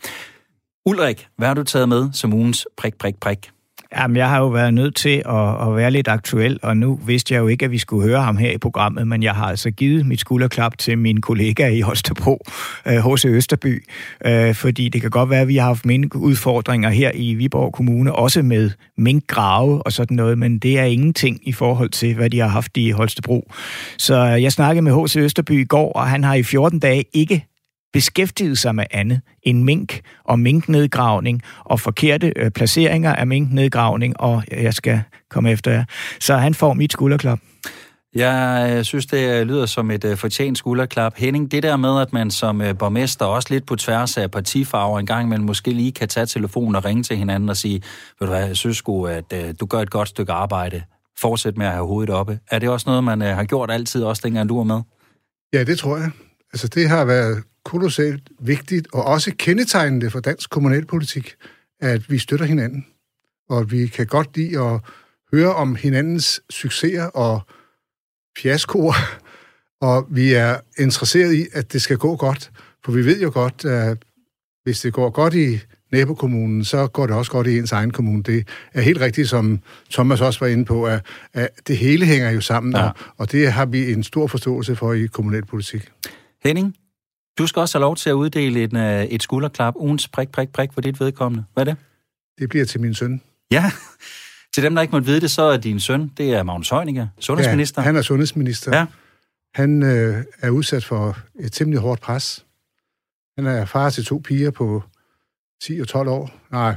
Ulrik, 0.86 1.28
hvad 1.38 1.48
har 1.48 1.56
du 1.56 1.63
taget 1.63 1.89
med 1.89 2.10
som 2.13 2.34
ugens 2.34 2.67
prik, 2.78 2.95
prik, 2.98 3.15
prik? 3.15 3.50
Jamen, 3.98 4.17
jeg 4.17 4.30
har 4.30 4.39
jo 4.39 4.48
været 4.48 4.74
nødt 4.74 4.95
til 4.95 5.21
at, 5.26 5.67
at 5.67 5.76
være 5.76 5.91
lidt 5.91 6.08
aktuel, 6.08 6.60
og 6.63 6.78
nu 6.78 7.00
vidste 7.06 7.34
jeg 7.34 7.39
jo 7.39 7.48
ikke, 7.48 7.65
at 7.65 7.71
vi 7.71 7.78
skulle 7.78 8.08
høre 8.08 8.21
ham 8.21 8.38
her 8.38 8.52
i 8.52 8.58
programmet, 8.58 9.08
men 9.08 9.24
jeg 9.24 9.34
har 9.34 9.45
altså 9.45 9.71
givet 9.71 10.06
mit 10.06 10.19
skulderklap 10.19 10.78
til 10.78 10.98
min 10.98 11.21
kollega 11.21 11.67
i 11.67 11.82
Holstebro, 11.82 12.45
øh, 12.88 13.13
H.C. 13.13 13.26
Østerby, 13.26 13.84
øh, 14.26 14.56
fordi 14.56 14.89
det 14.89 15.02
kan 15.02 15.10
godt 15.10 15.30
være, 15.30 15.41
at 15.41 15.48
vi 15.48 15.56
har 15.56 15.65
haft 15.65 15.86
mine 15.86 16.15
udfordringer 16.15 16.89
her 16.89 17.12
i 17.13 17.34
Viborg 17.34 17.74
Kommune, 17.74 18.15
også 18.15 18.41
med 18.41 18.71
minkgrave 18.98 19.82
og 19.82 19.91
sådan 19.91 20.17
noget, 20.17 20.38
men 20.38 20.60
det 20.60 20.80
er 20.80 20.84
ingenting 20.84 21.39
i 21.48 21.52
forhold 21.52 21.89
til, 21.89 22.15
hvad 22.15 22.30
de 22.30 22.39
har 22.39 22.48
haft 22.48 22.78
i 22.78 22.89
Holstebro. 22.89 23.52
Så 23.98 24.15
øh, 24.15 24.43
jeg 24.43 24.52
snakkede 24.52 24.82
med 24.82 25.04
H.C. 25.04 25.15
Østerby 25.15 25.62
i 25.62 25.65
går, 25.65 25.91
og 25.91 26.08
han 26.08 26.24
har 26.24 26.34
i 26.34 26.43
14 26.43 26.80
dage 26.80 27.04
ikke 27.13 27.45
beskæftiget 27.95 28.58
sig 28.58 28.75
med 28.75 28.86
andet 28.91 29.21
end 29.43 29.63
mink 29.63 30.01
og 30.23 30.39
minknedgravning 30.39 31.41
og 31.60 31.79
forkerte 31.79 32.34
øh, 32.36 32.51
placeringer 32.51 33.13
af 33.13 33.27
minknedgravning, 33.27 34.19
og 34.19 34.43
jeg 34.51 34.73
skal 34.73 35.01
komme 35.29 35.51
efter 35.51 35.71
jer. 35.71 35.86
Så 36.19 36.36
han 36.36 36.53
får 36.53 36.73
mit 36.73 36.91
skulderklap. 36.91 37.39
Jeg 38.15 38.79
synes, 38.86 39.05
det 39.05 39.47
lyder 39.47 39.65
som 39.65 39.91
et 39.91 40.05
uh, 40.05 40.15
fortjent 40.15 40.58
skulderklap. 40.58 41.13
Henning, 41.17 41.51
det 41.51 41.63
der 41.63 41.77
med, 41.77 42.01
at 42.01 42.13
man 42.13 42.31
som 42.31 42.62
borgmester, 42.79 43.25
også 43.25 43.47
lidt 43.51 43.65
på 43.65 43.75
tværs 43.75 44.17
af 44.17 44.31
partifarver, 44.31 44.99
en 44.99 45.05
gang 45.05 45.29
men 45.29 45.45
måske 45.45 45.71
lige 45.71 45.91
kan 45.91 46.08
tage 46.08 46.25
telefonen 46.25 46.75
og 46.75 46.86
ringe 46.86 47.03
til 47.03 47.17
hinanden 47.17 47.49
og 47.49 47.58
sige, 47.58 47.81
ved 48.19 48.27
du 48.27 48.34
hvad, 48.34 48.47
jeg 48.47 48.58
synes 48.58 48.77
sgu, 48.77 49.05
at 49.05 49.34
du 49.60 49.65
gør 49.65 49.79
et 49.79 49.89
godt 49.89 50.10
stykke 50.10 50.31
arbejde. 50.31 50.81
Fortsæt 51.19 51.58
med 51.58 51.65
at 51.65 51.71
have 51.71 51.88
hovedet 51.88 52.13
oppe. 52.15 52.39
Er 52.51 52.60
det 52.60 52.69
også 52.69 52.89
noget, 52.89 53.03
man 53.03 53.21
har 53.21 53.43
gjort 53.43 53.71
altid, 53.71 54.03
også 54.03 54.21
dengang 54.25 54.49
du 54.49 54.58
var 54.58 54.63
med? 54.63 54.81
Ja, 55.53 55.63
det 55.63 55.79
tror 55.79 55.97
jeg. 55.97 56.12
Altså, 56.53 56.67
det 56.67 56.89
har 56.89 57.05
været 57.05 57.43
kolossalt 57.65 58.30
vigtigt, 58.39 58.88
og 58.93 59.04
også 59.04 59.32
kendetegnende 59.38 60.10
for 60.10 60.19
dansk 60.19 60.49
kommunalpolitik, 60.49 61.36
at 61.82 62.12
vi 62.12 62.17
støtter 62.17 62.45
hinanden. 62.45 62.86
Og 63.49 63.71
vi 63.71 63.88
kan 63.88 64.08
godt 64.08 64.38
lide 64.38 64.62
at 64.62 64.80
høre 65.34 65.56
om 65.56 65.75
hinandens 65.75 66.41
succeser 66.49 67.04
og 67.04 67.41
fiaskoer, 68.38 68.93
og 69.82 70.08
vi 70.10 70.34
er 70.34 70.58
interesseret 70.78 71.34
i, 71.34 71.45
at 71.54 71.73
det 71.73 71.82
skal 71.82 71.97
gå 71.97 72.15
godt. 72.15 72.51
For 72.86 72.91
vi 72.91 73.06
ved 73.06 73.21
jo 73.21 73.32
godt, 73.34 73.65
at 73.65 73.97
hvis 74.63 74.82
det 74.82 74.93
går 74.93 75.10
godt 75.10 75.34
i 75.34 75.60
nabokommunen, 75.91 76.65
så 76.65 76.88
går 76.88 77.08
det 77.08 77.15
også 77.15 77.32
godt 77.32 77.47
i 77.47 77.58
ens 77.58 77.71
egen 77.71 77.91
kommune. 77.91 78.23
Det 78.23 78.47
er 78.73 78.82
helt 78.82 79.01
rigtigt, 79.01 79.30
som 79.30 79.60
Thomas 79.91 80.21
også 80.21 80.39
var 80.39 80.47
inde 80.47 80.65
på, 80.65 80.86
at, 80.86 81.06
at 81.34 81.49
det 81.67 81.78
hele 81.78 82.06
hænger 82.06 82.30
jo 82.30 82.41
sammen, 82.41 82.73
ja. 82.73 82.84
og, 82.84 82.93
og 83.17 83.32
det 83.32 83.51
har 83.51 83.65
vi 83.65 83.93
en 83.93 84.04
stor 84.04 84.28
forståelse 84.28 84.75
for 84.75 84.93
i 84.93 85.06
kommunalpolitik. 85.06 85.91
Henning, 86.43 86.75
du 87.38 87.48
skal 87.48 87.60
også 87.60 87.78
have 87.78 87.82
lov 87.82 87.95
til 87.95 88.10
at 88.10 88.13
uddele 88.13 88.63
et, 88.63 88.74
øh, 88.74 89.04
et 89.04 89.24
skulderklap, 89.24 89.74
ugens 89.78 90.08
prik, 90.08 90.30
prik, 90.32 90.50
prik 90.50 90.74
for 90.74 90.82
dit 90.82 91.00
vedkommende. 91.00 91.45
Hvad 91.54 91.67
er 91.67 91.74
det? 91.74 91.78
Det 92.39 92.50
bliver 92.50 92.65
til 92.65 92.82
min 92.82 92.93
søn. 92.93 93.21
Ja, 93.52 93.71
til 94.54 94.63
dem, 94.63 94.76
der 94.76 94.82
ikke 94.82 94.91
måtte 94.91 95.06
vide 95.06 95.21
det, 95.21 95.32
så 95.32 95.41
er 95.41 95.58
din 95.58 95.80
søn, 95.80 96.12
det 96.17 96.34
er 96.34 96.43
Magnus 96.43 96.69
Heunicke, 96.69 97.10
sundhedsminister. 97.19 97.82
Ja, 97.82 97.86
han 97.86 97.95
er 97.95 98.02
sundhedsminister. 98.02 98.78
Ja. 98.78 98.86
han 99.56 99.84
øh, 99.84 100.24
er 100.41 100.50
udsat 100.50 100.86
for 100.86 101.17
et 101.39 101.52
temmelig 101.52 101.80
hårdt 101.80 102.02
pres. 102.02 102.45
Han 103.38 103.45
er 103.45 103.65
far 103.65 103.89
til 103.89 104.06
to 104.06 104.21
piger 104.26 104.52
på 104.52 104.84
10 105.62 105.80
og 105.80 105.88
12 105.88 106.08
år, 106.10 106.32
nej, 106.52 106.76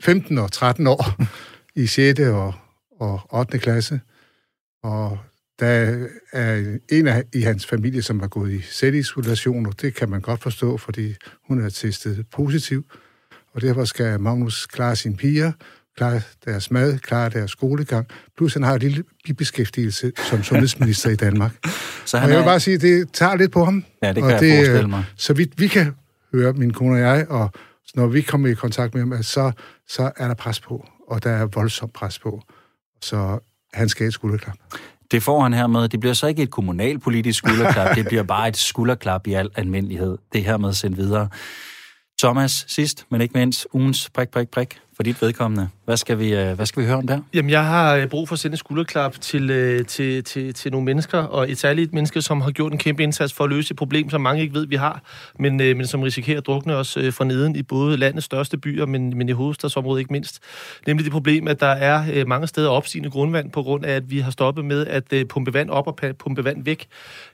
15 0.00 0.38
og 0.38 0.52
13 0.52 0.86
år 0.86 1.04
i 1.82 1.86
6. 1.86 2.20
og, 2.20 2.54
og 3.00 3.20
8. 3.32 3.58
klasse. 3.58 4.00
Og 4.82 5.18
der 5.60 6.06
er 6.32 6.78
en 6.88 7.06
af 7.06 7.24
i 7.34 7.40
hans 7.40 7.66
familie, 7.66 8.02
som 8.02 8.20
har 8.20 8.28
gået 8.28 8.52
i 8.52 8.62
selvisolation, 8.62 9.66
og 9.66 9.80
det 9.80 9.94
kan 9.94 10.10
man 10.10 10.20
godt 10.20 10.42
forstå, 10.42 10.76
fordi 10.76 11.14
hun 11.48 11.64
er 11.64 11.68
testet 11.68 12.26
positiv. 12.32 12.84
Og 13.54 13.62
derfor 13.62 13.84
skal 13.84 14.20
Magnus 14.20 14.66
klare 14.66 14.96
sine 14.96 15.16
piger, 15.16 15.52
klare 15.96 16.20
deres 16.44 16.70
mad, 16.70 16.98
klare 16.98 17.30
deres 17.30 17.50
skolegang, 17.50 18.06
plus 18.36 18.54
han 18.54 18.62
har 18.62 18.74
et 18.74 18.82
lille 18.82 19.04
bibeskæftigelse 19.24 20.12
som 20.30 20.42
sundhedsminister 20.42 21.10
i 21.10 21.16
Danmark. 21.16 21.52
Så 22.04 22.18
han 22.18 22.26
og 22.26 22.30
jeg 22.30 22.38
vil 22.38 22.42
er... 22.42 22.48
bare 22.48 22.60
sige, 22.60 22.78
det 22.78 23.12
tager 23.12 23.36
lidt 23.36 23.52
på 23.52 23.64
ham. 23.64 23.84
Ja, 24.02 24.08
det 24.08 24.14
kan 24.14 24.24
og 24.24 24.30
jeg 24.30 24.40
det, 24.40 24.56
forestille 24.56 24.88
mig. 24.88 25.04
Så 25.16 25.32
vidt 25.32 25.60
vi 25.60 25.66
kan 25.66 25.94
høre, 26.34 26.52
min 26.52 26.72
kone 26.72 26.94
og 26.94 27.00
jeg, 27.00 27.26
og 27.28 27.50
når 27.94 28.06
vi 28.06 28.20
kommer 28.20 28.48
i 28.48 28.54
kontakt 28.54 28.94
med 28.94 29.02
ham, 29.02 29.22
så, 29.22 29.52
så 29.88 30.12
er 30.16 30.26
der 30.26 30.34
pres 30.34 30.60
på, 30.60 30.88
og 31.08 31.22
der 31.22 31.30
er 31.30 31.46
voldsomt 31.46 31.92
pres 31.92 32.18
på. 32.18 32.42
Så 33.02 33.38
han 33.74 33.88
skal 33.88 34.06
et 34.06 34.12
skulderklap. 34.12 34.56
Det 35.10 35.22
får 35.22 35.42
han 35.42 35.54
her 35.54 35.66
med. 35.66 35.88
Det 35.88 36.00
bliver 36.00 36.14
så 36.14 36.26
ikke 36.26 36.42
et 36.42 36.50
kommunalpolitisk 36.50 37.38
skulderklap, 37.38 37.96
det 37.96 38.06
bliver 38.06 38.22
bare 38.22 38.48
et 38.48 38.56
skulderklap 38.56 39.26
i 39.26 39.32
al 39.32 39.50
almindelighed. 39.54 40.18
Det 40.32 40.44
her 40.44 40.56
med 40.56 40.72
sendt 40.72 40.96
videre. 40.96 41.28
Thomas, 42.22 42.64
sidst, 42.68 43.06
men 43.10 43.20
ikke 43.20 43.38
mindst, 43.38 43.66
ugens 43.72 44.10
prik, 44.14 44.28
prik, 44.28 44.48
prik 44.48 44.78
for 44.98 45.02
dit 45.02 45.22
vedkommende. 45.22 45.68
Hvad 45.84 45.96
skal 45.96 46.18
vi, 46.18 46.34
øh, 46.34 46.52
hvad 46.52 46.66
skal 46.66 46.82
vi 46.82 46.86
høre 46.86 46.96
om 46.96 47.06
der? 47.06 47.20
Jamen, 47.34 47.50
jeg 47.50 47.64
har 47.64 47.94
øh, 47.94 48.06
brug 48.06 48.28
for 48.28 48.34
at 48.34 48.38
sende 48.38 48.56
skulderklap 48.56 49.20
til, 49.20 49.50
øh, 49.50 49.86
til, 49.86 50.24
til, 50.24 50.54
til 50.54 50.72
nogle 50.72 50.84
mennesker, 50.84 51.18
og 51.18 51.50
et 51.50 51.58
særligt 51.58 51.92
menneske, 51.92 52.22
som 52.22 52.40
har 52.40 52.50
gjort 52.50 52.72
en 52.72 52.78
kæmpe 52.78 53.02
indsats 53.02 53.32
for 53.32 53.44
at 53.44 53.50
løse 53.50 53.72
et 53.72 53.76
problem, 53.76 54.10
som 54.10 54.20
mange 54.20 54.42
ikke 54.42 54.54
ved, 54.54 54.66
vi 54.66 54.76
har, 54.76 55.02
men, 55.38 55.56
men 55.56 55.86
som 55.86 56.02
risikerer 56.02 56.38
at 56.38 56.46
drukne 56.46 56.74
os 56.74 56.98
fra 57.10 57.24
neden 57.24 57.56
i 57.56 57.62
både 57.62 57.96
landets 57.96 58.26
største 58.26 58.58
byer, 58.58 58.86
men, 58.86 59.18
men 59.18 59.28
i 59.28 59.32
hovedstadsområdet 59.32 60.00
ikke 60.00 60.12
mindst. 60.12 60.40
Nemlig 60.86 61.04
det 61.04 61.12
problem, 61.12 61.48
at 61.48 61.60
der 61.60 61.66
er 61.66 62.24
mange 62.24 62.46
steder 62.46 62.68
opstigende 62.68 63.10
grundvand, 63.10 63.50
på 63.50 63.62
grund 63.62 63.84
af, 63.84 63.92
at 63.92 64.10
vi 64.10 64.18
har 64.18 64.30
stoppet 64.30 64.64
med 64.64 64.86
at 64.86 65.28
pumpe 65.28 65.54
vand 65.54 65.70
op 65.70 65.86
og 65.86 65.98
pumpe 66.18 66.44
vand 66.44 66.64
væk 66.64 66.86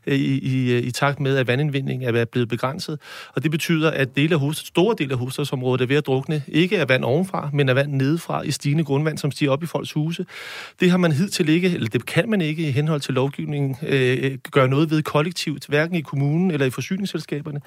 i, 0.07 0.15
i, 0.15 0.79
i 0.79 0.91
takt 0.91 1.21
med, 1.21 1.37
at 1.37 1.47
vandindvindingen 1.47 2.17
er 2.17 2.25
blevet 2.25 2.49
begrænset. 2.49 2.99
Og 3.35 3.43
det 3.43 3.51
betyder, 3.51 3.91
at 3.91 4.17
dele 4.17 4.35
af 4.35 4.41
hovedstad, 4.41 4.67
store 4.67 4.95
dele 4.99 5.13
af 5.13 5.19
hovedstadsområdet 5.19 5.81
er 5.83 5.87
ved 5.87 5.97
at 5.97 6.07
drukne, 6.07 6.43
ikke 6.49 6.81
af 6.81 6.89
vand 6.89 7.05
ovenfra, 7.05 7.51
men 7.55 7.69
af 7.69 7.75
vand 7.75 7.93
nedefra 7.93 8.43
i 8.43 8.51
stigende 8.51 8.85
grundvand, 8.85 9.19
som 9.19 9.31
stiger 9.31 9.51
op 9.51 9.63
i 9.63 9.67
folks 9.67 9.93
huse. 9.93 10.27
Det 10.81 10.91
har 10.91 10.99
man 10.99 11.13
hidtil 11.13 11.49
ikke, 11.49 11.75
eller 11.75 11.89
det 11.89 12.07
kan 12.07 12.29
man 12.29 12.41
ikke 12.41 12.69
i 12.69 12.71
henhold 12.71 13.01
til 13.01 13.15
lovgivningen, 13.15 13.77
øh, 13.87 14.39
gøre 14.51 14.69
noget 14.69 14.91
ved 14.91 15.03
kollektivt, 15.03 15.67
hverken 15.67 15.97
i 15.97 16.01
kommunen 16.01 16.51
eller 16.51 16.67
i 16.67 16.71
forsyningsselskaberne. 16.71 17.61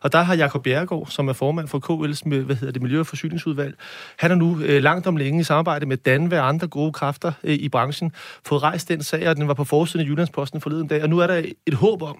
Og 0.00 0.12
der 0.12 0.22
har 0.22 0.34
Jakob 0.34 0.62
Bjergård, 0.62 1.06
som 1.10 1.28
er 1.28 1.32
formand 1.32 1.68
for 1.68 1.78
KL's 1.78 2.22
med, 2.24 2.42
hvad 2.42 2.56
hedder 2.56 2.72
det, 2.72 2.82
Miljø- 2.82 3.00
og 3.00 3.06
Forsyningsudvalg, 3.06 3.74
han 4.16 4.30
har 4.30 4.36
nu 4.36 4.60
øh, 4.60 4.82
langt 4.82 5.06
om 5.06 5.16
længe 5.16 5.40
i 5.40 5.44
samarbejde 5.44 5.86
med 5.86 5.96
Danve 5.96 6.40
og 6.40 6.48
andre 6.48 6.66
gode 6.66 6.92
kræfter 6.92 7.32
øh, 7.44 7.54
i 7.54 7.68
branchen 7.68 8.12
fået 8.46 8.62
rejst 8.62 8.88
den 8.88 9.02
sag, 9.02 9.28
og 9.28 9.36
den 9.36 9.48
var 9.48 9.54
på 9.54 9.64
forsiden 9.64 10.06
af 10.06 10.10
Jyllandsposten 10.10 10.60
forleden 10.60 10.86
dag, 10.86 11.02
og 11.02 11.08
nu 11.08 11.18
er 11.18 11.26
der 11.26 11.42
et 11.66 11.74
håb 11.74 12.02
om, 12.02 12.18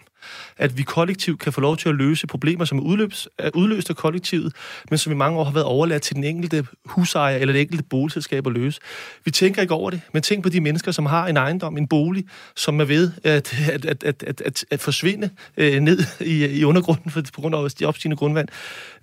at 0.56 0.78
vi 0.78 0.82
kollektivt 0.82 1.40
kan 1.40 1.52
få 1.52 1.61
lov 1.61 1.76
til 1.76 1.88
at 1.88 1.94
løse 1.94 2.26
problemer, 2.26 2.64
som 2.64 2.78
er, 2.78 2.82
udløbs, 2.82 3.28
er 3.38 3.50
udløst 3.54 3.90
af 3.90 3.96
kollektivet, 3.96 4.52
men 4.90 4.98
som 4.98 5.12
i 5.12 5.16
mange 5.16 5.38
år 5.38 5.44
har 5.44 5.52
været 5.52 5.66
overladt 5.66 6.02
til 6.02 6.16
den 6.16 6.24
enkelte 6.24 6.66
hus 6.85 7.12
husejer 7.12 7.38
eller 7.38 7.53
det 7.53 7.61
enkelte 7.61 7.85
boligselskab 7.85 8.46
at 8.46 8.53
løse. 8.53 8.81
Vi 9.25 9.31
tænker 9.31 9.62
ikke 9.62 9.75
over 9.75 9.90
det, 9.90 10.01
men 10.12 10.22
tænk 10.22 10.42
på 10.42 10.48
de 10.48 10.61
mennesker, 10.61 10.92
som 10.92 11.07
har 11.07 11.27
en 11.27 11.37
ejendom, 11.37 11.77
en 11.77 11.88
bolig, 11.88 12.25
som 12.57 12.81
er 12.81 12.85
ved 12.85 13.11
at, 13.25 13.55
at, 13.72 13.85
at, 13.85 14.05
at, 14.05 14.25
at, 14.27 14.40
at, 14.40 14.64
at 14.70 14.81
forsvinde 14.81 15.31
øh, 15.57 15.81
ned 15.81 15.98
i, 16.20 16.46
i 16.46 16.64
undergrunden 16.64 17.11
for, 17.11 17.20
på 17.35 17.40
grund 17.40 17.55
af 17.55 17.70
de 17.70 17.85
opstigende 17.85 18.16
grundvand. 18.16 18.48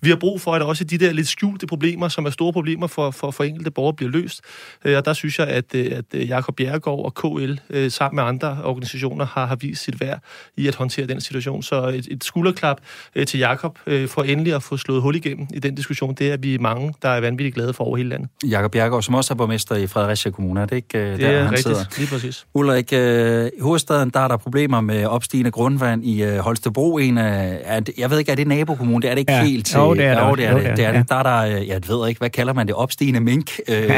Vi 0.02 0.10
har 0.10 0.16
brug 0.16 0.42
for, 0.42 0.56
at 0.56 0.62
også 0.62 0.84
de 0.84 0.98
der 0.98 1.12
lidt 1.12 1.28
skjulte 1.28 1.68
problemer, 1.68 2.08
som 2.08 2.26
er 2.26 2.30
store 2.30 2.54
problemer 2.54 2.88
for, 2.88 3.12
for, 3.12 3.32
for 3.32 3.44
enkelte 3.44 3.72
borgere, 3.72 3.94
bliver 3.94 4.12
løst. 4.12 4.42
Øh, 4.86 4.98
og 4.98 5.06
der 5.06 5.14
synes 5.14 5.40
jeg, 5.40 5.48
at, 5.48 5.76
øh, 5.76 5.92
at 5.92 6.06
øh, 6.14 6.28
Jakob 6.28 6.56
Bjerregaard 6.56 7.06
og 7.06 7.14
KL 7.14 7.54
øh, 7.70 7.92
sammen 7.92 8.16
med 8.16 8.24
andre 8.24 8.64
organisationer 8.64 9.26
har, 9.26 9.46
har 9.46 9.56
vist 9.56 9.84
sit 9.84 10.02
værd 10.02 10.24
i 10.58 10.68
at 10.68 10.76
håndtere 10.76 11.08
den 11.08 11.22
situation. 11.22 11.64
Så 11.64 11.88
et, 11.88 12.08
et 12.12 12.24
skulderklap 12.24 12.82
øh, 13.16 13.26
til 13.26 13.40
Jakob 13.40 13.80
øh, 13.88 14.08
for 14.08 14.24
endelig 14.24 14.54
at 14.54 14.64
få 14.64 14.78
slået 14.78 15.02
hul 15.02 15.16
igennem 15.16 15.48
i 15.54 15.60
den 15.60 15.76
diskussion. 15.76 16.14
Det 16.14 16.32
er 16.32 16.38
vi 16.38 16.58
mange, 16.58 16.94
der 17.02 17.10
er 17.10 17.20
vanvittigt 17.20 17.56
glade 17.56 17.74
for 17.74 17.84
over 17.84 17.98
hele 18.00 18.10
landet. 18.10 18.30
Jakob 18.50 18.72
Bjergård, 18.72 19.04
som 19.04 19.16
også 19.16 19.34
er 19.34 19.36
borgmester 19.36 19.76
i 19.76 19.88
Fredericia 19.88 20.32
Kommune, 20.32 20.62
er 20.62 20.66
det 20.66 20.76
ikke 20.76 20.98
øh, 20.98 21.12
det 21.12 21.20
der, 21.20 21.28
er 21.28 21.44
han 21.44 21.46
rigtigt, 21.46 21.64
sidder? 21.64 21.86
lige 21.98 22.08
præcis. 22.10 22.46
Ulrik, 22.54 22.94
øh, 22.94 23.46
i 23.58 23.62
hovedstaden, 23.62 24.10
der 24.10 24.20
er 24.20 24.28
der 24.28 24.38
problemer 24.38 24.82
med 24.82 25.06
opstigende 25.06 25.52
grundvand 25.52 26.06
i 26.06 26.24
øh, 26.24 26.38
Holstebro. 26.38 26.98
En 26.98 27.18
af, 27.18 27.62
er 27.64 27.80
det, 27.80 27.94
jeg 27.98 28.10
ved 28.10 28.20
ikke, 28.20 28.32
er 28.32 28.36
det 28.36 28.48
nabokommune? 28.48 29.02
Det 29.02 29.10
er 29.10 29.14
det 29.14 29.20
ikke 29.20 29.34
ja. 29.34 29.44
helt 29.44 29.66
til. 29.66 29.78
Jo, 29.78 29.94
det 29.94 30.06
er, 30.06 30.28
jo, 30.28 30.36
det 30.36 30.46
er, 30.46 30.52
jo, 30.52 30.58
det, 30.58 30.66
det, 30.66 30.78
det 30.78 30.86
er 30.86 30.92
ja. 30.92 31.00
det. 31.00 31.10
Der 31.10 31.16
er 31.16 31.24
der, 31.24 31.60
øh, 31.60 31.68
jeg 31.68 31.82
ved 31.88 32.08
ikke, 32.08 32.20
hvad 32.20 32.30
kalder 32.30 32.54
man 32.54 32.68
det, 32.68 32.76
opstigende 32.76 33.20
mink, 33.20 33.52
øh, 33.68 33.76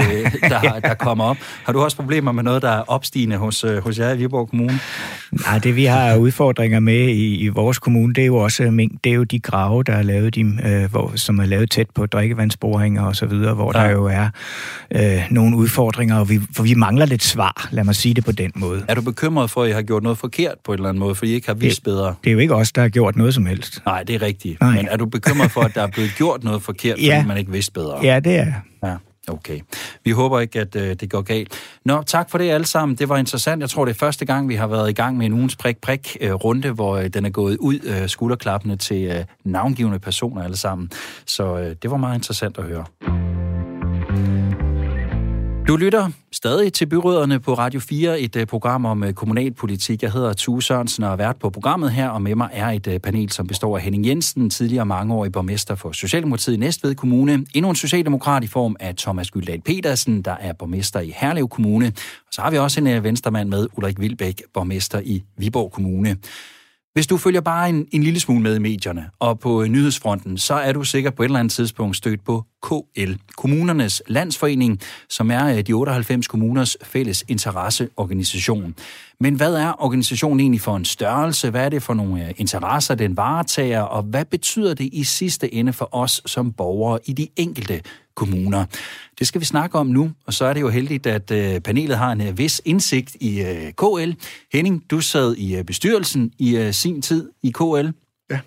der, 0.49 0.79
der 0.83 0.93
kommer 0.93 1.23
op. 1.23 1.37
Har 1.63 1.73
du 1.73 1.81
også 1.81 1.97
problemer 1.97 2.31
med 2.31 2.43
noget, 2.43 2.61
der 2.61 2.69
er 2.69 2.83
opstigende 2.87 3.37
hos, 3.37 3.63
øh, 3.63 3.83
hos 3.83 3.99
jer 3.99 4.13
i 4.13 4.17
Viborg 4.17 4.49
Kommune? 4.49 4.79
Nej, 5.31 5.59
det 5.59 5.75
vi 5.75 5.85
har 5.85 6.15
udfordringer 6.15 6.79
med 6.79 7.07
i, 7.07 7.35
i 7.35 7.47
vores 7.47 7.79
kommune, 7.79 8.13
det 8.13 8.21
er 8.21 8.25
jo 8.25 8.35
også 8.35 8.63
mink. 8.63 9.03
Det 9.03 9.09
er 9.09 9.13
jo 9.13 9.23
de 9.23 9.39
grave, 9.39 9.83
der 9.83 9.93
er 9.93 10.01
lavet, 10.01 10.35
de, 10.35 10.41
øh, 10.41 10.91
hvor, 10.91 11.11
som 11.15 11.39
er 11.39 11.45
lavet 11.45 11.71
tæt 11.71 11.89
på 11.89 12.05
drikkevandsboringer 12.05 13.03
og 13.03 13.15
så 13.15 13.25
videre, 13.25 13.53
hvor 13.53 13.71
ja. 13.77 13.80
Der 13.83 13.89
jo 13.89 14.05
er 14.05 14.29
øh, 14.95 15.21
nogle 15.31 15.57
udfordringer, 15.57 16.19
og 16.19 16.29
vi, 16.29 16.39
for 16.55 16.63
vi 16.63 16.73
mangler 16.73 17.05
lidt 17.05 17.23
svar, 17.23 17.67
lad 17.71 17.83
mig 17.83 17.95
sige 17.95 18.13
det 18.13 18.25
på 18.25 18.31
den 18.31 18.51
måde. 18.55 18.85
Er 18.87 18.95
du 18.95 19.01
bekymret 19.01 19.49
for, 19.49 19.63
at 19.63 19.69
I 19.69 19.71
har 19.71 19.81
gjort 19.81 20.03
noget 20.03 20.17
forkert 20.17 20.55
på 20.63 20.71
en 20.71 20.79
eller 20.79 20.89
anden 20.89 20.99
måde, 20.99 21.15
for 21.15 21.25
I 21.25 21.29
ikke 21.29 21.47
har 21.47 21.53
vidst 21.53 21.75
det, 21.75 21.83
bedre? 21.83 22.15
Det 22.23 22.29
er 22.29 22.33
jo 22.33 22.39
ikke 22.39 22.55
os, 22.55 22.71
der 22.71 22.81
har 22.81 22.89
gjort 22.89 23.15
noget 23.15 23.33
som 23.33 23.45
helst. 23.45 23.81
Nej, 23.85 24.03
det 24.03 24.15
er 24.15 24.21
rigtigt. 24.21 24.61
Nej. 24.61 24.75
Men 24.75 24.87
er 24.87 24.97
du 24.97 25.05
bekymret 25.05 25.51
for, 25.51 25.61
at 25.61 25.75
der 25.75 25.81
er 25.81 25.87
blevet 25.87 26.11
gjort 26.17 26.43
noget 26.43 26.61
forkert, 26.61 26.93
fordi 26.93 27.05
ja. 27.05 27.25
man 27.25 27.37
ikke 27.37 27.51
vidste 27.51 27.71
bedre? 27.71 27.99
Ja, 28.03 28.19
det 28.19 28.35
er 28.35 28.53
Ja. 28.83 28.95
Okay. 29.27 29.59
Vi 30.03 30.11
håber 30.11 30.39
ikke, 30.39 30.59
at 30.59 30.75
øh, 30.75 30.95
det 30.95 31.09
går 31.09 31.21
galt. 31.21 31.53
Nå, 31.85 32.03
tak 32.03 32.29
for 32.29 32.37
det 32.37 32.49
alle 32.49 32.65
sammen. 32.67 32.97
Det 32.97 33.09
var 33.09 33.17
interessant. 33.17 33.61
Jeg 33.61 33.69
tror, 33.69 33.85
det 33.85 33.93
er 33.93 33.97
første 33.97 34.25
gang, 34.25 34.49
vi 34.49 34.55
har 34.55 34.67
været 34.67 34.89
i 34.89 34.93
gang 34.93 35.17
med 35.17 35.25
en 35.25 35.33
ugens 35.33 35.55
prik-prik-runde, 35.55 36.67
øh, 36.67 36.73
hvor 36.73 36.97
øh, 36.97 37.07
den 37.07 37.25
er 37.25 37.29
gået 37.29 37.57
ud 37.57 37.79
øh, 37.83 38.09
skulderklappende 38.09 38.75
til 38.75 39.03
øh, 39.03 39.25
navngivende 39.45 39.99
personer 39.99 40.43
alle 40.43 40.57
sammen. 40.57 40.91
Så 41.25 41.57
øh, 41.57 41.75
det 41.81 41.91
var 41.91 41.97
meget 41.97 42.15
interessant 42.15 42.57
at 42.57 42.63
høre. 42.63 42.85
Du 45.67 45.75
lytter 45.75 46.09
stadig 46.31 46.73
til 46.73 46.85
Byråderne 46.85 47.39
på 47.39 47.53
Radio 47.53 47.79
4, 47.79 48.19
et 48.19 48.35
øh, 48.35 48.45
program 48.47 48.85
om 48.85 49.03
øh, 49.03 49.13
kommunalpolitik. 49.13 50.03
Jeg 50.03 50.11
hedder 50.11 50.33
Tue 50.33 50.63
Sørensen 50.63 51.03
og 51.03 51.11
er 51.11 51.15
vært 51.15 51.35
på 51.39 51.49
programmet 51.49 51.91
her, 51.91 52.09
og 52.09 52.21
med 52.21 52.35
mig 52.35 52.49
er 52.53 52.67
et 52.67 52.87
øh, 52.87 52.99
panel, 52.99 53.31
som 53.31 53.47
består 53.47 53.77
af 53.77 53.83
Henning 53.83 54.05
Jensen, 54.05 54.49
tidligere 54.49 54.85
mangeårig 54.85 55.31
borgmester 55.31 55.75
for 55.75 55.91
Socialdemokratiet 55.91 56.55
i 56.55 56.57
Næstved 56.57 56.95
Kommune, 56.95 57.45
endnu 57.53 57.69
en 57.69 57.75
socialdemokrat 57.75 58.43
i 58.43 58.47
form 58.47 58.75
af 58.79 58.95
Thomas 58.95 59.31
Gyldal 59.31 59.61
Petersen, 59.61 60.21
der 60.21 60.35
er 60.39 60.53
borgmester 60.53 60.99
i 60.99 61.13
Herlev 61.15 61.49
Kommune, 61.49 61.87
og 62.27 62.31
så 62.31 62.41
har 62.41 62.51
vi 62.51 62.57
også 62.57 62.79
en 62.79 63.03
venstremand 63.03 63.49
med, 63.49 63.67
Ulrik 63.77 63.99
Vilbæk, 63.99 64.41
borgmester 64.53 64.99
i 65.03 65.23
Viborg 65.37 65.71
Kommune. 65.71 66.17
Hvis 66.93 67.07
du 67.07 67.17
følger 67.17 67.41
bare 67.41 67.69
en, 67.69 67.87
en 67.91 68.03
lille 68.03 68.19
smule 68.19 68.41
med 68.41 68.55
i 68.55 68.59
medierne 68.59 69.09
og 69.19 69.39
på 69.39 69.63
øh, 69.63 69.69
nyhedsfronten, 69.69 70.37
så 70.37 70.53
er 70.53 70.71
du 70.71 70.83
sikkert 70.83 71.15
på 71.15 71.23
et 71.23 71.25
eller 71.25 71.39
andet 71.39 71.53
tidspunkt 71.53 71.97
stødt 71.97 72.25
på 72.25 72.45
KL, 72.63 73.13
Kommunernes 73.37 74.03
Landsforening, 74.07 74.79
som 75.09 75.31
er 75.31 75.57
øh, 75.57 75.61
de 75.61 75.73
98 75.73 76.27
kommuners 76.27 76.77
fælles 76.83 77.23
interesseorganisation. 77.27 78.75
Men 79.21 79.35
hvad 79.35 79.53
er 79.55 79.83
organisationen 79.83 80.39
egentlig 80.39 80.61
for 80.61 80.75
en 80.75 80.85
størrelse? 80.85 81.49
Hvad 81.49 81.65
er 81.65 81.69
det 81.69 81.83
for 81.83 81.93
nogle 81.93 82.27
øh, 82.27 82.33
interesser, 82.37 82.95
den 82.95 83.17
varetager? 83.17 83.81
Og 83.81 84.03
hvad 84.03 84.25
betyder 84.25 84.73
det 84.73 84.89
i 84.93 85.03
sidste 85.03 85.53
ende 85.53 85.73
for 85.73 85.89
os 85.91 86.21
som 86.25 86.53
borgere 86.53 86.99
i 87.05 87.13
de 87.13 87.27
enkelte 87.35 87.81
kommuner? 88.15 88.65
Det 89.19 89.27
skal 89.27 89.41
vi 89.41 89.45
snakke 89.45 89.79
om 89.79 89.87
nu, 89.87 90.11
og 90.25 90.33
så 90.33 90.45
er 90.45 90.53
det 90.53 90.61
jo 90.61 90.69
heldigt, 90.69 91.07
at 91.07 91.31
øh, 91.31 91.59
panelet 91.59 91.97
har 91.97 92.11
en 92.11 92.21
øh, 92.21 92.37
vis 92.37 92.61
indsigt 92.65 93.15
i 93.15 93.43
KL. 93.77 94.11
Henning, 94.53 94.83
du 94.91 95.01
sad 95.01 95.35
i 95.37 95.63
bestyrelsen 95.63 96.31
i 96.39 96.69
sin 96.71 97.01
tid 97.01 97.29
i 97.43 97.51
KL. 97.51 97.87
Ja. 98.31 98.39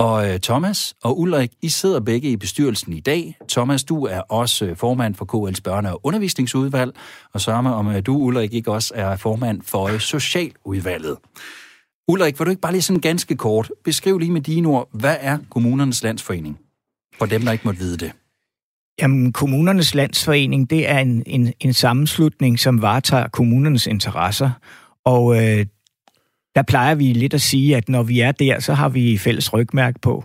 Og 0.00 0.30
øh, 0.30 0.40
Thomas 0.40 0.94
og 1.02 1.20
Ulrik, 1.20 1.50
I 1.62 1.68
sidder 1.68 2.00
begge 2.00 2.30
i 2.30 2.36
bestyrelsen 2.36 2.92
i 2.92 3.00
dag. 3.00 3.36
Thomas, 3.48 3.84
du 3.84 4.04
er 4.04 4.20
også 4.20 4.66
øh, 4.66 4.76
formand 4.76 5.14
for 5.14 5.24
KL's 5.24 5.60
børne- 5.68 5.92
og 5.92 6.00
undervisningsudvalg, 6.06 6.92
og 7.32 7.40
sørg 7.40 7.66
om 7.66 7.88
øh, 7.88 8.02
du, 8.06 8.16
Ulrik, 8.16 8.54
ikke 8.54 8.72
også 8.72 8.94
er 8.96 9.16
formand 9.16 9.62
for 9.62 9.88
øh, 9.88 10.00
Socialudvalget. 10.00 11.16
Ulrik, 12.08 12.38
vil 12.38 12.44
du 12.44 12.50
ikke 12.50 12.62
bare 12.62 12.72
lige 12.72 12.82
sådan 12.82 13.00
ganske 13.00 13.36
kort 13.36 13.70
beskrive 13.84 14.20
lige 14.20 14.32
med 14.32 14.40
dine 14.40 14.68
ord, 14.68 14.88
hvad 14.92 15.16
er 15.20 15.38
kommunernes 15.50 16.02
landsforening? 16.02 16.58
For 17.18 17.26
dem, 17.26 17.42
der 17.42 17.52
ikke 17.52 17.64
måtte 17.64 17.80
vide 17.80 17.96
det. 17.96 18.12
Jamen, 19.00 19.32
kommunernes 19.32 19.94
landsforening, 19.94 20.70
det 20.70 20.90
er 20.90 20.98
en, 20.98 21.22
en, 21.26 21.52
en 21.60 21.72
sammenslutning, 21.72 22.58
som 22.58 22.82
varetager 22.82 23.28
kommunernes 23.28 23.86
interesser. 23.86 24.50
Og 25.04 25.36
øh, 25.36 25.66
der 26.54 26.62
plejer 26.62 26.94
vi 26.94 27.12
lidt 27.12 27.34
at 27.34 27.40
sige, 27.40 27.76
at 27.76 27.88
når 27.88 28.02
vi 28.02 28.20
er 28.20 28.32
der, 28.32 28.60
så 28.60 28.74
har 28.74 28.88
vi 28.88 29.18
fælles 29.18 29.52
rygmærk 29.52 30.00
på. 30.02 30.24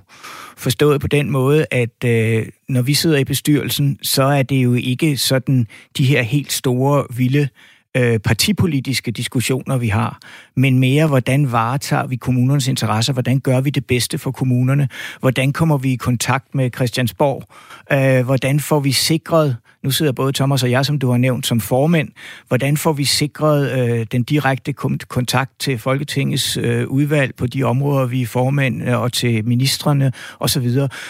Forstået 0.58 1.02
på 1.02 1.08
den 1.08 1.30
måde, 1.30 1.66
at 1.72 2.04
øh, 2.06 2.46
når 2.70 2.82
vi 2.82 2.94
sidder 2.94 3.18
i 3.18 3.24
bestyrelsen, 3.24 4.00
så 4.04 4.24
er 4.24 4.44
det 4.44 4.64
jo 4.64 4.74
ikke 4.74 5.18
sådan 5.18 5.68
de 5.98 6.06
her 6.06 6.22
helt 6.22 6.52
store, 6.52 7.06
vilde 7.16 7.48
øh, 7.96 8.20
partipolitiske 8.20 9.12
diskussioner, 9.12 9.78
vi 9.78 9.88
har, 9.88 10.20
men 10.56 10.80
mere, 10.80 11.08
hvordan 11.08 11.52
varetager 11.52 12.08
vi 12.08 12.16
kommunernes 12.16 12.68
interesser, 12.68 13.14
hvordan 13.14 13.40
gør 13.40 13.62
vi 13.62 13.70
det 13.70 13.86
bedste 13.86 14.18
for 14.18 14.32
kommunerne, 14.32 14.90
hvordan 15.20 15.54
kommer 15.54 15.78
vi 15.78 15.94
i 15.94 15.96
kontakt 15.96 16.56
med 16.56 16.70
Christiansborg, 16.76 17.44
øh, 17.92 18.26
hvordan 18.26 18.60
får 18.60 18.80
vi 18.80 18.92
sikret, 18.92 19.58
nu 19.84 19.92
sidder 19.92 20.12
både 20.12 20.34
Thomas 20.34 20.64
og 20.64 20.72
jeg, 20.72 20.86
som 20.86 21.00
du 21.00 21.12
har 21.12 21.18
nævnt, 21.18 21.48
som 21.48 21.60
formænd, 21.60 22.10
hvordan 22.48 22.78
får 22.78 22.94
vi 22.94 23.06
sikret 23.06 23.72
øh, 23.72 24.06
den 24.12 24.24
direkte 24.24 24.74
kontakt 25.08 25.60
til 25.60 25.78
Folketingets 25.78 26.58
øh, 26.58 26.88
udvalg 26.88 27.36
på 27.36 27.48
de 27.48 27.64
områder, 27.64 28.06
vi 28.06 28.22
er 28.22 28.28
formænd, 28.28 28.84
øh, 28.90 29.02
og 29.02 29.14
til 29.14 29.46
ministerne 29.46 30.12
osv., 30.40 30.70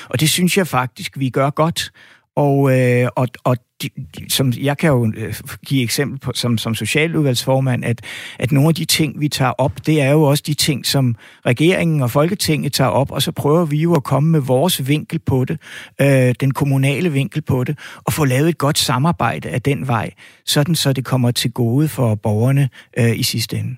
og 0.10 0.20
det 0.20 0.30
synes 0.30 0.58
jeg 0.58 0.68
faktisk, 0.68 1.20
vi 1.20 1.30
gør 1.30 1.50
godt. 1.50 1.92
Og, 2.36 2.80
øh, 2.80 3.10
og, 3.16 3.28
og 3.44 3.58
de, 3.82 3.90
de, 4.18 4.30
som 4.30 4.54
jeg 4.58 4.78
kan 4.78 4.90
jo 4.90 5.12
øh, 5.18 5.34
give 5.66 5.84
eksempel 5.84 6.20
på, 6.20 6.32
som, 6.36 6.58
som 6.58 6.76
socialudvalgsformand, 6.76 7.86
at, 7.86 8.02
at 8.40 8.52
nogle 8.52 8.70
af 8.70 8.76
de 8.76 8.86
ting, 8.86 9.20
vi 9.20 9.28
tager 9.28 9.52
op, 9.52 9.86
det 9.86 10.02
er 10.02 10.12
jo 10.12 10.24
også 10.24 10.44
de 10.48 10.54
ting, 10.54 10.86
som 10.86 11.16
regeringen 11.46 12.02
og 12.02 12.12
Folketinget 12.12 12.74
tager 12.74 12.90
op, 12.90 13.12
og 13.12 13.22
så 13.22 13.32
prøver 13.32 13.66
vi 13.66 13.78
jo 13.78 13.94
at 13.94 14.04
komme 14.04 14.32
med 14.32 14.40
vores 14.40 14.88
vinkel 14.88 15.20
på 15.20 15.46
det, 15.46 15.60
øh, 16.02 16.36
den 16.40 16.52
kommunale 16.52 17.12
vinkel 17.12 17.42
på 17.42 17.64
det, 17.64 17.80
og 18.04 18.14
få 18.14 18.26
lavet 18.26 18.50
et 18.50 18.58
godt 18.58 18.78
samarbejde 18.78 19.50
af 19.50 19.62
den 19.62 19.88
vej, 19.88 20.12
sådan 20.46 20.76
så 20.76 20.94
det 20.94 21.06
kommer 21.06 21.32
til 21.32 21.52
gode 21.52 21.88
for 21.88 22.16
borgerne 22.16 22.70
øh, 22.98 23.20
i 23.20 23.24
sidste 23.24 23.58
ende. 23.58 23.76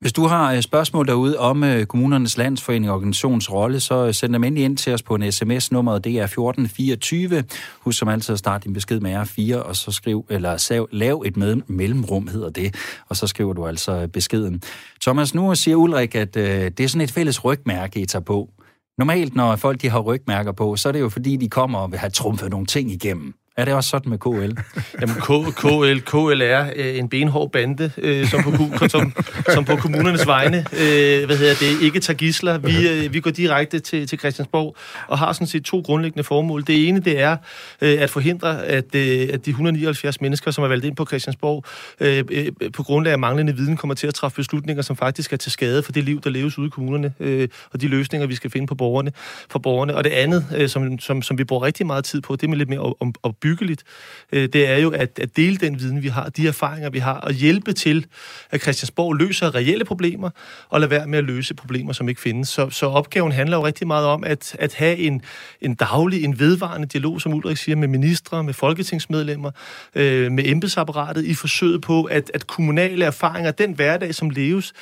Hvis 0.00 0.12
du 0.12 0.26
har 0.26 0.52
øh, 0.52 0.62
spørgsmål 0.62 1.06
derude 1.06 1.38
om 1.38 1.64
øh, 1.64 1.86
kommunernes 1.86 2.36
landsforening 2.38 2.90
og 2.90 2.96
organisations 2.96 3.52
rolle, 3.52 3.80
så 3.80 4.06
øh, 4.06 4.14
send 4.14 4.32
dem 4.32 4.44
endelig 4.44 4.64
ind 4.64 4.76
til 4.76 4.94
os 4.94 5.02
på 5.02 5.14
en 5.14 5.32
sms. 5.32 5.72
nummer 5.72 5.98
det 5.98 6.12
er 6.12 6.24
1424. 6.24 7.44
Husk 7.80 7.98
som 7.98 8.08
altid 8.08 8.32
at 8.32 8.38
starte 8.38 8.64
din 8.64 8.72
besked 8.72 9.00
med 9.00 9.16
R4, 9.16 9.56
og 9.56 9.76
så 9.76 9.92
skriv, 9.92 10.26
eller 10.30 10.56
sav, 10.56 10.88
lav 10.92 11.22
et 11.26 11.36
med, 11.36 11.56
mellemrum, 11.66 12.26
hedder 12.26 12.50
det, 12.50 12.74
og 13.08 13.16
så 13.16 13.26
skriver 13.26 13.52
du 13.52 13.66
altså 13.66 14.08
beskeden. 14.12 14.62
Thomas, 15.02 15.34
nu 15.34 15.54
siger 15.54 15.76
Ulrik, 15.76 16.14
at 16.14 16.36
øh, 16.36 16.44
det 16.44 16.80
er 16.80 16.88
sådan 16.88 17.00
et 17.00 17.12
fælles 17.12 17.44
rygmærke, 17.44 18.00
I 18.00 18.06
tager 18.06 18.22
på. 18.22 18.48
Normalt, 18.98 19.34
når 19.34 19.56
folk 19.56 19.82
de 19.82 19.90
har 19.90 20.00
rygmærker 20.00 20.52
på, 20.52 20.76
så 20.76 20.88
er 20.88 20.92
det 20.92 21.00
jo 21.00 21.08
fordi, 21.08 21.36
de 21.36 21.48
kommer 21.48 21.78
og 21.78 21.90
vil 21.90 21.98
have 21.98 22.10
trumfet 22.10 22.50
nogle 22.50 22.66
ting 22.66 22.90
igennem. 22.90 23.34
Er 23.56 23.64
det 23.64 23.74
også 23.74 23.90
sådan 23.90 24.10
med 24.10 24.18
KL? 24.18 24.28
Jamen, 25.00 25.14
K, 25.14 25.54
KL, 25.56 26.00
KL 26.00 26.42
er 26.42 26.70
øh, 26.76 26.98
en 26.98 27.08
benhård 27.08 27.52
bande, 27.52 27.90
øh, 27.98 28.26
som, 28.26 28.42
på, 28.42 28.88
som, 28.88 29.12
som 29.54 29.64
på 29.64 29.76
kommunernes 29.76 30.26
vegne 30.26 30.58
øh, 30.58 31.26
hvad 31.26 31.36
hedder 31.36 31.54
det, 31.54 31.82
ikke 31.82 32.00
tager 32.00 32.16
gisler. 32.16 32.58
Vi, 32.58 32.88
øh, 32.88 33.12
vi 33.12 33.20
går 33.20 33.30
direkte 33.30 33.78
til, 33.78 34.06
til 34.06 34.18
Christiansborg 34.18 34.76
og 35.08 35.18
har 35.18 35.32
sådan 35.32 35.46
set 35.46 35.64
to 35.64 35.80
grundlæggende 35.80 36.24
formål. 36.24 36.64
Det 36.66 36.88
ene, 36.88 37.00
det 37.00 37.20
er 37.20 37.36
øh, 37.80 38.02
at 38.02 38.10
forhindre, 38.10 38.66
at, 38.66 38.94
øh, 38.94 39.28
at 39.32 39.46
de 39.46 39.50
179 39.50 40.20
mennesker, 40.20 40.50
som 40.50 40.64
er 40.64 40.68
valgt 40.68 40.84
ind 40.84 40.96
på 40.96 41.06
Christiansborg, 41.06 41.64
øh, 42.00 42.24
øh, 42.30 42.70
på 42.72 42.82
grundlag 42.82 43.12
af 43.12 43.18
manglende 43.18 43.56
viden, 43.56 43.76
kommer 43.76 43.94
til 43.94 44.06
at 44.06 44.14
træffe 44.14 44.36
beslutninger, 44.36 44.82
som 44.82 44.96
faktisk 44.96 45.32
er 45.32 45.36
til 45.36 45.52
skade 45.52 45.82
for 45.82 45.92
det 45.92 46.04
liv, 46.04 46.20
der 46.20 46.30
leves 46.30 46.58
ude 46.58 46.66
i 46.66 46.70
kommunerne, 46.70 47.12
øh, 47.20 47.48
og 47.72 47.80
de 47.80 47.88
løsninger, 47.88 48.26
vi 48.26 48.34
skal 48.34 48.50
finde 48.50 48.66
på 48.66 48.74
borgerne, 48.74 49.12
for 49.50 49.58
borgerne. 49.58 49.96
Og 49.96 50.04
det 50.04 50.10
andet, 50.10 50.46
øh, 50.56 50.68
som, 50.68 50.98
som, 50.98 51.22
som 51.22 51.38
vi 51.38 51.44
bruger 51.44 51.62
rigtig 51.62 51.86
meget 51.86 52.04
tid 52.04 52.20
på, 52.20 52.36
det 52.36 52.42
er 52.42 52.48
med 52.48 52.58
lidt 52.58 52.68
mere 52.68 52.94
om, 53.00 53.14
om 53.22 53.34
opbyggeligt, 53.40 53.84
øh, 54.32 54.48
det 54.48 54.68
er 54.68 54.76
jo 54.76 54.90
at, 54.90 55.18
at 55.18 55.36
dele 55.36 55.56
den 55.56 55.80
viden, 55.80 56.02
vi 56.02 56.08
har, 56.08 56.28
de 56.28 56.48
erfaringer, 56.48 56.90
vi 56.90 56.98
har, 56.98 57.14
og 57.14 57.32
hjælpe 57.32 57.72
til, 57.72 58.06
at 58.50 58.62
Christiansborg 58.62 59.14
løser 59.14 59.54
reelle 59.54 59.84
problemer, 59.84 60.30
og 60.68 60.80
lade 60.80 60.90
være 60.90 61.06
med 61.06 61.18
at 61.18 61.24
løse 61.24 61.54
problemer, 61.54 61.92
som 61.92 62.08
ikke 62.08 62.20
findes. 62.20 62.48
Så, 62.48 62.70
så 62.70 62.86
opgaven 62.86 63.32
handler 63.32 63.56
jo 63.56 63.66
rigtig 63.66 63.86
meget 63.86 64.06
om 64.06 64.24
at, 64.24 64.56
at 64.58 64.74
have 64.74 64.96
en, 64.96 65.22
en 65.60 65.74
daglig, 65.74 66.24
en 66.24 66.38
vedvarende 66.38 66.86
dialog, 66.86 67.20
som 67.20 67.34
Ulrik 67.34 67.56
siger, 67.56 67.76
med 67.76 67.88
ministre, 67.88 68.44
med 68.44 68.54
folketingsmedlemmer, 68.54 69.50
øh, 69.94 70.32
med 70.32 70.44
embedsapparatet, 70.46 71.24
i 71.24 71.34
forsøget 71.34 71.82
på, 71.82 72.04
at, 72.04 72.30
at 72.34 72.46
kommunale 72.46 73.04
erfaringer, 73.04 73.50
den 73.50 73.72
hverdag, 73.72 74.14
som 74.14 74.30
leves, 74.30 74.72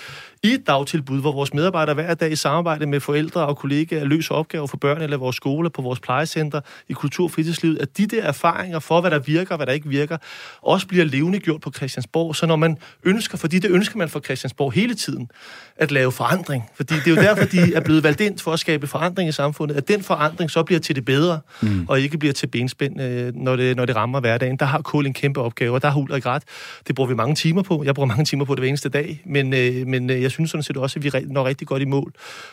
i 0.43 0.49
et 0.49 0.67
dagtilbud, 0.67 1.21
hvor 1.21 1.33
vores 1.33 1.55
medarbejdere 1.55 1.95
hver 1.95 2.15
dag 2.15 2.33
i 2.33 2.37
samarbejde 2.37 2.87
med 2.87 3.01
forældre 3.01 3.47
og 3.47 3.57
kollegaer 3.57 4.05
løser 4.05 4.35
opgaver 4.35 4.67
for 4.67 4.77
børn 4.77 5.03
eller 5.03 5.17
vores 5.17 5.37
skole, 5.37 5.71
på 5.71 5.83
vores 5.83 6.01
plejecenter, 6.01 6.61
i 6.89 6.93
kultur- 6.93 7.25
og 7.25 7.31
fritidslivet, 7.31 7.79
at 7.79 7.99
de 7.99 8.07
der 8.07 8.23
erfaringer 8.23 8.79
for, 8.79 9.01
hvad 9.01 9.11
der 9.11 9.19
virker 9.19 9.51
og 9.51 9.57
hvad 9.57 9.67
der 9.67 9.73
ikke 9.73 9.89
virker, 9.89 10.17
også 10.63 10.87
bliver 10.87 11.05
levende 11.05 11.39
gjort 11.39 11.61
på 11.61 11.73
Christiansborg. 11.73 12.37
Så 12.37 12.47
når 12.47 12.57
man 12.57 12.77
ønsker, 13.05 13.39
fordi 13.39 13.59
det 13.59 13.71
ønsker 13.71 13.99
man 13.99 14.09
fra 14.09 14.21
Christiansborg 14.21 14.73
hele 14.73 14.95
tiden, 14.95 15.31
at 15.77 15.91
lave 15.91 16.13
forandring, 16.13 16.65
fordi 16.75 16.95
det 16.95 17.07
er 17.07 17.11
jo 17.11 17.17
derfor, 17.17 17.45
de 17.45 17.75
er 17.75 17.81
blevet 17.81 18.03
valgt 18.03 18.21
ind 18.21 18.39
for 18.39 18.53
at 18.53 18.59
skabe 18.59 18.87
forandring 18.87 19.29
i 19.29 19.33
samfundet, 19.33 19.77
at 19.77 19.89
den 19.89 20.03
forandring 20.03 20.51
så 20.51 20.63
bliver 20.63 20.81
til 20.81 20.97
det 20.97 21.05
bedre, 21.05 21.41
mm. 21.63 21.87
og 21.89 22.01
ikke 22.01 22.19
bliver 22.19 22.33
til 22.33 22.47
benspænd, 22.47 23.01
øh, 23.01 23.35
når 23.35 23.57
det, 23.57 23.77
når 23.77 23.85
det 23.85 23.97
rammer 23.97 24.21
hverdagen. 24.21 24.57
Der 24.57 24.67
har 24.67 24.83
Kål 24.83 25.07
en 25.07 25.15
kæmpe 25.15 25.41
opgave, 25.41 25.75
og 25.75 25.83
der 25.83 25.89
har 25.89 26.01
Ulrik 26.01 26.27
ret. 26.27 26.43
Det 26.87 26.95
bruger 26.95 27.09
vi 27.09 27.15
mange 27.15 27.35
timer 27.35 27.63
på. 27.63 27.83
Jeg 27.85 27.95
bruger 27.95 28.07
mange 28.07 28.25
timer 28.25 28.45
på 28.45 28.55
det 28.55 28.61
hver 28.61 28.69
eneste 28.69 28.89
dag, 28.89 29.23
men, 29.27 29.55
øh, 29.55 29.87
men 29.87 30.11
øh, 30.11 30.23
jeg 30.29 30.33
synes 30.33 30.51
sådan 30.51 30.63
set 30.63 30.77
også, 30.77 30.99
at 30.99 31.05
vi 31.05 31.11
når 31.27 31.45
rigtig 31.45 31.67
godt 31.67 31.83
i 31.83 31.85
mål. 31.85 32.13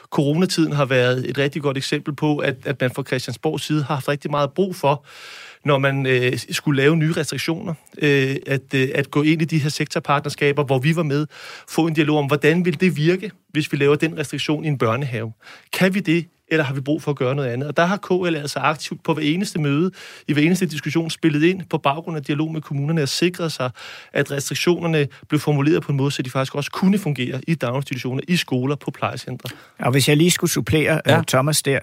Coronatiden 0.09 0.71
har 0.71 0.85
været 0.85 1.29
et 1.29 1.37
rigtig 1.37 1.61
godt 1.61 1.77
eksempel 1.77 2.15
på, 2.15 2.37
at, 2.37 2.55
at 2.65 2.81
man 2.81 2.91
fra 2.91 3.03
Christiansborgs 3.03 3.63
side 3.63 3.83
har 3.83 3.95
haft 3.95 4.07
rigtig 4.07 4.31
meget 4.31 4.51
brug 4.51 4.75
for, 4.75 5.05
når 5.65 5.77
man 5.77 6.05
øh, 6.05 6.39
skulle 6.51 6.81
lave 6.81 6.97
nye 6.97 7.13
restriktioner, 7.13 7.73
øh, 7.97 8.35
at, 8.47 8.73
øh, 8.75 8.89
at 8.95 9.11
gå 9.11 9.21
ind 9.21 9.41
i 9.41 9.45
de 9.45 9.57
her 9.57 9.69
sektorpartnerskaber, 9.69 10.63
hvor 10.63 10.79
vi 10.79 10.95
var 10.95 11.03
med, 11.03 11.27
få 11.69 11.87
en 11.87 11.93
dialog 11.93 12.17
om, 12.17 12.25
hvordan 12.25 12.65
vil 12.65 12.79
det 12.79 12.97
virke, 12.97 13.31
hvis 13.49 13.71
vi 13.71 13.77
laver 13.77 13.95
den 13.95 14.17
restriktion 14.17 14.65
i 14.65 14.67
en 14.67 14.77
børnehave. 14.77 15.33
Kan 15.73 15.93
vi 15.93 15.99
det 15.99 16.25
eller 16.47 16.63
har 16.63 16.73
vi 16.73 16.81
brug 16.81 17.01
for 17.01 17.11
at 17.11 17.17
gøre 17.17 17.35
noget 17.35 17.49
andet? 17.49 17.67
Og 17.67 17.77
der 17.77 17.85
har 17.85 17.97
KL 17.97 18.35
altså 18.35 18.59
aktivt 18.59 19.03
på 19.03 19.13
hver 19.13 19.23
eneste 19.23 19.59
møde, 19.59 19.91
i 20.27 20.33
hver 20.33 20.41
eneste 20.43 20.65
diskussion, 20.65 21.09
spillet 21.09 21.43
ind 21.43 21.61
på 21.69 21.77
baggrund 21.77 22.17
af 22.17 22.23
dialog 22.23 22.51
med 22.51 22.61
kommunerne 22.61 23.01
og 23.01 23.09
sikret 23.09 23.51
sig, 23.51 23.69
at 24.13 24.31
restriktionerne 24.31 25.07
blev 25.29 25.39
formuleret 25.39 25.83
på 25.83 25.91
en 25.91 25.97
måde, 25.97 26.11
så 26.11 26.21
de 26.21 26.29
faktisk 26.29 26.55
også 26.55 26.71
kunne 26.71 26.97
fungere 26.97 27.41
i 27.47 27.55
daginstitutioner, 27.55 28.21
i 28.27 28.35
skoler, 28.35 28.75
på 28.75 28.91
plejecentre. 28.91 29.49
Og 29.79 29.91
hvis 29.91 30.09
jeg 30.09 30.17
lige 30.17 30.31
skulle 30.31 30.51
supplere 30.51 31.01
ja. 31.05 31.17
uh, 31.17 31.23
Thomas 31.23 31.61
der, 31.61 31.79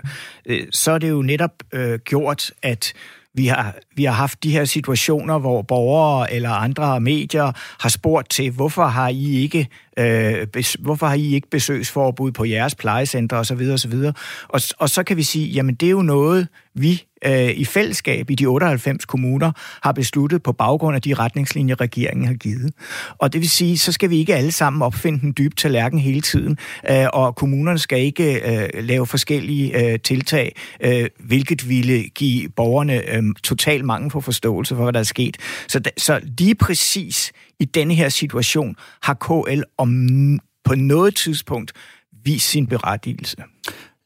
uh, 0.51 0.57
så 0.71 0.93
er 0.93 0.99
det 0.99 1.11
jo 1.11 1.23
netop 1.23 1.53
uh, 1.77 1.95
gjort, 1.95 2.51
at 2.63 2.93
vi 3.35 3.47
har, 3.47 3.75
vi 3.97 4.05
har 4.05 4.13
haft 4.13 4.45
de 4.45 4.51
her 4.51 4.65
situationer, 4.65 5.39
hvor 5.39 5.63
borgere 5.63 6.33
eller 6.33 6.51
andre 6.51 7.01
medier 7.01 7.53
har 7.81 7.89
spurgt 7.89 8.31
til, 8.31 8.51
hvorfor 8.51 8.87
har 8.87 9.09
I 9.09 9.43
ikke 9.43 9.69
Øh, 9.99 10.47
bes, 10.47 10.77
hvorfor 10.81 11.07
har 11.07 11.15
I 11.15 11.35
ikke 11.35 11.51
besøgsforbud 11.51 12.33
på 12.33 12.45
jeres 12.45 12.75
plejecenter 12.75 13.37
osv. 13.37 13.71
osv. 13.73 13.95
Og, 14.49 14.61
og 14.79 14.91
så 14.91 15.03
kan 15.03 15.17
vi 15.17 15.23
sige, 15.23 15.47
jamen 15.47 15.75
det 15.75 15.87
er 15.87 15.91
jo 15.91 16.03
noget, 16.03 16.49
vi 16.75 17.03
øh, 17.25 17.51
i 17.51 17.65
fællesskab 17.65 18.31
i 18.31 18.35
de 18.35 18.47
98 18.47 19.05
kommuner 19.05 19.53
har 19.83 19.93
besluttet 19.93 20.43
på 20.43 20.53
baggrund 20.53 20.97
af 20.97 21.03
de 21.03 21.15
retningslinjer, 21.15 21.81
regeringen 21.81 22.27
har 22.27 22.35
givet. 22.35 22.73
Og 23.19 23.33
det 23.33 23.41
vil 23.41 23.51
sige, 23.51 23.79
så 23.79 23.93
skal 23.93 24.11
vi 24.11 24.17
ikke 24.17 24.35
alle 24.35 24.53
sammen 24.53 24.83
opfinde 24.83 25.21
den 25.21 25.35
dybe 25.39 25.55
tallerken 25.55 25.99
hele 25.99 26.21
tiden, 26.21 26.59
øh, 26.91 27.07
og 27.13 27.37
kommunerne 27.37 27.79
skal 27.79 28.01
ikke 28.01 28.35
øh, 28.35 28.85
lave 28.85 29.07
forskellige 29.07 29.93
øh, 29.93 29.99
tiltag, 30.01 30.57
øh, 30.81 31.09
hvilket 31.19 31.69
ville 31.69 32.03
give 32.03 32.49
borgerne 32.49 33.15
øh, 33.17 33.23
total 33.45 33.85
mangel 33.85 34.11
på 34.11 34.21
forståelse 34.21 34.77
for, 34.77 34.83
hvad 34.83 34.93
der 34.93 35.01
er 35.01 35.05
sket. 35.05 35.37
Så, 35.69 35.81
så 35.97 36.21
lige 36.39 36.55
præcis 36.55 37.33
i 37.63 37.65
denne 37.65 37.95
her 37.95 38.09
situation 38.09 38.77
har 39.03 39.15
KL 39.15 39.63
om 39.79 40.09
på 40.65 40.75
noget 40.75 41.17
tidspunkt 41.17 41.73
vist 42.25 42.49
sin 42.49 42.67
berettigelse. 42.67 43.37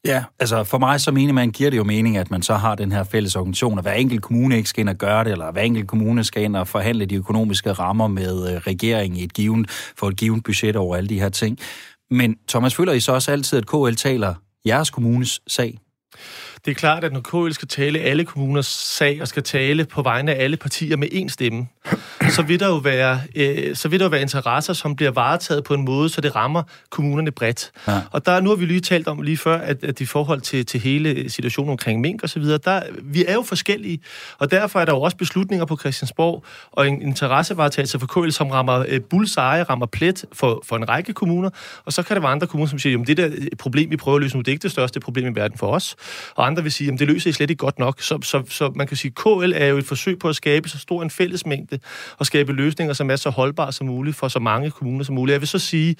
Ja, 0.04 0.24
altså 0.38 0.64
for 0.64 0.78
mig 0.78 1.00
som 1.00 1.14
man 1.14 1.50
giver 1.50 1.70
det 1.70 1.76
jo 1.76 1.84
mening, 1.84 2.16
at 2.16 2.30
man 2.30 2.42
så 2.42 2.54
har 2.54 2.74
den 2.74 2.92
her 2.92 3.04
fælles 3.04 3.36
organisation, 3.36 3.78
og 3.78 3.82
hver 3.82 3.92
enkelt 3.92 4.22
kommune 4.22 4.56
ikke 4.56 4.68
skal 4.68 4.80
ind 4.80 4.88
og 4.88 4.96
gøre 4.96 5.24
det, 5.24 5.32
eller 5.32 5.52
hver 5.52 5.62
enkelt 5.62 5.88
kommune 5.88 6.24
skal 6.24 6.42
ind 6.42 6.56
og 6.56 6.68
forhandle 6.68 7.06
de 7.06 7.14
økonomiske 7.14 7.72
rammer 7.72 8.08
med 8.08 8.52
øh, 8.52 8.56
regeringen 8.56 9.20
i 9.20 9.24
et 9.24 9.32
givet, 9.32 9.70
for 9.98 10.08
et 10.08 10.16
givet 10.16 10.44
budget 10.44 10.76
over 10.76 10.96
alle 10.96 11.08
de 11.08 11.20
her 11.20 11.28
ting. 11.28 11.58
Men 12.10 12.36
Thomas, 12.48 12.74
føler 12.74 12.92
I 12.92 13.00
så 13.00 13.12
også 13.12 13.32
altid, 13.32 13.58
at 13.58 13.66
KL 13.66 13.94
taler 13.94 14.34
jeres 14.66 14.90
kommunes 14.90 15.40
sag? 15.46 15.78
Det 16.66 16.72
er 16.72 16.74
klart, 16.74 17.04
at 17.04 17.12
når 17.12 17.20
KL 17.20 17.52
skal 17.52 17.68
tale 17.68 17.98
alle 17.98 18.24
kommuners 18.24 18.66
sag 18.66 19.20
og 19.20 19.28
skal 19.28 19.42
tale 19.42 19.84
på 19.84 20.02
vegne 20.02 20.34
af 20.34 20.44
alle 20.44 20.56
partier 20.56 20.96
med 20.96 21.08
én 21.12 21.28
stemme, 21.28 21.66
så 22.30 22.42
vil 22.42 22.60
der 22.60 22.66
jo 22.66 22.76
være, 22.76 23.20
øh, 23.36 23.76
så 23.76 23.88
vil 23.88 24.00
der 24.00 24.06
jo 24.06 24.10
være 24.10 24.20
interesser, 24.20 24.72
som 24.72 24.96
bliver 24.96 25.10
varetaget 25.10 25.64
på 25.64 25.74
en 25.74 25.84
måde, 25.84 26.08
så 26.08 26.20
det 26.20 26.36
rammer 26.36 26.62
kommunerne 26.90 27.30
bredt. 27.30 27.70
Ja. 27.88 28.00
Og 28.10 28.26
der, 28.26 28.40
nu 28.40 28.48
har 28.48 28.56
vi 28.56 28.66
lige 28.66 28.80
talt 28.80 29.08
om 29.08 29.22
lige 29.22 29.36
før, 29.36 29.58
at, 29.58 29.84
at 29.84 30.00
i 30.00 30.04
forhold 30.04 30.40
til, 30.40 30.66
til 30.66 30.80
hele 30.80 31.30
situationen 31.30 31.70
omkring 31.70 32.00
mink 32.00 32.22
og 32.22 32.28
så 32.28 32.40
videre, 32.40 32.58
der, 32.64 32.82
vi 33.02 33.24
er 33.28 33.34
jo 33.34 33.42
forskellige, 33.42 34.00
og 34.38 34.50
derfor 34.50 34.80
er 34.80 34.84
der 34.84 34.92
jo 34.92 35.00
også 35.00 35.16
beslutninger 35.16 35.66
på 35.66 35.76
Christiansborg 35.76 36.44
og 36.72 36.88
en 36.88 37.02
interessevaretagelse 37.02 37.98
for 37.98 38.06
KL, 38.06 38.30
som 38.30 38.50
rammer 38.50 38.84
øh, 38.88 39.00
bullseye, 39.00 39.62
rammer 39.62 39.86
plet 39.86 40.24
for, 40.32 40.62
for 40.66 40.76
en 40.76 40.88
række 40.88 41.12
kommuner, 41.12 41.50
og 41.84 41.92
så 41.92 42.02
kan 42.02 42.16
der 42.16 42.22
være 42.22 42.32
andre 42.32 42.46
kommuner, 42.46 42.68
som 42.68 42.78
siger, 42.78 43.00
at 43.00 43.06
det 43.06 43.16
der 43.16 43.30
problem, 43.58 43.90
vi 43.90 43.96
prøver 43.96 44.16
at 44.16 44.22
løse 44.22 44.36
nu, 44.36 44.40
det 44.40 44.48
er 44.48 44.52
ikke 44.52 44.62
det 44.62 44.70
største 44.70 45.00
problem 45.00 45.26
i 45.26 45.34
verden 45.34 45.58
for 45.58 45.66
os, 45.66 45.96
og 46.34 46.46
andre 46.46 46.55
vil 46.64 46.72
sige, 46.72 46.92
at 46.92 46.98
det 46.98 47.06
løser 47.08 47.30
I 47.30 47.32
slet 47.32 47.50
ikke 47.50 47.60
godt 47.60 47.78
nok. 47.78 48.00
Så, 48.00 48.18
så, 48.22 48.42
så 48.48 48.72
man 48.74 48.86
kan 48.86 48.96
sige, 48.96 49.12
at 49.16 49.22
KL 49.22 49.52
er 49.54 49.66
jo 49.66 49.78
et 49.78 49.84
forsøg 49.84 50.18
på 50.18 50.28
at 50.28 50.36
skabe 50.36 50.68
så 50.68 50.78
stor 50.78 51.02
en 51.02 51.10
fællesmængde 51.10 51.78
og 52.18 52.26
skabe 52.26 52.52
løsninger, 52.52 52.94
som 52.94 53.10
er 53.10 53.16
så 53.16 53.30
holdbare 53.30 53.72
som 53.72 53.86
muligt 53.86 54.16
for 54.16 54.28
så 54.28 54.38
mange 54.38 54.70
kommuner 54.70 55.04
som 55.04 55.14
muligt. 55.14 55.32
Jeg 55.32 55.40
vil 55.40 55.48
så 55.48 55.58
sige, 55.58 55.96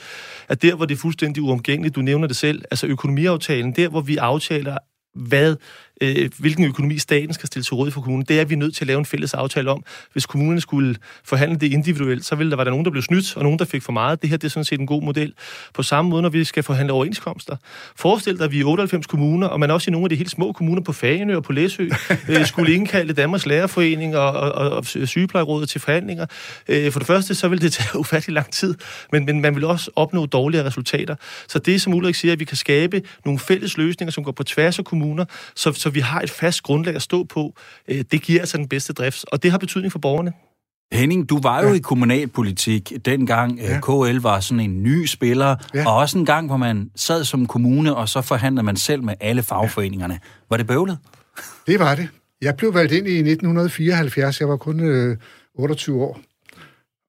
at 0.48 0.62
der, 0.62 0.74
hvor 0.74 0.84
det 0.84 0.94
er 0.94 0.98
fuldstændig 0.98 1.42
uomgængeligt, 1.42 1.96
du 1.96 2.00
nævner 2.00 2.26
det 2.26 2.36
selv, 2.36 2.62
altså 2.70 2.86
økonomiaftalen, 2.86 3.72
der, 3.72 3.88
hvor 3.88 4.00
vi 4.00 4.16
aftaler 4.16 4.78
hvad 5.16 5.57
øh, 6.01 6.30
hvilken 6.38 6.64
økonomi 6.64 6.99
staten 6.99 7.34
skal 7.34 7.47
stille 7.47 7.64
til 7.64 7.74
råd 7.74 7.90
for 7.90 8.01
kommunen. 8.01 8.24
Det 8.28 8.40
er 8.40 8.44
vi 8.44 8.55
nødt 8.55 8.74
til 8.74 8.84
at 8.84 8.86
lave 8.86 8.99
en 8.99 9.05
fælles 9.07 9.34
aftale 9.34 9.70
om. 9.70 9.84
Hvis 10.12 10.26
kommunerne 10.26 10.61
skulle 10.61 10.97
forhandle 11.24 11.59
det 11.59 11.72
individuelt, 11.72 12.24
så 12.24 12.34
ville 12.34 12.51
der 12.51 12.57
være 12.57 12.64
der 12.64 12.70
nogen, 12.70 12.84
der 12.84 12.90
blev 12.90 13.03
snydt, 13.03 13.36
og 13.36 13.42
nogen, 13.42 13.59
der 13.59 13.64
fik 13.64 13.82
for 13.82 13.92
meget. 13.92 14.22
Det 14.22 14.30
her 14.30 14.36
det 14.36 14.44
er 14.44 14.51
sådan 14.51 14.64
set 14.64 14.80
en 14.80 14.86
god 14.86 15.03
model. 15.03 15.32
På 15.74 15.82
samme 15.82 16.11
måde, 16.11 16.22
når 16.22 16.28
vi 16.28 16.44
skal 16.44 16.62
forhandle 16.62 16.92
overenskomster. 16.92 17.57
Forestil 17.97 18.38
dig, 18.38 18.44
at 18.44 18.53
vi 18.53 18.61
er 18.61 18.64
98 18.64 19.07
kommuner, 19.07 19.47
og 19.47 19.61
man 19.61 19.70
også 19.70 19.90
i 19.90 19.92
nogle 19.92 20.05
af 20.05 20.09
de 20.09 20.16
helt 20.16 20.30
små 20.30 20.53
kommuner 20.53 20.82
på 20.82 20.92
Fagenø 20.92 21.36
og 21.36 21.42
på 21.42 21.53
Læsø 21.53 21.88
øh, 22.28 22.47
skulle 22.47 22.74
indkalde 22.74 23.12
Danmarks 23.12 23.47
Lærerforening 23.47 24.16
og, 24.16 24.32
og, 24.32 24.53
og, 24.53 24.70
og 24.70 24.86
sygeplejerådet 24.86 25.68
til 25.68 25.80
forhandlinger. 25.80 26.26
Øh, 26.68 26.92
for 26.92 27.01
det 27.01 27.07
første, 27.07 27.34
så 27.34 27.49
vil 27.49 27.61
det 27.61 27.72
tage 27.72 27.99
ufattelig 28.07 28.34
lang 28.34 28.53
tid, 28.53 28.74
men, 29.12 29.24
men 29.24 29.40
man 29.40 29.55
vil 29.55 29.64
også 29.64 29.90
opnå 29.97 30.26
dårligere 30.26 30.66
resultater. 30.66 31.16
Så 31.49 31.59
det, 31.59 31.82
som 31.82 31.94
Ulrik 31.94 32.14
siger, 32.14 32.32
at 32.32 32.40
vi 32.40 32.44
kan 32.44 32.57
skabe 32.57 33.03
nogle 33.24 33.38
fælles 33.38 33.76
løsninger, 33.76 34.11
som 34.11 34.24
går 34.24 34.32
på 34.32 34.44
tværs 34.44 34.78
af 34.78 34.84
kommuner, 34.84 35.24
så, 35.55 35.72
så 35.87 35.91
vi 35.91 36.01
har 36.01 36.20
et 36.20 36.30
fast 36.30 36.62
grundlag 36.62 36.95
at 36.95 37.03
stå 37.03 37.24
på, 37.24 37.55
øh, 37.89 38.05
det 38.12 38.22
giver 38.22 38.41
altså 38.41 38.57
den 38.57 38.68
bedste 38.68 38.93
drift, 38.93 39.24
og 39.32 39.43
det 39.43 39.51
har 39.51 39.59
betydning 39.59 39.93
for 39.93 39.99
borgerne. 39.99 40.32
Henning, 40.93 41.28
du 41.28 41.41
var 41.43 41.62
jo 41.62 41.68
ja. 41.68 41.74
i 41.74 41.78
kommunalpolitik 41.78 42.93
dengang 43.05 43.59
ja. 43.59 43.80
KL 43.80 44.18
var 44.18 44.41
sådan 44.41 44.61
en 44.61 44.82
ny 44.82 45.07
spiller, 45.07 45.57
ja. 45.74 45.89
og 45.89 45.97
også 45.97 46.18
en 46.18 46.26
gang, 46.26 46.47
hvor 46.47 46.57
man 46.57 46.91
sad 46.97 47.24
som 47.24 47.47
kommune, 47.47 47.97
og 47.97 48.09
så 48.09 48.22
forhandlede 48.22 48.62
man 48.62 48.76
selv 48.76 49.03
med 49.03 49.14
alle 49.20 49.43
fagforeningerne. 49.43 50.14
Ja. 50.14 50.18
Var 50.51 50.57
det 50.57 50.66
bøvlet? 50.66 50.99
Det 51.66 51.78
var 51.78 51.95
det. 51.95 52.09
Jeg 52.43 52.57
blev 52.57 52.74
valgt 52.74 52.93
ind 52.93 53.07
i 53.07 53.18
1974. 53.18 54.41
Jeg 54.41 54.49
var 54.49 54.57
kun 54.57 54.80
øh, 54.80 55.16
28 55.55 56.03
år. 56.03 56.20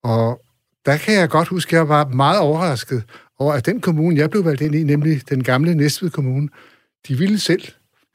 Og 0.03 0.41
der 0.85 0.97
kan 0.97 1.13
jeg 1.13 1.29
godt 1.29 1.47
huske, 1.47 1.69
at 1.69 1.77
jeg 1.77 1.89
var 1.89 2.07
meget 2.07 2.39
overrasket 2.39 3.03
over, 3.39 3.53
at 3.53 3.65
den 3.65 3.81
kommune, 3.81 4.17
jeg 4.17 4.29
blev 4.29 4.45
valgt 4.45 4.61
ind 4.61 4.75
i, 4.75 4.83
nemlig 4.83 5.29
den 5.29 5.43
gamle 5.43 5.75
Næstved 5.75 6.09
Kommune, 6.09 6.49
de 7.07 7.17
ville 7.17 7.39
selv 7.39 7.63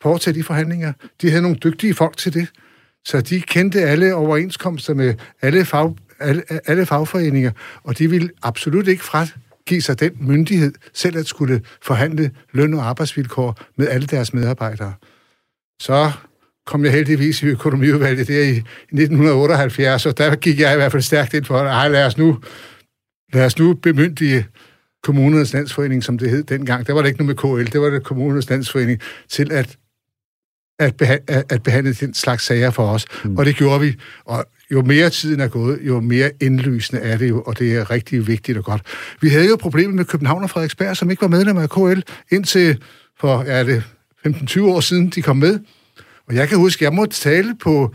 foretage 0.03 0.35
de 0.35 0.43
forhandlinger. 0.43 0.93
De 1.23 1.31
havde 1.31 1.43
nogle 1.43 1.57
dygtige 1.57 1.95
folk 1.95 2.17
til 2.17 2.35
det. 2.35 2.49
Så 3.05 3.21
de 3.21 3.41
kendte 3.41 3.81
alle 3.81 4.15
overenskomster 4.15 4.95
med 4.95 5.15
alle, 5.43 5.65
fag, 5.65 5.95
alle, 6.21 6.43
alle 6.67 6.87
fagforeninger, 6.87 7.51
og 7.85 7.99
de 7.99 8.11
ville 8.11 8.31
absolut 8.43 8.89
ikke 8.89 9.05
fragive 9.05 9.83
sig 9.83 10.01
den 10.01 10.13
myndighed 10.21 10.73
selv 10.95 11.17
at 11.17 11.27
skulle 11.27 11.63
forhandle 11.83 12.31
løn 12.53 12.75
og 12.75 12.85
arbejdsvilkår 12.85 13.59
med 13.77 13.89
alle 13.89 14.07
deres 14.07 14.35
medarbejdere. 14.35 14.95
Så 15.83 16.13
kom 16.67 16.85
jeg 16.85 16.93
heldigvis 16.93 17.43
i 17.43 17.47
økonomiudvalget 17.47 18.29
der 18.29 18.43
i 18.43 18.57
1978, 18.57 20.07
og 20.07 20.19
der 20.19 20.37
gik 20.37 20.61
jeg 20.61 20.73
i 20.73 20.77
hvert 20.77 20.93
fald 20.93 21.03
stærkt 21.03 21.35
ind 21.35 21.45
for, 21.45 21.59
at 21.59 21.91
lad 21.91 22.07
os 22.07 22.19
nu, 22.19 22.39
lad 23.33 23.47
os 23.47 23.59
nu 23.59 23.75
bemyndige 23.75 24.47
kommunernes 25.03 25.53
landsforening, 25.53 26.05
som 26.05 26.19
det 26.19 26.31
hed 26.31 26.43
dengang. 26.43 26.87
Der 26.87 26.93
var 26.93 27.03
det 27.03 27.09
ikke 27.09 27.25
noget 27.25 27.55
med 27.55 27.65
KL, 27.65 27.73
det 27.73 27.81
var 27.81 27.91
det 27.91 28.05
kommunernes 28.05 28.51
landsforening, 28.51 29.01
til 29.29 29.53
at 29.53 29.79
at, 30.85 31.03
beha- 31.03 31.45
at 31.49 31.63
behandle 31.63 31.93
den 31.93 32.15
slags 32.15 32.45
sager 32.45 32.71
for 32.71 32.87
os. 32.87 33.07
Mm. 33.25 33.37
Og 33.37 33.47
det 33.47 33.57
gjorde 33.57 33.81
vi. 33.81 33.95
Og 34.25 34.45
jo 34.71 34.83
mere 34.83 35.11
tiden 35.11 35.41
er 35.41 35.49
gået, 35.49 35.79
jo 35.83 36.01
mere 36.01 36.31
indlysende 36.41 37.03
er 37.03 37.17
det 37.17 37.29
jo, 37.29 37.43
og 37.43 37.59
det 37.59 37.77
er 37.77 37.91
rigtig 37.91 38.27
vigtigt 38.27 38.59
og 38.59 38.65
godt. 38.65 38.83
Vi 39.21 39.29
havde 39.29 39.49
jo 39.49 39.57
problemer 39.57 39.95
med 39.95 40.05
København 40.05 40.43
og 40.43 40.51
Frederiksberg, 40.51 40.97
som 40.97 41.11
ikke 41.11 41.23
var 41.23 41.29
medlem 41.29 41.57
af 41.57 41.71
KL, 41.71 42.01
indtil 42.31 42.79
for, 43.21 43.43
er 43.43 43.65
det 43.65 43.83
15-20 44.27 44.63
år 44.63 44.81
siden, 44.81 45.11
de 45.11 45.23
kom 45.23 45.37
med. 45.37 45.59
Og 46.29 46.35
jeg 46.35 46.49
kan 46.49 46.59
huske, 46.59 46.85
jeg 46.85 46.93
måtte 46.93 47.17
tale 47.17 47.55
på 47.63 47.95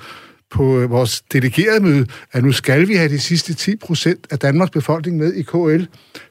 på 0.52 0.80
øh, 0.80 0.90
vores 0.90 1.22
delegerede 1.34 1.80
møde, 1.80 2.06
at 2.32 2.44
nu 2.44 2.52
skal 2.52 2.88
vi 2.88 2.96
have 2.96 3.10
de 3.10 3.20
sidste 3.20 3.54
10 3.54 3.76
procent 3.76 4.28
af 4.32 4.40
Danmarks 4.40 4.72
befolkning 4.72 5.18
med 5.18 5.34
i 5.34 5.42
KL. 5.42 5.84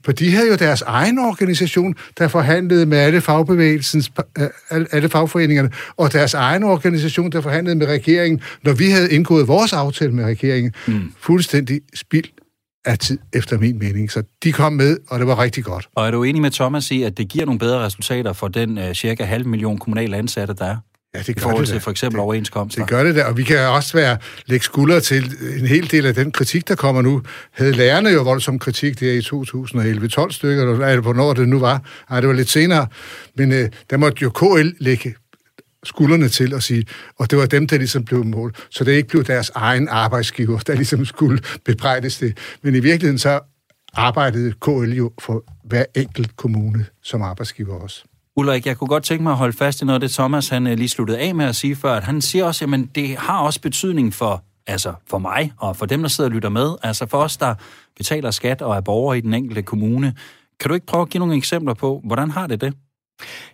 For 0.05 0.12
de 0.12 0.31
havde 0.31 0.49
jo 0.49 0.55
deres 0.55 0.83
egen 0.83 1.19
organisation, 1.19 1.95
der 2.19 2.29
forhandlede 2.29 2.87
med 2.87 2.99
alle 2.99 3.21
fagbevægelsens, 3.21 4.12
øh, 4.39 4.49
alle 4.93 5.09
fagforeningerne, 5.09 5.71
og 5.97 6.12
deres 6.12 6.35
egen 6.35 6.62
organisation, 6.62 7.33
der 7.33 7.41
forhandlede 7.41 7.77
med 7.77 7.87
regeringen, 7.87 8.41
når 8.64 8.73
vi 8.73 8.91
havde 8.91 9.12
indgået 9.12 9.49
vores 9.49 9.73
aftale 9.73 10.12
med 10.12 10.25
regeringen. 10.25 10.73
Mm. 10.87 11.12
Fuldstændig 11.21 11.81
spild 11.95 12.29
af 12.85 12.99
tid, 12.99 13.19
efter 13.33 13.59
min 13.59 13.79
mening. 13.79 14.11
Så 14.11 14.23
de 14.45 14.53
kom 14.53 14.73
med, 14.73 14.99
og 15.09 15.19
det 15.19 15.27
var 15.27 15.43
rigtig 15.43 15.64
godt. 15.64 15.89
Og 15.95 16.07
er 16.07 16.11
du 16.11 16.23
enig 16.23 16.43
med 16.43 16.51
Thomas 16.51 16.91
i, 16.91 17.03
at 17.03 17.19
det 17.19 17.29
giver 17.29 17.45
nogle 17.45 17.59
bedre 17.59 17.85
resultater 17.85 18.33
for 18.33 18.49
den 18.49 18.79
uh, 18.79 18.93
cirka 18.93 19.25
halv 19.25 19.47
million 19.47 19.79
kommunale 19.79 20.17
ansatte, 20.17 20.55
der 20.55 20.64
er? 20.64 20.77
Ja, 21.17 21.23
det 21.23 21.37
gør 21.37 21.41
I 21.41 21.43
forhold 21.43 21.64
det 21.67 21.73
til 21.73 21.81
for 21.81 21.91
eksempel 21.91 22.21
overenskomster. 22.21 22.81
Det 22.81 22.91
gør 22.91 23.03
det 23.03 23.14
der, 23.14 23.25
og 23.25 23.37
vi 23.37 23.43
kan 23.43 23.59
også 23.59 23.93
være 23.93 24.19
lægge 24.47 24.64
skuldre 24.64 25.01
til 25.01 25.33
en 25.61 25.67
hel 25.67 25.91
del 25.91 26.07
af 26.07 26.14
den 26.14 26.33
kritik, 26.33 26.69
der 26.69 26.75
kommer 26.75 27.03
nu. 27.03 27.23
Havde 27.51 27.73
lærerne 27.73 28.11
jo 28.11 28.23
voldsom 28.23 28.59
kritik 28.59 29.01
der 29.01 29.12
i 29.12 29.23
2011. 29.23 30.09
12 30.09 30.33
stykker, 30.33 30.62
eller 30.62 31.01
hvornår 31.01 31.33
det 31.33 31.49
nu 31.49 31.59
var. 31.59 31.83
Ej, 32.11 32.21
det 32.21 32.29
var 32.29 32.35
lidt 32.35 32.49
senere. 32.49 32.87
Men 33.35 33.53
øh, 33.53 33.69
der 33.91 33.97
måtte 33.97 34.23
jo 34.23 34.31
KL 34.31 34.69
lægge 34.79 35.14
skuldrene 35.85 36.29
til 36.29 36.55
at 36.55 36.62
sige, 36.62 36.85
og 37.19 37.31
det 37.31 37.39
var 37.39 37.47
dem, 37.47 37.67
der 37.67 37.79
ligesom 37.79 38.05
blev 38.05 38.25
mål. 38.25 38.55
Så 38.71 38.85
det 38.85 38.93
ikke 38.93 39.09
blev 39.09 39.25
deres 39.25 39.51
egen 39.55 39.89
arbejdsgiver, 39.89 40.59
der 40.59 40.75
ligesom 40.75 41.05
skulle 41.05 41.41
bebrejdes 41.64 42.19
det. 42.19 42.39
Men 42.62 42.75
i 42.75 42.81
virkeligheden 42.81 43.19
så 43.19 43.41
arbejdede 43.95 44.53
KL 44.53 44.93
jo 44.93 45.12
for 45.19 45.45
hver 45.64 45.85
enkelt 45.95 46.37
kommune 46.37 46.87
som 47.03 47.23
arbejdsgiver 47.23 47.75
også. 47.75 48.05
Ulrik, 48.39 48.66
jeg 48.66 48.76
kunne 48.76 48.89
godt 48.89 49.05
tænke 49.05 49.22
mig 49.22 49.30
at 49.30 49.37
holde 49.37 49.57
fast 49.57 49.82
i 49.82 49.84
noget 49.84 49.95
af 49.95 50.01
det, 50.01 50.11
Thomas 50.11 50.49
han 50.49 50.66
øh, 50.66 50.76
lige 50.76 50.89
sluttede 50.89 51.18
af 51.18 51.34
med 51.34 51.45
at 51.45 51.57
sige 51.57 51.76
før, 51.76 51.95
at 51.95 52.05
han 52.05 52.20
siger 52.20 52.45
også, 52.45 52.64
at 52.64 52.95
det 52.95 53.16
har 53.16 53.39
også 53.39 53.61
betydning 53.61 54.14
for, 54.14 54.45
altså 54.66 54.95
for 55.07 55.18
mig 55.18 55.53
og 55.59 55.76
for 55.76 55.87
dem, 55.87 56.03
der 56.03 56.09
sidder 56.09 56.30
og 56.30 56.34
lytter 56.34 56.49
med, 56.49 56.74
altså 56.82 57.07
for 57.07 57.18
os, 57.18 57.37
der 57.37 57.55
betaler 57.97 58.30
skat 58.30 58.62
og 58.62 58.76
er 58.76 58.80
borgere 58.80 59.18
i 59.18 59.20
den 59.20 59.34
enkelte 59.34 59.62
kommune. 59.62 60.14
Kan 60.61 60.68
du 60.68 60.74
ikke 60.74 60.87
prøve 60.87 61.03
at 61.03 61.09
give 61.09 61.18
nogle 61.18 61.37
eksempler 61.37 61.74
på, 61.74 62.01
hvordan 62.05 62.30
har 62.30 62.47
det 62.47 62.61
det? 62.61 62.74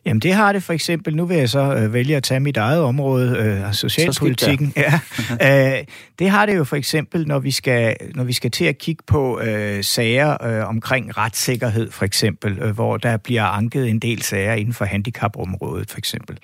Jamen 0.06 0.20
det 0.20 0.32
har 0.32 0.52
det 0.52 0.62
for 0.62 0.72
eksempel, 0.72 1.16
nu 1.16 1.24
vil 1.24 1.36
jeg 1.36 1.48
så 1.48 1.74
øh, 1.74 1.92
vælge 1.92 2.16
at 2.16 2.22
tage 2.22 2.40
mit 2.40 2.56
eget 2.56 2.80
område, 2.80 3.36
øh, 3.38 3.74
socialpolitikken. 3.74 4.72
Ja, 4.76 5.00
øh, 5.78 5.84
det 6.18 6.30
har 6.30 6.46
det 6.46 6.56
jo 6.56 6.64
for 6.64 6.76
eksempel, 6.76 7.26
når 7.26 7.38
vi 7.38 7.50
skal, 7.50 7.96
når 8.14 8.24
vi 8.24 8.32
skal 8.32 8.50
til 8.50 8.64
at 8.64 8.78
kigge 8.78 9.02
på 9.06 9.40
øh, 9.40 9.84
sager 9.84 10.44
øh, 10.44 10.68
omkring 10.68 11.18
retssikkerhed 11.18 11.90
for 11.90 12.04
eksempel, 12.04 12.58
øh, 12.58 12.70
hvor 12.70 12.96
der 12.96 13.16
bliver 13.16 13.44
anket 13.44 13.88
en 13.88 13.98
del 13.98 14.22
sager 14.22 14.54
inden 14.54 14.74
for 14.74 14.84
handicapområdet 14.84 15.90
for 15.90 15.98
eksempel. 15.98 16.38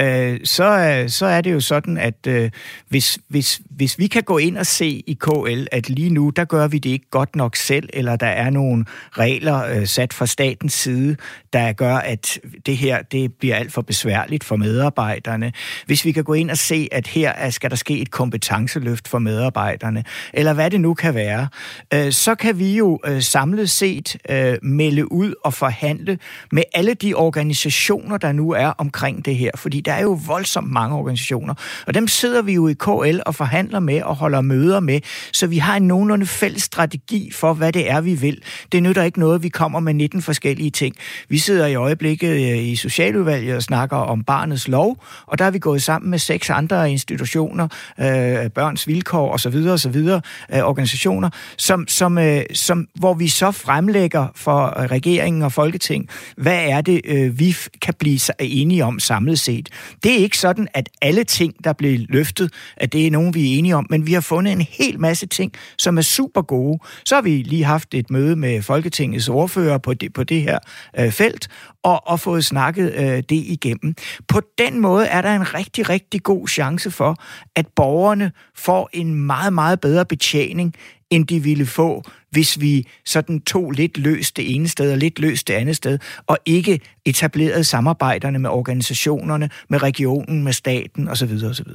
Øh, 0.00 0.40
så, 0.44 0.78
øh, 0.78 1.08
så 1.08 1.26
er 1.26 1.40
det 1.40 1.52
jo 1.52 1.60
sådan, 1.60 1.98
at 1.98 2.26
øh, 2.26 2.50
hvis, 2.88 3.18
hvis, 3.28 3.60
hvis 3.76 3.98
vi 3.98 4.06
kan 4.06 4.22
gå 4.22 4.38
ind 4.38 4.58
og 4.58 4.66
se 4.66 5.02
i 5.06 5.18
KL, 5.20 5.64
at 5.72 5.88
lige 5.90 6.10
nu, 6.10 6.30
der 6.30 6.44
gør 6.44 6.68
vi 6.68 6.78
det 6.78 6.90
ikke 6.90 7.10
godt 7.10 7.36
nok 7.36 7.56
selv, 7.56 7.88
eller 7.92 8.16
der 8.16 8.26
er 8.26 8.50
nogle 8.50 8.84
regler 9.12 9.64
øh, 9.64 9.86
sat 9.86 10.12
fra 10.12 10.26
statens 10.26 10.72
side, 10.72 11.16
der 11.52 11.72
gør, 11.72 11.96
at 11.96 12.38
det 12.66 12.76
her 12.76 13.02
det 13.02 13.32
bliver 13.34 13.56
alt 13.56 13.72
for 13.72 13.82
besværligt 13.82 14.44
for 14.44 14.56
medarbejderne. 14.56 15.52
Hvis 15.86 16.04
vi 16.04 16.12
kan 16.12 16.24
gå 16.24 16.32
ind 16.34 16.50
og 16.50 16.58
se, 16.58 16.88
at 16.92 17.06
her 17.06 17.50
skal 17.50 17.70
der 17.70 17.76
ske 17.76 17.98
et 17.98 18.10
kompetenceløft 18.10 19.08
for 19.08 19.18
medarbejderne, 19.18 20.04
eller 20.32 20.52
hvad 20.52 20.70
det 20.70 20.80
nu 20.80 20.94
kan 20.94 21.14
være, 21.14 21.48
øh, 21.94 22.12
så 22.12 22.34
kan 22.34 22.58
vi 22.58 22.76
jo 22.76 23.00
øh, 23.06 23.22
samlet 23.22 23.70
set 23.70 24.16
øh, 24.28 24.56
melde 24.62 25.12
ud 25.12 25.34
og 25.44 25.54
forhandle 25.54 26.18
med 26.52 26.62
alle 26.74 26.94
de 26.94 27.14
organisationer, 27.14 28.16
der 28.16 28.32
nu 28.32 28.50
er 28.50 28.66
omkring 28.66 29.24
det 29.24 29.36
her. 29.36 29.50
Fordi 29.56 29.80
der 29.80 29.92
er 29.92 30.02
jo 30.02 30.18
voldsomt 30.26 30.72
mange 30.72 30.96
organisationer, 30.96 31.54
og 31.86 31.94
dem 31.94 32.08
sidder 32.08 32.42
vi 32.42 32.52
jo 32.52 32.68
i 32.68 32.74
KL 32.74 33.20
og 33.26 33.34
forhandler 33.34 33.63
med 33.80 34.02
og 34.02 34.16
holder 34.16 34.40
møder 34.40 34.80
med, 34.80 35.00
så 35.32 35.46
vi 35.46 35.58
har 35.58 35.76
en 35.76 35.88
nogenlunde 35.88 36.26
fælles 36.26 36.62
strategi 36.62 37.30
for, 37.32 37.54
hvad 37.54 37.72
det 37.72 37.90
er, 37.90 38.00
vi 38.00 38.14
vil. 38.14 38.42
Det 38.72 38.82
nytter 38.82 39.02
ikke 39.02 39.20
noget, 39.20 39.42
vi 39.42 39.48
kommer 39.48 39.80
med 39.80 39.94
19 39.94 40.22
forskellige 40.22 40.70
ting. 40.70 40.96
Vi 41.28 41.38
sidder 41.38 41.66
i 41.66 41.74
øjeblikket 41.74 42.28
øh, 42.28 42.58
i 42.58 42.76
Socialudvalget 42.76 43.56
og 43.56 43.62
snakker 43.62 43.96
om 43.96 44.24
barnets 44.24 44.68
lov, 44.68 45.04
og 45.26 45.38
der 45.38 45.44
er 45.44 45.50
vi 45.50 45.58
gået 45.58 45.82
sammen 45.82 46.10
med 46.10 46.18
seks 46.18 46.50
andre 46.50 46.90
institutioner, 46.90 47.68
øh, 48.00 48.50
børns 48.50 48.88
vilkår 48.88 49.32
osv. 49.32 49.56
osv. 49.68 49.96
Øh, 49.96 50.20
organisationer, 50.50 51.30
som, 51.56 51.88
som, 51.88 52.18
øh, 52.18 52.42
som, 52.52 52.86
hvor 52.94 53.14
vi 53.14 53.28
så 53.28 53.50
fremlægger 53.50 54.26
for 54.34 54.80
øh, 54.80 54.86
regeringen 54.86 55.42
og 55.42 55.52
Folketing, 55.52 56.08
hvad 56.36 56.58
er 56.68 56.80
det, 56.80 57.00
øh, 57.04 57.38
vi 57.38 57.56
kan 57.82 57.94
blive 57.98 58.20
enige 58.40 58.84
om 58.84 59.00
samlet 59.00 59.38
set. 59.38 59.68
Det 60.02 60.12
er 60.12 60.18
ikke 60.18 60.38
sådan, 60.38 60.68
at 60.74 60.88
alle 61.02 61.24
ting, 61.24 61.64
der 61.64 61.72
bliver 61.72 62.06
løftet, 62.08 62.52
at 62.76 62.92
det 62.92 63.06
er 63.06 63.10
nogen, 63.10 63.34
vi 63.34 63.52
er 63.52 63.53
enige 63.58 63.76
om, 63.76 63.86
men 63.90 64.06
vi 64.06 64.12
har 64.12 64.20
fundet 64.20 64.52
en 64.52 64.60
hel 64.60 65.00
masse 65.00 65.26
ting, 65.26 65.52
som 65.78 65.98
er 65.98 66.02
super 66.02 66.42
gode. 66.42 66.78
Så 67.04 67.14
har 67.14 67.22
vi 67.22 67.30
lige 67.30 67.64
haft 67.64 67.94
et 67.94 68.10
møde 68.10 68.36
med 68.36 68.62
Folketingets 68.62 69.28
ordfører 69.28 69.78
på 69.78 69.94
det, 69.94 70.12
på 70.12 70.24
det 70.24 70.42
her 70.42 70.58
øh, 70.98 71.12
felt, 71.12 71.48
og, 71.82 72.08
og 72.08 72.20
fået 72.20 72.44
snakket 72.44 72.94
øh, 72.94 73.06
det 73.06 73.32
igennem. 73.32 73.94
På 74.28 74.40
den 74.58 74.80
måde 74.80 75.06
er 75.06 75.22
der 75.22 75.34
en 75.34 75.54
rigtig, 75.54 75.88
rigtig 75.88 76.22
god 76.22 76.48
chance 76.48 76.90
for, 76.90 77.16
at 77.56 77.66
borgerne 77.76 78.32
får 78.56 78.90
en 78.92 79.14
meget, 79.14 79.52
meget 79.52 79.80
bedre 79.80 80.04
betjening, 80.04 80.74
end 81.10 81.26
de 81.26 81.42
ville 81.42 81.66
få, 81.66 82.02
hvis 82.30 82.60
vi 82.60 82.86
sådan 83.04 83.40
tog 83.40 83.70
lidt 83.70 83.98
løst 83.98 84.36
det 84.36 84.54
ene 84.54 84.68
sted 84.68 84.92
og 84.92 84.98
lidt 84.98 85.18
løst 85.18 85.48
det 85.48 85.54
andet 85.54 85.76
sted, 85.76 85.98
og 86.26 86.38
ikke 86.46 86.80
etablerede 87.04 87.64
samarbejderne 87.64 88.38
med 88.38 88.50
organisationerne, 88.50 89.50
med 89.68 89.82
regionen, 89.82 90.44
med 90.44 90.52
staten 90.52 91.08
osv. 91.08 91.38
osv. 91.44 91.68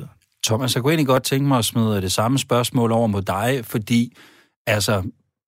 Thomas, 0.46 0.76
jeg 0.76 0.84
kunne 0.84 0.92
egentlig 0.92 1.08
godt 1.08 1.24
tænke 1.24 1.48
mig 1.48 1.58
at 1.58 1.66
smide 1.66 1.96
øh, 1.96 2.02
det 2.02 2.12
samme 2.12 2.40
spørgsmål 2.40 2.92
over 2.92 3.08
mod 3.08 3.22
dig, 3.22 3.60
fordi 3.64 4.18
altså, 4.68 5.04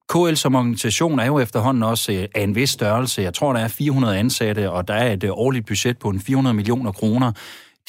KL 0.10 0.34
som 0.36 0.56
organisation 0.56 1.20
er 1.20 1.26
jo 1.26 1.40
efterhånden 1.40 1.84
også 1.84 2.12
øh, 2.12 2.28
af 2.36 2.42
en 2.44 2.56
vis 2.56 2.70
størrelse. 2.70 3.22
Jeg 3.22 3.34
tror, 3.34 3.54
der 3.54 3.60
er 3.60 3.68
400 3.68 4.18
ansatte, 4.18 4.72
og 4.72 4.88
der 4.88 4.94
er 4.94 5.14
et 5.14 5.24
øh, 5.24 5.30
årligt 5.34 5.68
budget 5.68 5.98
på 5.98 6.10
en 6.10 6.20
400 6.20 6.54
millioner 6.54 6.92
kroner. 6.92 7.32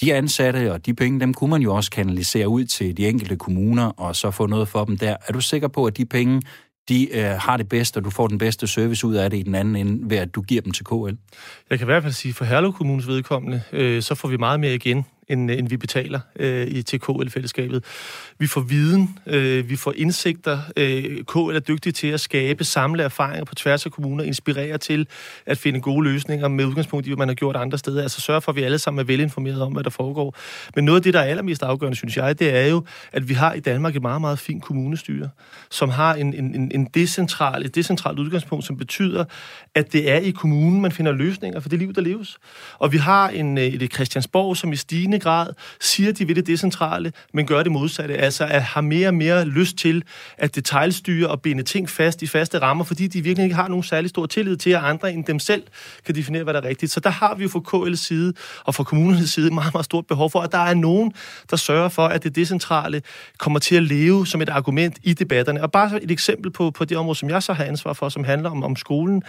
de 0.01 0.15
ansatte 0.15 0.73
og 0.73 0.87
de 0.87 0.95
penge, 0.95 1.21
dem 1.21 1.35
kunne 1.35 1.51
man 1.51 1.63
jo 1.63 1.75
også 1.75 1.91
kanalisere 1.91 2.49
ud 2.49 2.65
til 2.65 2.97
de 2.97 3.09
enkelte 3.09 3.37
kommuner 3.37 3.87
og 3.87 4.17
så 4.17 4.31
få 4.31 4.47
noget 4.47 4.69
for 4.69 4.85
dem 4.85 4.99
der. 4.99 5.17
Er 5.29 5.33
du 5.33 5.41
sikker 5.41 5.69
på, 5.69 5.85
at 5.85 5.97
de 5.97 6.05
penge, 6.05 6.43
de 6.89 7.17
øh, 7.17 7.25
har 7.25 7.57
det 7.57 7.69
bedste, 7.69 7.99
og 7.99 8.05
du 8.05 8.11
får 8.11 8.27
den 8.27 8.39
bedste 8.39 8.67
service 8.67 9.07
ud 9.07 9.15
af 9.15 9.31
det 9.31 9.39
i 9.39 9.43
den 9.43 9.55
anden 9.55 9.77
ende, 9.77 10.11
ved 10.11 10.17
at 10.17 10.35
du 10.35 10.43
giver 10.43 10.63
dem 10.63 10.73
til 10.73 10.85
KL? 10.85 11.17
Jeg 11.71 11.79
kan 11.79 11.81
i 11.81 11.85
hvert 11.85 12.03
fald 12.03 12.13
sige, 12.13 12.35
for 12.35 12.45
Herlev 12.45 12.73
Kommunes 12.73 13.07
vedkommende, 13.07 13.63
øh, 13.73 14.03
så 14.03 14.15
får 14.15 14.29
vi 14.29 14.37
meget 14.37 14.61
mere 14.61 14.75
igen 14.75 15.05
end, 15.33 15.51
end 15.51 15.68
vi 15.68 15.76
betaler 15.76 16.20
øh, 16.39 16.66
i 16.66 16.83
til 16.83 17.01
KL-fællesskabet. 17.01 17.85
Vi 18.39 18.47
får 18.47 18.61
viden, 18.61 19.18
øh, 19.26 19.68
vi 19.68 19.76
får 19.76 19.93
indsigter. 19.97 20.59
Øh, 20.76 21.05
KL 21.05 21.57
er 21.57 21.61
dygtig 21.68 21.95
til 21.95 22.07
at 22.07 22.20
skabe, 22.20 22.64
samle 22.64 23.03
erfaringer 23.03 23.45
på 23.45 23.55
tværs 23.55 23.87
af 23.87 23.93
kommuner, 23.93 24.24
inspirere 24.24 24.78
til 24.78 25.07
at 25.47 25.59
finde 25.59 25.80
gode 25.80 26.05
løsninger 26.05 26.49
med 26.49 26.64
udgangspunkt 26.64 27.07
i, 27.07 27.09
hvad 27.09 27.16
man 27.16 27.28
har 27.28 27.35
gjort 27.35 27.57
andre 27.57 27.78
steder. 27.78 28.03
Altså 28.03 28.20
sørge 28.20 28.41
for, 28.41 28.53
at 28.53 28.57
vi 28.57 28.62
alle 28.62 28.78
sammen 28.78 29.01
er 29.01 29.05
velinformerede 29.05 29.62
om, 29.62 29.72
hvad 29.72 29.85
der 29.85 29.91
foregår. 29.91 30.37
Men 30.74 30.85
noget 30.85 30.99
af 30.99 31.03
det, 31.03 31.14
der 31.14 31.20
er 31.20 31.24
allermest 31.24 31.62
afgørende, 31.62 31.97
synes 31.97 32.16
jeg, 32.16 32.39
det 32.39 32.57
er 32.57 32.66
jo, 32.66 32.85
at 33.12 33.28
vi 33.28 33.35
har 33.35 33.53
i 33.53 33.61
Danmark 33.61 33.97
et 33.97 34.03
meget, 34.03 34.20
meget 34.20 34.39
fint 34.39 34.62
kommunestyre, 34.62 35.28
som 35.70 35.89
har 35.89 36.14
en, 36.14 36.35
en, 36.35 36.70
en 36.74 36.85
decentral, 36.85 37.64
et 37.64 37.74
decentralt 37.74 38.18
udgangspunkt, 38.18 38.64
som 38.64 38.76
betyder, 38.76 39.24
at 39.74 39.93
det 39.93 40.11
er 40.11 40.18
i 40.18 40.30
kommunen, 40.30 40.80
man 40.80 40.93
finder 40.93 41.12
løsninger 41.12 41.61
for 41.61 41.68
det 41.68 41.78
liv, 41.78 41.93
der 41.93 42.01
leves. 42.01 42.39
Og 42.78 42.93
vi 42.93 42.99
har 42.99 43.28
en, 43.28 43.59
øh, 43.59 43.64
et 43.64 43.95
Christiansborg, 43.95 44.57
som 44.57 44.72
i 44.72 44.76
stigende 44.76 45.18
grad 45.23 45.47
siger, 45.81 46.12
de 46.12 46.27
vil 46.27 46.37
det 46.37 46.47
decentrale, 46.47 47.12
men 47.35 47.47
gør 47.47 47.62
det 47.62 47.73
modsatte. 47.73 48.16
Altså 48.16 48.45
at 48.45 48.62
har 48.62 48.81
mere 48.81 49.09
og 49.09 49.14
mere 49.14 49.45
lyst 49.45 49.77
til 49.77 50.03
at 50.39 50.55
detaljstyre 50.55 51.29
og 51.29 51.43
binde 51.43 51.62
ting 51.62 51.91
fast 51.91 52.23
i 52.23 52.27
faste 52.27 52.59
rammer, 52.59 52.85
fordi 52.85 53.07
de 53.07 53.23
virkelig 53.23 53.45
ikke 53.45 53.57
har 53.57 53.68
nogen 53.68 53.83
særlig 53.83 54.11
stor 54.11 54.27
tillid 54.27 54.57
til, 54.57 54.70
at 54.70 54.85
andre 54.85 55.12
end 55.12 55.25
dem 55.25 55.39
selv 55.39 55.62
kan 56.07 56.14
definere, 56.14 56.43
hvad 56.43 56.55
der 56.55 56.61
er 56.61 56.68
rigtigt. 56.68 56.93
Så 56.93 57.01
der 57.01 57.11
har 57.11 57.35
vi 57.35 57.43
jo 57.43 57.49
fra 57.49 57.89
KL's 57.89 57.97
side 57.97 58.33
og 58.64 58.75
fra 58.75 58.85
kommunernes 58.85 59.31
side 59.31 59.55
meget, 59.55 59.75
meget 59.75 59.85
stort 59.85 60.07
behov 60.07 60.31
for, 60.31 60.41
at 60.41 60.53
der 60.53 60.59
er 60.59 60.75
nogen, 60.75 61.12
der 61.51 61.57
sørger 61.57 61.89
for, 61.89 62.07
at 62.07 62.23
det 62.23 62.37
decentrale 62.37 63.03
kommer 63.39 63.59
til 63.59 63.77
at 63.77 63.83
leve 63.83 64.27
som 64.27 64.43
et 64.43 64.49
argument 64.49 64.99
i 65.03 65.14
debatterne. 65.14 65.62
Og 65.62 65.73
bare 65.73 66.03
et 66.03 66.11
eksempel 66.11 66.51
på, 66.51 66.70
på 66.70 66.85
det 66.85 66.97
område, 66.97 67.18
som 67.18 67.31
jeg 67.31 67.43
så 67.43 67.53
har 67.53 67.64
ansvar 67.64 67.93
for, 67.93 68.09
som 68.09 68.25
handler 68.25 68.51
om, 68.51 68.64
om 68.64 68.77
skolen. 68.77 69.23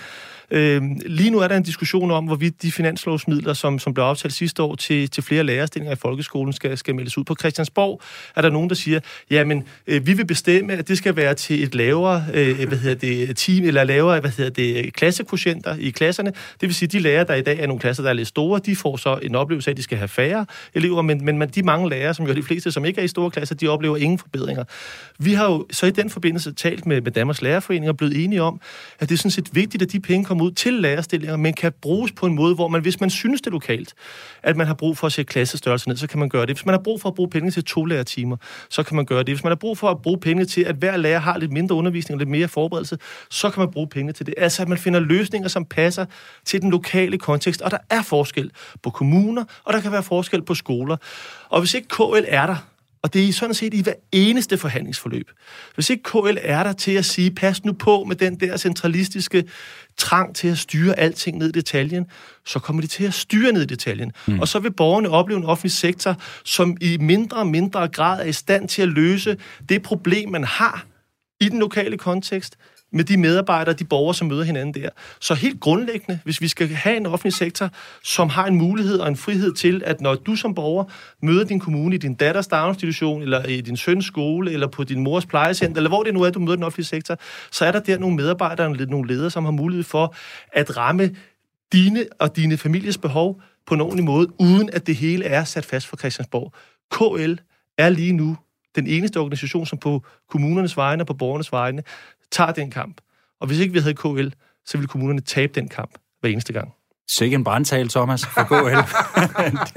Øh, 0.54 0.82
lige 1.06 1.30
nu 1.30 1.40
er 1.40 1.48
der 1.48 1.58
en 1.58 1.64
diskussion 1.64 2.12
om, 2.12 2.26
hvorvidt 2.26 2.62
de 2.62 2.72
finanslovsmidler, 2.72 3.54
som, 3.54 3.80
som 3.80 3.94
blev 3.94 4.04
aftalt 4.04 4.34
sidste 4.34 4.64
år 4.64 4.76
til, 4.76 5.10
til 5.10 5.24
flere 5.24 5.44
lærerstillinger 5.44 5.94
i 5.94 6.00
folkeskolen, 6.00 6.54
skal, 6.54 6.78
skal 6.78 6.96
meldes 6.96 7.18
ud. 7.18 7.24
På 7.24 7.36
Christiansborg 7.40 8.02
er 8.36 8.42
der 8.42 8.50
nogen, 8.50 8.70
der 8.70 8.76
siger, 8.76 9.00
jamen, 9.32 9.64
øh, 9.88 10.08
vi 10.08 10.14
vil 10.14 10.26
bestemme, 10.26 10.74
at 10.74 10.88
det 10.88 10.98
skal 10.98 11.16
være 11.16 11.34
til 11.34 11.64
et 11.64 11.76
lavere, 11.76 12.26
øh, 12.34 12.68
hvad 12.68 12.78
hedder 12.78 12.96
det, 12.96 13.38
team, 13.38 13.64
eller 13.64 13.84
lavere, 13.84 14.20
hvad 14.20 14.32
hedder 14.32 14.52
det, 14.52 14.94
klassekvotienter 14.94 15.76
i 15.80 15.90
klasserne. 15.90 16.30
Det 16.30 16.62
vil 16.62 16.74
sige, 16.74 16.88
at 16.88 16.92
de 16.92 17.00
lærere, 17.00 17.26
der 17.28 17.34
i 17.34 17.42
dag 17.42 17.60
er 17.60 17.68
nogle 17.68 17.80
klasser, 17.80 18.04
der 18.04 18.10
er 18.10 18.14
lidt 18.14 18.28
store, 18.28 18.60
de 18.66 18.76
får 18.76 18.98
så 18.98 19.20
en 19.22 19.36
oplevelse 19.36 19.70
af, 19.70 19.74
at 19.74 19.78
de 19.78 19.84
skal 19.84 19.98
have 19.98 20.08
færre 20.08 20.46
elever, 20.74 21.02
men, 21.02 21.26
men 21.26 21.50
de 21.50 21.64
mange 21.64 21.90
lærere, 21.90 22.14
som 22.14 22.28
jo 22.28 22.34
de 22.34 22.44
fleste, 22.44 22.72
som 22.72 22.86
ikke 22.86 23.02
er 23.02 23.06
i 23.06 23.08
store 23.08 23.32
klasser, 23.32 23.56
de 23.56 23.68
oplever 23.68 23.98
ingen 23.98 24.20
forbedringer. 24.20 24.64
Vi 25.20 25.34
har 25.34 25.46
jo 25.46 25.66
så 25.72 25.86
i 25.86 25.92
den 25.92 26.10
forbindelse 26.10 26.54
talt 26.54 26.86
med, 26.86 27.02
med 27.02 27.12
Danmarks 27.12 27.42
Lærerforening 27.42 27.90
og 27.90 27.98
blevet 27.98 28.24
enige 28.24 28.42
om, 28.42 28.62
at 29.00 29.10
det 29.10 29.16
er 29.16 29.18
sådan 29.18 29.32
set 29.32 29.50
vigtigt, 29.52 29.84
at 29.84 29.92
de 29.92 30.00
penge 30.00 30.26
kommer 30.26 30.43
ud 30.44 30.52
til 30.52 30.74
lærerstillinger, 30.74 31.38
men 31.38 31.54
kan 31.54 31.74
bruges 31.82 32.12
på 32.12 32.26
en 32.26 32.36
måde, 32.36 32.56
hvor 32.56 32.68
man, 32.68 32.82
hvis 32.82 33.00
man 33.00 33.10
synes 33.10 33.42
det 33.42 33.52
lokalt, 33.54 33.94
at 34.44 34.58
man 34.58 34.68
har 34.68 34.74
brug 34.74 34.98
for 34.98 35.08
at 35.08 35.14
sætte 35.14 35.30
klassestørrelsen 35.30 35.90
ned, 35.90 35.98
så 35.98 36.08
kan 36.08 36.20
man 36.20 36.30
gøre 36.30 36.46
det. 36.46 36.56
Hvis 36.56 36.66
man 36.66 36.74
har 36.74 36.82
brug 36.82 37.02
for 37.02 37.10
at 37.10 37.16
bruge 37.16 37.30
penge 37.30 37.52
til 37.52 37.64
to 37.64 37.86
lærertimer, 37.86 38.38
så 38.70 38.84
kan 38.84 38.96
man 38.96 39.06
gøre 39.06 39.20
det. 39.20 39.30
Hvis 39.30 39.44
man 39.44 39.52
har 39.52 39.56
brug 39.56 39.78
for 39.78 39.90
at 39.90 40.02
bruge 40.02 40.20
penge 40.20 40.46
til, 40.46 40.62
at 40.62 40.76
hver 40.76 40.98
lærer 40.98 41.20
har 41.20 41.38
lidt 41.38 41.52
mindre 41.52 41.76
undervisning 41.76 42.16
og 42.16 42.20
lidt 42.20 42.30
mere 42.30 42.48
forberedelse, 42.48 42.98
så 43.30 43.50
kan 43.50 43.60
man 43.60 43.72
bruge 43.72 43.88
penge 43.88 44.14
til 44.14 44.26
det. 44.26 44.34
Altså, 44.38 44.62
at 44.62 44.68
man 44.70 44.78
finder 44.78 45.00
løsninger, 45.00 45.50
som 45.50 45.66
passer 45.66 46.06
til 46.46 46.62
den 46.62 46.72
lokale 46.72 47.18
kontekst. 47.18 47.62
Og 47.62 47.72
der 47.72 47.78
er 47.90 48.02
forskel 48.02 48.52
på 48.84 48.90
kommuner, 48.90 49.44
og 49.64 49.74
der 49.74 49.82
kan 49.82 49.92
være 49.92 50.04
forskel 50.04 50.42
på 50.42 50.56
skoler. 50.56 50.98
Og 51.50 51.60
hvis 51.60 51.74
ikke 51.74 51.88
KL 51.88 52.26
er 52.28 52.46
der, 52.46 52.73
og 53.04 53.14
det 53.14 53.30
er 53.30 53.34
sådan 53.34 53.54
set 53.54 53.74
i 53.74 53.82
hver 53.82 53.94
eneste 54.12 54.58
forhandlingsforløb. 54.58 55.32
Hvis 55.76 55.90
ikke 55.90 56.04
KL 56.04 56.38
er 56.42 56.64
der 56.64 56.74
til 56.74 56.92
at 56.92 57.06
sige, 57.06 57.32
pas 57.32 57.66
nu 57.66 57.74
på 57.74 58.04
med 58.04 58.16
den 58.16 58.40
der 58.40 58.58
centralistiske 58.58 59.44
trang 59.98 60.36
til 60.36 60.48
at 60.48 60.58
styre 60.58 61.00
alting 61.00 61.38
ned 61.38 61.50
i 61.50 61.52
detaljen, 61.52 62.06
så 62.46 62.60
kommer 62.60 62.82
de 62.82 62.88
til 62.88 63.04
at 63.04 63.14
styre 63.14 63.52
ned 63.52 63.62
i 63.62 63.66
detaljen. 63.66 64.12
Mm. 64.28 64.40
Og 64.40 64.48
så 64.48 64.60
vil 64.60 64.72
borgerne 64.72 65.10
opleve 65.10 65.38
en 65.38 65.46
offentlig 65.46 65.72
sektor, 65.72 66.16
som 66.44 66.78
i 66.82 66.98
mindre 66.98 67.38
og 67.38 67.48
mindre 67.48 67.88
grad 67.88 68.20
er 68.20 68.26
i 68.26 68.34
stand 68.34 68.68
til 68.68 68.82
at 68.82 68.88
løse 68.88 69.38
det 69.70 69.82
problem, 69.82 70.30
man 70.30 70.44
har 70.44 70.86
i 71.40 71.50
den 71.50 71.60
lokale 71.60 71.98
kontekst, 71.98 72.58
med 72.94 73.04
de 73.04 73.18
medarbejdere, 73.18 73.76
de 73.76 73.84
borgere, 73.84 74.14
som 74.14 74.28
møder 74.28 74.44
hinanden 74.44 74.84
der. 74.84 74.90
Så 75.20 75.34
helt 75.34 75.60
grundlæggende, 75.60 76.20
hvis 76.24 76.42
vi 76.42 76.48
skal 76.48 76.68
have 76.68 76.98
en 76.98 77.06
offentlig 77.06 77.34
sektor, 77.34 77.70
som 78.04 78.30
har 78.30 78.46
en 78.46 78.56
mulighed 78.56 79.00
og 79.00 79.08
en 79.08 79.18
frihed 79.18 79.54
til, 79.54 79.82
at 79.86 80.02
når 80.02 80.16
du 80.16 80.36
som 80.36 80.56
borger 80.56 80.84
møder 81.22 81.44
din 81.44 81.60
kommune 81.60 81.96
i 81.96 81.98
din 81.98 82.14
datters 82.14 82.48
daginstitution, 82.48 83.22
eller 83.22 83.46
i 83.46 83.62
din 83.62 83.78
søns 83.78 84.06
skole, 84.06 84.52
eller 84.52 84.68
på 84.68 84.84
din 84.84 85.00
mors 85.00 85.26
plejecenter, 85.26 85.78
eller 85.78 85.90
hvor 85.90 86.04
det 86.04 86.14
nu 86.14 86.22
er, 86.22 86.30
du 86.30 86.40
møder 86.40 86.56
den 86.56 86.64
offentlige 86.64 86.86
sektor, 86.86 87.18
så 87.52 87.66
er 87.66 87.72
der 87.72 87.80
der 87.80 87.98
nogle 87.98 88.16
medarbejdere, 88.16 88.86
nogle 88.86 89.08
ledere, 89.08 89.32
som 89.32 89.46
har 89.46 89.52
mulighed 89.52 89.84
for 89.84 90.16
at 90.52 90.78
ramme 90.78 91.16
dine 91.74 92.06
og 92.20 92.36
dine 92.36 92.58
families 92.58 92.98
behov 92.98 93.42
på 93.68 93.74
en 93.74 93.82
ordentlig 93.82 94.06
måde, 94.06 94.28
uden 94.40 94.70
at 94.74 94.88
det 94.88 94.96
hele 94.96 95.26
er 95.26 95.44
sat 95.44 95.66
fast 95.66 95.88
for 95.88 95.98
Christiansborg. 95.98 96.54
KL 96.92 97.34
er 97.78 97.90
lige 97.90 98.14
nu 98.14 98.38
den 98.76 98.88
eneste 98.88 99.20
organisation, 99.20 99.66
som 99.66 99.78
på 99.78 100.04
kommunernes 100.30 100.78
vegne 100.78 101.04
og 101.04 101.08
på 101.08 101.14
borgernes 101.14 101.52
vegne 101.52 101.84
tager 102.34 102.52
den 102.52 102.72
kamp. 102.72 103.02
Og 103.40 103.48
hvis 103.48 103.60
ikke 103.60 103.74
vi 103.74 103.80
havde 103.80 103.96
KL, 103.96 104.28
så 104.66 104.78
ville 104.78 104.88
kommunerne 104.88 105.22
tabe 105.22 105.54
den 105.56 105.68
kamp 105.70 105.92
hver 106.20 106.30
eneste 106.30 106.54
gang. 106.54 106.74
Sikke 107.10 107.36
en 107.36 107.44
brandtal, 107.44 107.90
Thomas, 107.90 108.26
for 108.26 108.44
KL. 108.44 108.78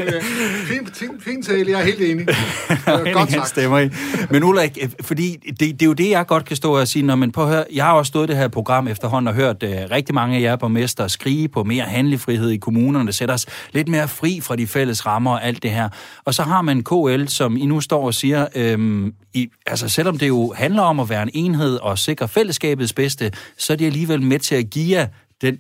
fint, 0.73 0.97
fint, 0.97 1.23
fint 1.23 1.47
tale, 1.47 1.71
jeg 1.71 1.81
er 1.81 1.85
helt 1.85 2.01
enig. 2.01 2.27
Godt 3.15 3.33
sagt. 3.33 3.49
Stemmer 3.49 3.79
I. 3.79 3.89
Men 4.31 4.45
Ulrik, 4.45 4.79
fordi 5.01 5.37
det, 5.37 5.61
det 5.61 5.83
er 5.83 5.87
jo 5.87 5.93
det, 5.93 6.11
jeg 6.11 6.27
godt 6.27 6.45
kan 6.45 6.57
stå 6.57 6.79
og 6.81 6.89
sige, 6.89 7.03
når 7.03 7.17
man 7.17 7.33
på 7.33 7.43
at 7.43 7.49
høre, 7.49 7.65
jeg 7.75 7.85
har 7.85 7.93
også 7.93 8.09
stået 8.09 8.29
det 8.29 8.37
her 8.37 8.49
program 8.49 8.89
efterhånden 8.89 9.29
og 9.29 9.35
hørt 9.35 9.63
uh, 9.63 9.71
rigtig 9.91 10.15
mange 10.15 10.37
af 10.37 10.41
jer 10.41 10.57
borgmester 10.57 11.09
skrige 11.09 11.49
på 11.49 11.65
mere 11.65 11.85
handlefrihed 11.85 12.51
i 12.51 12.57
kommunerne, 12.57 13.13
sætter 13.13 13.35
os 13.35 13.47
lidt 13.73 13.89
mere 13.89 14.09
fri 14.09 14.41
fra 14.41 14.57
de 14.57 14.67
fælles 14.67 15.07
rammer 15.07 15.31
og 15.31 15.45
alt 15.45 15.63
det 15.63 15.71
her. 15.71 15.89
Og 16.25 16.35
så 16.35 16.43
har 16.43 16.63
man 16.63 16.85
KL, 16.85 17.27
som 17.27 17.57
I 17.57 17.67
nu 17.67 17.81
står 17.81 18.07
og 18.07 18.15
siger, 18.15 18.47
øhm, 18.55 19.13
i, 19.35 19.49
altså 19.67 19.89
selvom 19.89 20.19
det 20.19 20.29
jo 20.29 20.55
handler 20.57 20.83
om 20.83 21.01
at 21.01 21.09
være 21.09 21.23
en 21.23 21.31
enhed 21.35 21.77
og 21.77 21.99
sikre 21.99 22.29
fællesskabets 22.29 22.93
bedste, 22.93 23.33
så 23.59 23.73
er 23.73 23.77
det 23.77 23.87
alligevel 23.87 24.23
med 24.23 24.39
til 24.39 24.55
at 24.55 24.71
give 24.71 24.99
jer 24.99 25.07
den 25.43 25.59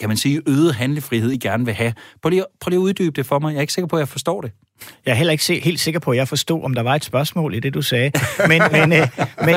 kan 0.00 0.08
man 0.08 0.16
sige, 0.16 0.42
øget 0.48 0.74
handlefrihed, 0.74 1.30
I 1.30 1.38
gerne 1.38 1.64
vil 1.64 1.74
have. 1.74 1.94
Prøv 2.22 2.30
lige, 2.30 2.44
prøv 2.60 2.70
lige 2.70 2.78
at 2.80 2.82
uddybe 2.82 3.10
det 3.10 3.26
for 3.26 3.38
mig. 3.38 3.50
Jeg 3.50 3.56
er 3.56 3.60
ikke 3.60 3.72
sikker 3.72 3.88
på, 3.88 3.96
at 3.96 4.00
jeg 4.00 4.08
forstår 4.08 4.40
det. 4.40 4.52
Jeg 5.06 5.12
er 5.12 5.16
heller 5.16 5.32
ikke 5.32 5.44
se, 5.44 5.60
helt 5.60 5.80
sikker 5.80 6.00
på, 6.00 6.10
at 6.10 6.16
jeg 6.16 6.28
forstod, 6.28 6.64
om 6.64 6.74
der 6.74 6.82
var 6.82 6.94
et 6.94 7.04
spørgsmål 7.04 7.54
i 7.54 7.60
det, 7.60 7.74
du 7.74 7.82
sagde. 7.82 8.10
Men, 8.48 8.62
men, 8.72 8.92
øh, 8.92 9.08
men, 9.44 9.54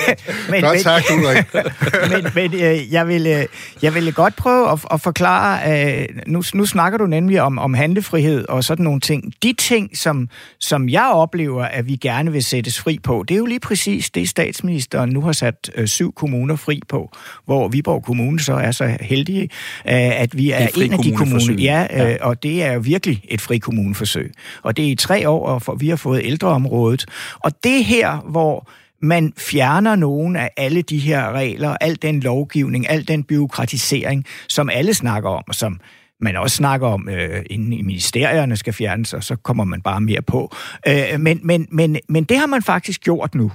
men, 0.50 0.62
godt 0.62 0.80
sagt, 0.80 1.04
men, 2.12 2.26
men 2.34 2.54
øh, 2.54 2.92
jeg, 2.92 3.08
vil, 3.08 3.26
øh, 3.26 3.44
jeg 3.82 3.94
vil 3.94 4.14
godt 4.14 4.36
prøve 4.36 4.72
at, 4.72 4.78
at 4.90 5.00
forklare, 5.00 5.60
øh, 6.00 6.08
nu, 6.26 6.42
nu 6.54 6.66
snakker 6.66 6.98
du 6.98 7.06
nemlig 7.06 7.42
om, 7.42 7.58
om 7.58 7.74
handlefrihed 7.74 8.48
og 8.48 8.64
sådan 8.64 8.84
nogle 8.84 9.00
ting. 9.00 9.32
De 9.42 9.52
ting, 9.52 9.98
som, 9.98 10.28
som 10.60 10.88
jeg 10.88 11.10
oplever, 11.14 11.64
at 11.64 11.88
vi 11.88 11.96
gerne 11.96 12.32
vil 12.32 12.44
sættes 12.44 12.80
fri 12.80 12.98
på, 13.02 13.24
det 13.28 13.34
er 13.34 13.38
jo 13.38 13.46
lige 13.46 13.60
præcis 13.60 14.10
det, 14.10 14.28
statsministeren 14.28 15.10
nu 15.10 15.20
har 15.20 15.32
sat 15.32 15.70
øh, 15.74 15.86
syv 15.86 16.12
kommuner 16.12 16.56
fri 16.56 16.80
på, 16.88 17.10
hvor 17.44 17.68
Viborg 17.68 18.04
Kommune 18.04 18.40
så 18.40 18.54
er 18.54 18.70
så 18.70 18.96
heldige, 19.00 19.42
øh, 19.42 20.20
at 20.20 20.36
vi 20.36 20.50
er 20.50 20.68
en 20.76 20.92
af 20.92 20.98
de 20.98 21.12
kommuner. 21.12 21.54
Ja, 21.58 21.86
øh, 21.90 21.98
ja, 21.98 22.16
og 22.20 22.42
det 22.42 22.62
er 22.62 22.72
jo 22.72 22.80
virkelig 22.80 23.22
et 23.28 23.40
frikommuneforsøg 23.40 24.32
og 24.62 24.76
det 24.76 24.86
er 24.86 24.90
i 24.90 24.94
tre 24.94 25.28
år, 25.28 25.62
og 25.68 25.80
vi 25.80 25.88
har 25.88 25.96
fået 25.96 26.20
ældreområdet. 26.24 27.04
Og 27.34 27.64
det 27.64 27.84
her, 27.84 28.16
hvor 28.16 28.68
man 29.02 29.32
fjerner 29.36 29.96
nogen 29.96 30.36
af 30.36 30.50
alle 30.56 30.82
de 30.82 30.98
her 30.98 31.32
regler, 31.32 31.76
al 31.80 31.98
den 32.02 32.20
lovgivning, 32.20 32.90
al 32.90 33.08
den 33.08 33.24
byråkratisering, 33.24 34.24
som 34.48 34.70
alle 34.70 34.94
snakker 34.94 35.30
om, 35.30 35.44
og 35.48 35.54
som 35.54 35.80
man 36.20 36.36
også 36.36 36.56
snakker 36.56 36.86
om, 36.86 37.08
øh, 37.08 37.44
inden 37.50 37.72
i 37.72 37.82
ministerierne 37.82 38.56
skal 38.56 38.72
fjernes, 38.72 39.14
og 39.14 39.24
så 39.24 39.36
kommer 39.36 39.64
man 39.64 39.82
bare 39.82 40.00
mere 40.00 40.22
på. 40.22 40.54
Øh, 40.86 41.20
men, 41.20 41.40
men, 41.42 41.66
men, 41.70 41.96
men 42.08 42.24
det 42.24 42.38
har 42.38 42.46
man 42.46 42.62
faktisk 42.62 43.00
gjort 43.00 43.34
nu. 43.34 43.52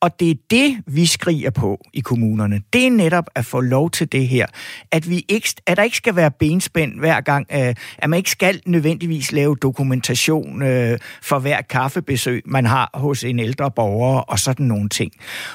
Og 0.00 0.20
det 0.20 0.30
er 0.30 0.34
det, 0.50 0.82
vi 0.86 1.06
skriger 1.06 1.50
på 1.50 1.80
i 1.92 2.00
kommunerne. 2.00 2.62
Det 2.72 2.86
er 2.86 2.90
netop 2.90 3.30
at 3.34 3.44
få 3.44 3.60
lov 3.60 3.90
til 3.90 4.12
det 4.12 4.28
her. 4.28 4.46
At, 4.90 5.10
vi 5.10 5.24
ikke, 5.28 5.48
at 5.66 5.76
der 5.76 5.82
ikke 5.82 5.96
skal 5.96 6.16
være 6.16 6.30
benspænd 6.30 6.98
hver 6.98 7.20
gang. 7.20 7.46
Øh, 7.52 7.74
at 7.98 8.10
man 8.10 8.16
ikke 8.16 8.30
skal 8.30 8.62
nødvendigvis 8.66 9.32
lave 9.32 9.56
dokumentation 9.62 10.62
øh, 10.62 10.98
for 11.22 11.38
hver 11.38 11.60
kaffebesøg, 11.62 12.42
man 12.46 12.66
har 12.66 12.90
hos 12.94 13.24
en 13.24 13.38
ældre 13.38 13.70
borger 13.70 14.20
og 14.20 14.38
sådan 14.38 14.66
nogle 14.66 14.88
ting. 14.88 15.12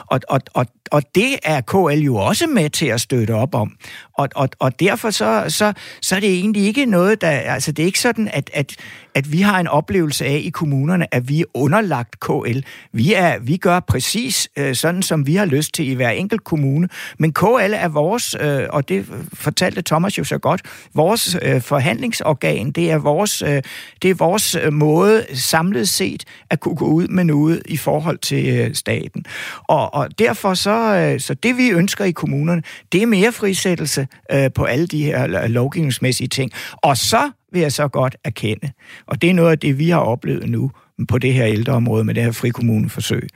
Og, 0.08 0.20
og, 0.30 0.42
og, 0.54 0.66
og 0.92 1.04
det 1.16 1.40
er 1.44 1.62
KL 1.62 2.00
jo 2.04 2.16
også 2.16 2.48
med 2.48 2.70
til 2.70 2.86
at 2.86 3.02
støtte 3.02 3.32
op 3.32 3.56
om. 3.56 3.72
Og, 4.14 4.30
og, 4.36 4.50
og 4.60 4.80
derfor 4.80 5.10
så, 5.10 5.46
så, 5.48 5.74
så 6.02 6.16
er 6.16 6.20
det 6.20 6.30
egentlig 6.30 6.66
ikke 6.66 6.86
noget, 6.86 7.22
der... 7.22 7.30
Altså, 7.30 7.72
det 7.72 7.84
er 7.84 7.86
ikke 7.86 8.00
sådan, 8.00 8.30
at, 8.34 8.50
at, 8.54 8.76
at 9.16 9.32
vi 9.32 9.42
har 9.42 9.60
en 9.60 9.68
oplevelse 9.68 10.26
af 10.26 10.42
i 10.44 10.50
kommunerne, 10.50 11.14
at 11.14 11.30
vi 11.30 11.42
er 11.42 11.46
underlagt 11.54 12.20
KL. 12.20 12.60
Vi, 12.94 13.14
er, 13.14 13.40
vi 13.40 13.58
gør 13.58 13.80
præcis 13.80 14.50
øh, 14.58 14.76
sådan, 14.76 15.02
som 15.02 15.28
vi 15.28 15.36
har 15.36 15.46
lyst 15.46 15.74
til 15.74 15.90
i 15.90 15.94
hver 15.94 16.10
enkelt 16.10 16.44
kommune. 16.44 16.90
Men 17.20 17.34
KL 17.34 17.74
er 17.74 17.88
vores, 17.88 18.36
øh, 18.40 18.68
og 18.70 18.90
det 18.90 19.06
fortalte 19.34 19.82
Thomas 19.82 20.18
jo 20.18 20.24
så 20.24 20.38
godt, 20.38 20.62
vores 20.94 21.38
øh, 21.42 21.62
forhandlingsorgan. 21.62 22.72
Det 22.72 22.92
er 22.92 22.98
vores, 22.98 23.42
øh, 23.42 23.62
det 24.02 24.10
er 24.10 24.16
vores 24.16 24.56
øh, 24.56 24.74
måde 24.74 25.26
samlet 25.34 25.90
set 25.90 26.24
at 26.50 26.60
kunne 26.60 26.76
gå 26.76 26.86
ud 26.86 27.08
med 27.08 27.24
noget 27.24 27.62
i 27.66 27.78
forhold 27.78 28.18
til 28.18 28.58
øh, 28.58 28.76
staten. 28.76 29.26
Og, 29.68 29.94
og 29.94 30.20
derfor 30.20 30.54
så, 30.54 30.72
øh, 30.80 31.20
så 31.20 31.34
det 31.34 31.58
vi 31.58 31.70
ønsker 31.70 32.06
i 32.06 32.12
kommunerne, 32.12 32.64
det 32.92 33.02
er 33.04 33.08
mere 33.08 33.32
frisættelse 33.32 34.08
øh, 34.32 34.52
på 34.56 34.64
alle 34.64 34.88
de 34.88 35.04
her 35.04 35.48
lovgivningsmæssige 35.48 36.28
ting. 36.28 36.52
Og 36.76 36.98
så 36.98 37.32
vil 37.52 37.62
jeg 37.62 37.72
så 37.72 37.88
godt 37.88 38.16
erkende, 38.24 38.72
og 39.08 39.22
det 39.22 39.30
er 39.30 39.34
noget 39.34 39.52
af 39.52 39.60
det, 39.60 39.80
vi 39.80 39.90
har 39.90 40.00
oplevet 40.00 40.50
nu 40.50 40.72
på 41.08 41.18
det 41.18 41.34
her 41.34 41.48
ældreområde 41.48 42.04
med 42.04 42.14
det 42.14 42.24
her 42.24 42.32
frikommuneforsøg, 42.32 43.28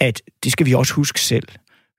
at 0.00 0.22
det 0.44 0.52
skal 0.52 0.66
vi 0.66 0.74
også 0.74 0.94
huske 0.94 1.20
selv. 1.20 1.48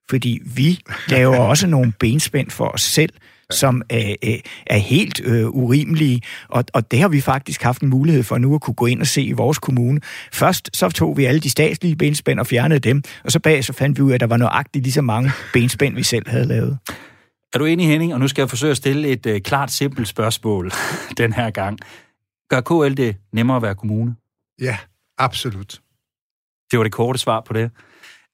Fordi 0.09 0.39
vi 0.55 0.79
laver 1.07 1.37
også 1.51 1.67
nogle 1.67 1.93
benspænd 1.99 2.49
for 2.49 2.67
os 2.67 2.81
selv, 2.81 3.13
som 3.51 3.81
er, 3.89 4.37
er 4.67 4.77
helt 4.77 5.21
øh, 5.23 5.47
urimelige, 5.47 6.21
og, 6.49 6.63
og 6.73 6.91
det 6.91 6.99
har 6.99 7.07
vi 7.07 7.21
faktisk 7.21 7.61
haft 7.61 7.81
en 7.81 7.89
mulighed 7.89 8.23
for 8.23 8.37
nu 8.37 8.55
at 8.55 8.61
kunne 8.61 8.73
gå 8.73 8.85
ind 8.85 9.01
og 9.01 9.07
se 9.07 9.21
i 9.21 9.31
vores 9.31 9.59
kommune. 9.59 10.01
Først 10.33 10.77
så 10.77 10.89
tog 10.89 11.17
vi 11.17 11.25
alle 11.25 11.39
de 11.39 11.49
statslige 11.49 11.95
benspænd 11.95 12.39
og 12.39 12.47
fjernede 12.47 12.79
dem, 12.79 13.03
og 13.23 13.31
så 13.31 13.39
bag 13.39 13.63
så 13.63 13.73
fandt 13.73 13.97
vi 13.97 14.03
ud 14.03 14.11
af, 14.11 14.15
at 14.15 14.19
der 14.19 14.27
var 14.27 14.37
nøjagtigt 14.37 14.83
lige 14.83 14.93
så 14.93 15.01
mange 15.01 15.31
benspænd, 15.53 15.95
vi 15.95 16.03
selv 16.03 16.29
havde 16.29 16.45
lavet. 16.45 16.77
Er 17.53 17.57
du 17.57 17.65
enig, 17.65 17.87
Henning? 17.87 18.13
Og 18.13 18.19
nu 18.19 18.27
skal 18.27 18.41
jeg 18.41 18.49
forsøge 18.49 18.71
at 18.71 18.77
stille 18.77 19.07
et 19.07 19.25
øh, 19.25 19.41
klart, 19.41 19.71
simpelt 19.71 20.07
spørgsmål 20.07 20.71
den 21.17 21.33
her 21.33 21.49
gang. 21.49 21.79
Gør 22.49 22.61
KL 22.61 22.97
det 22.97 23.15
nemmere 23.33 23.57
at 23.57 23.63
være 23.63 23.75
kommune? 23.75 24.15
Ja, 24.61 24.77
absolut. 25.17 25.81
Det 26.71 26.79
var 26.79 26.83
det 26.83 26.91
korte 26.91 27.19
svar 27.19 27.41
på 27.47 27.53
det. 27.53 27.71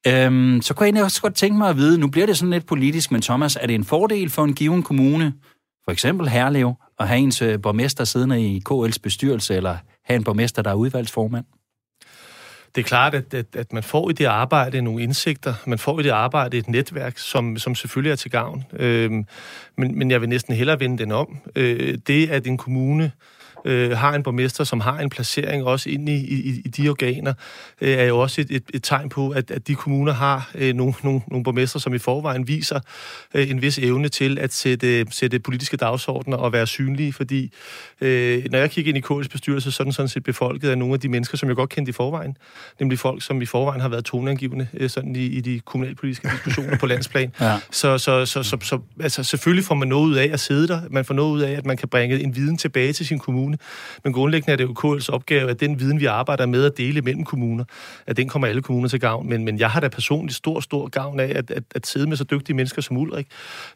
Øhm, 0.08 0.62
så 0.62 0.74
kunne 0.74 0.84
jeg 0.84 0.88
egentlig 0.88 1.04
også 1.04 1.22
godt 1.22 1.36
tænke 1.36 1.58
mig 1.58 1.70
at 1.70 1.78
vide, 1.78 1.98
nu 2.00 2.08
bliver 2.08 2.26
det 2.26 2.38
sådan 2.38 2.52
lidt 2.52 2.66
politisk, 2.66 3.12
men 3.12 3.22
Thomas, 3.22 3.58
er 3.62 3.68
det 3.68 3.76
en 3.76 3.84
fordel 3.84 4.30
for 4.30 4.44
en 4.44 4.54
given 4.54 4.84
kommune, 4.84 5.34
for 5.86 5.92
eksempel 5.92 6.30
Herlev, 6.30 6.74
at 7.00 7.08
have 7.08 7.20
ens 7.20 7.42
øh, 7.42 7.62
borgmester 7.62 8.04
siddende 8.04 8.42
i 8.42 8.64
KL's 8.70 8.98
bestyrelse, 9.04 9.56
eller 9.56 9.78
have 10.06 10.16
en 10.16 10.24
borgmester, 10.24 10.62
der 10.62 10.70
er 10.70 10.76
udvalgsformand? 10.76 11.46
Det 12.76 12.84
er 12.84 12.88
klart, 12.88 13.16
at, 13.16 13.34
at, 13.34 13.46
at 13.56 13.74
man 13.74 13.84
får 13.84 14.10
i 14.10 14.14
det 14.14 14.26
arbejde 14.26 14.82
nogle 14.82 15.04
indsigter, 15.04 15.54
man 15.66 15.80
får 15.80 16.00
i 16.00 16.04
det 16.04 16.10
arbejde 16.10 16.58
et 16.58 16.70
netværk, 16.70 17.18
som, 17.18 17.58
som 17.58 17.76
selvfølgelig 17.76 18.12
er 18.12 18.16
til 18.16 18.32
gavn. 18.32 18.64
Øhm, 18.74 19.26
men, 19.78 19.98
men 19.98 20.12
jeg 20.12 20.22
vil 20.22 20.30
næsten 20.30 20.56
hellere 20.56 20.80
vende 20.80 20.98
den 20.98 21.12
om. 21.12 21.38
Øh, 21.56 21.98
det, 22.08 22.30
at 22.30 22.48
en 22.48 22.58
kommune 22.58 23.04
øh, 23.04 23.37
har 23.96 24.16
en 24.16 24.24
borgmester, 24.24 24.64
som 24.64 24.80
har 24.80 25.00
en 25.00 25.10
placering 25.10 25.64
også 25.64 25.90
inde 25.90 26.16
i, 26.16 26.18
i, 26.18 26.62
i 26.66 26.70
de 26.70 26.90
organer, 26.90 27.34
øh, 27.82 27.90
er 27.90 28.04
jo 28.04 28.20
også 28.20 28.42
et, 28.42 28.52
et, 28.52 28.64
et 28.74 28.84
tegn 28.84 29.10
på, 29.10 29.30
at, 29.30 29.52
at 29.52 29.68
de 29.68 29.76
kommuner 29.76 30.14
har 30.14 30.52
øh, 30.56 30.76
nogle, 30.76 30.94
nogle, 31.04 31.22
nogle 31.28 31.44
borgmester, 31.44 31.80
som 31.80 31.94
i 31.94 31.98
forvejen 31.98 32.48
viser 32.48 32.80
øh, 33.34 33.50
en 33.50 33.62
vis 33.62 33.78
evne 33.78 34.10
til 34.10 34.40
at 34.40 34.54
sætte, 34.54 35.06
sætte 35.12 35.40
politiske 35.40 35.78
dagsordner 35.78 36.38
og 36.38 36.54
være 36.54 36.68
synlige, 36.68 37.14
fordi 37.14 37.54
øh, 38.02 38.44
når 38.52 38.60
jeg 38.60 38.72
kigger 38.72 38.94
ind 38.94 38.98
i 38.98 39.08
KL's 39.08 39.28
bestyrelse, 39.32 39.72
så 39.72 39.84
er 39.84 39.86
den 39.86 39.94
sådan 39.94 40.10
set 40.10 40.24
befolket 40.24 40.70
af 40.70 40.78
nogle 40.78 40.94
af 40.94 41.00
de 41.00 41.10
mennesker, 41.10 41.38
som 41.38 41.50
jeg 41.50 41.56
godt 41.56 41.70
kendte 41.70 41.90
i 41.90 41.94
forvejen, 41.94 42.38
nemlig 42.80 43.00
folk, 43.00 43.24
som 43.24 43.42
i 43.42 43.46
forvejen 43.46 43.82
har 43.82 43.90
været 43.90 44.06
toneangivende 44.06 44.68
øh, 44.74 44.90
sådan 44.90 45.16
i, 45.16 45.26
i 45.26 45.42
de 45.42 45.60
kommunalpolitiske 45.60 46.30
diskussioner 46.34 46.78
på 46.78 46.86
landsplan. 46.92 47.34
Ja. 47.40 47.60
Så, 47.72 47.98
så, 47.98 48.26
så, 48.26 48.44
så, 48.44 48.58
så 48.62 48.80
altså, 49.00 49.24
selvfølgelig 49.24 49.66
får 49.66 49.76
man 49.76 49.88
noget 49.88 50.08
ud 50.08 50.16
af 50.16 50.30
at 50.34 50.40
sidde 50.40 50.68
der, 50.68 50.82
man 50.90 51.06
får 51.06 51.14
noget 51.14 51.32
ud 51.34 51.42
af, 51.42 51.52
at 51.52 51.66
man 51.66 51.78
kan 51.78 51.88
bringe 51.90 52.20
en 52.20 52.36
viden 52.36 52.58
tilbage 52.58 52.94
til 52.94 53.06
sin 53.06 53.20
kommune, 53.20 53.57
kommune. 53.58 54.02
Men 54.04 54.14
grundlæggende 54.14 54.52
er 54.52 54.56
det 54.56 54.64
jo 54.64 54.96
KL's 54.96 55.10
opgave, 55.10 55.50
at 55.50 55.60
den 55.60 55.80
viden, 55.80 56.00
vi 56.00 56.06
arbejder 56.06 56.46
med 56.46 56.66
at 56.66 56.78
dele 56.78 57.02
mellem 57.02 57.24
kommuner, 57.24 57.64
at 58.08 58.18
den 58.18 58.30
kommer 58.30 58.48
alle 58.48 58.62
kommuner 58.62 58.90
til 58.90 59.00
gavn. 59.00 59.30
Men, 59.30 59.46
men 59.46 59.60
jeg 59.60 59.70
har 59.70 59.80
da 59.80 59.88
personligt 59.88 60.38
stor, 60.38 60.60
stor 60.60 60.88
gavn 60.90 61.20
af 61.20 61.32
at, 61.36 61.52
at, 61.52 61.64
at 61.76 61.88
sidde 61.88 62.08
med 62.08 62.18
så 62.18 62.24
dygtige 62.24 62.56
mennesker 62.56 62.82
som 62.82 62.98
Ulrik 62.98 63.28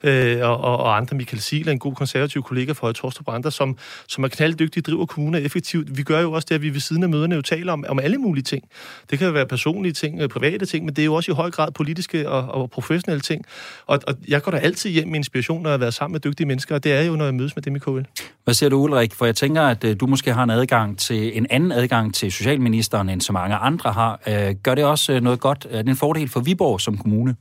øh, 0.03 0.39
og, 0.41 0.57
og, 0.57 0.77
og 0.77 0.97
andre. 0.97 1.17
Michael 1.17 1.41
Siel 1.41 1.69
en 1.69 1.79
god 1.79 1.95
konservativ 1.95 2.43
kollega 2.43 2.71
fra 2.71 2.93
Torstrup 2.93 3.27
og 3.27 3.35
andre, 3.35 3.51
som, 3.51 3.77
som 4.07 4.23
er 4.23 4.27
knalddygtige, 4.27 4.83
driver 4.83 5.05
kommuner 5.05 5.39
effektivt. 5.39 5.97
Vi 5.97 6.03
gør 6.03 6.21
jo 6.21 6.31
også 6.31 6.45
det, 6.49 6.55
at 6.55 6.61
vi 6.61 6.73
ved 6.73 6.79
siden 6.79 7.03
af 7.03 7.09
møderne 7.09 7.35
jo 7.35 7.41
taler 7.41 7.73
om, 7.73 7.85
om 7.87 7.99
alle 7.99 8.17
mulige 8.17 8.43
ting. 8.43 8.63
Det 9.09 9.19
kan 9.19 9.33
være 9.33 9.45
personlige 9.45 9.93
ting, 9.93 10.21
øh, 10.21 10.29
private 10.29 10.65
ting, 10.65 10.85
men 10.85 10.95
det 10.95 11.01
er 11.01 11.05
jo 11.05 11.13
også 11.13 11.31
i 11.31 11.35
høj 11.35 11.51
grad 11.51 11.71
politiske 11.71 12.29
og, 12.29 12.61
og 12.61 12.69
professionelle 12.69 13.21
ting. 13.21 13.45
Og, 13.87 13.99
og 14.07 14.15
jeg 14.27 14.41
går 14.41 14.51
da 14.51 14.57
altid 14.57 14.89
hjem 14.89 15.07
med 15.07 15.15
inspiration, 15.15 15.61
når 15.63 15.69
jeg 15.69 15.73
har 15.73 15.77
været 15.77 15.93
sammen 15.93 16.13
med 16.13 16.19
dygtige 16.19 16.47
mennesker, 16.47 16.75
og 16.75 16.83
det 16.83 16.93
er 16.93 17.01
jo, 17.01 17.15
når 17.15 17.25
jeg 17.25 17.33
mødes 17.33 17.55
med 17.55 17.63
dem 17.63 17.75
i 17.75 17.79
KL. 17.79 18.21
Hvad 18.43 18.53
siger 18.53 18.69
du, 18.69 18.77
Ulrik? 18.77 19.13
For 19.13 19.25
jeg 19.25 19.35
tænker, 19.35 19.70
at 19.71 19.83
øh, 19.83 19.95
du 19.99 20.07
måske 20.07 20.33
har 20.33 20.43
en 20.43 20.49
adgang 20.49 20.97
til 20.97 21.37
en 21.37 21.47
anden 21.49 21.71
adgang 21.71 22.13
til 22.13 22.31
socialministeren, 22.31 23.09
end 23.09 23.21
så 23.21 23.33
mange 23.33 23.55
andre 23.55 23.91
har. 23.91 24.21
Øh, 24.27 24.55
gør 24.63 24.75
det 24.75 24.83
også 24.85 25.13
øh, 25.13 25.21
noget 25.21 25.39
godt? 25.39 25.67
Er 25.69 25.81
det 25.81 25.89
en 25.89 25.95
fordel 25.95 26.29
for 26.29 26.39
Viborg 26.39 26.81
som 26.81 26.97
kommune? 26.97 27.35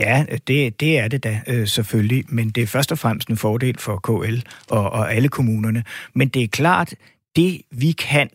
Ja, 0.00 0.24
det, 0.48 0.80
det 0.80 0.98
er 0.98 1.08
det 1.08 1.24
da 1.24 1.40
øh, 1.46 1.68
selvfølgelig, 1.68 2.24
men 2.28 2.50
det 2.50 2.62
er 2.62 2.66
først 2.66 2.92
og 2.92 2.98
fremmest 2.98 3.28
en 3.28 3.36
fordel 3.36 3.78
for 3.78 3.96
KL 3.96 4.38
og, 4.70 4.90
og 4.90 5.14
alle 5.14 5.28
kommunerne. 5.28 5.84
Men 6.14 6.28
det 6.28 6.42
er 6.42 6.48
klart, 6.48 6.94
det 7.36 7.60
vi 7.70 7.92
kan, 7.92 8.30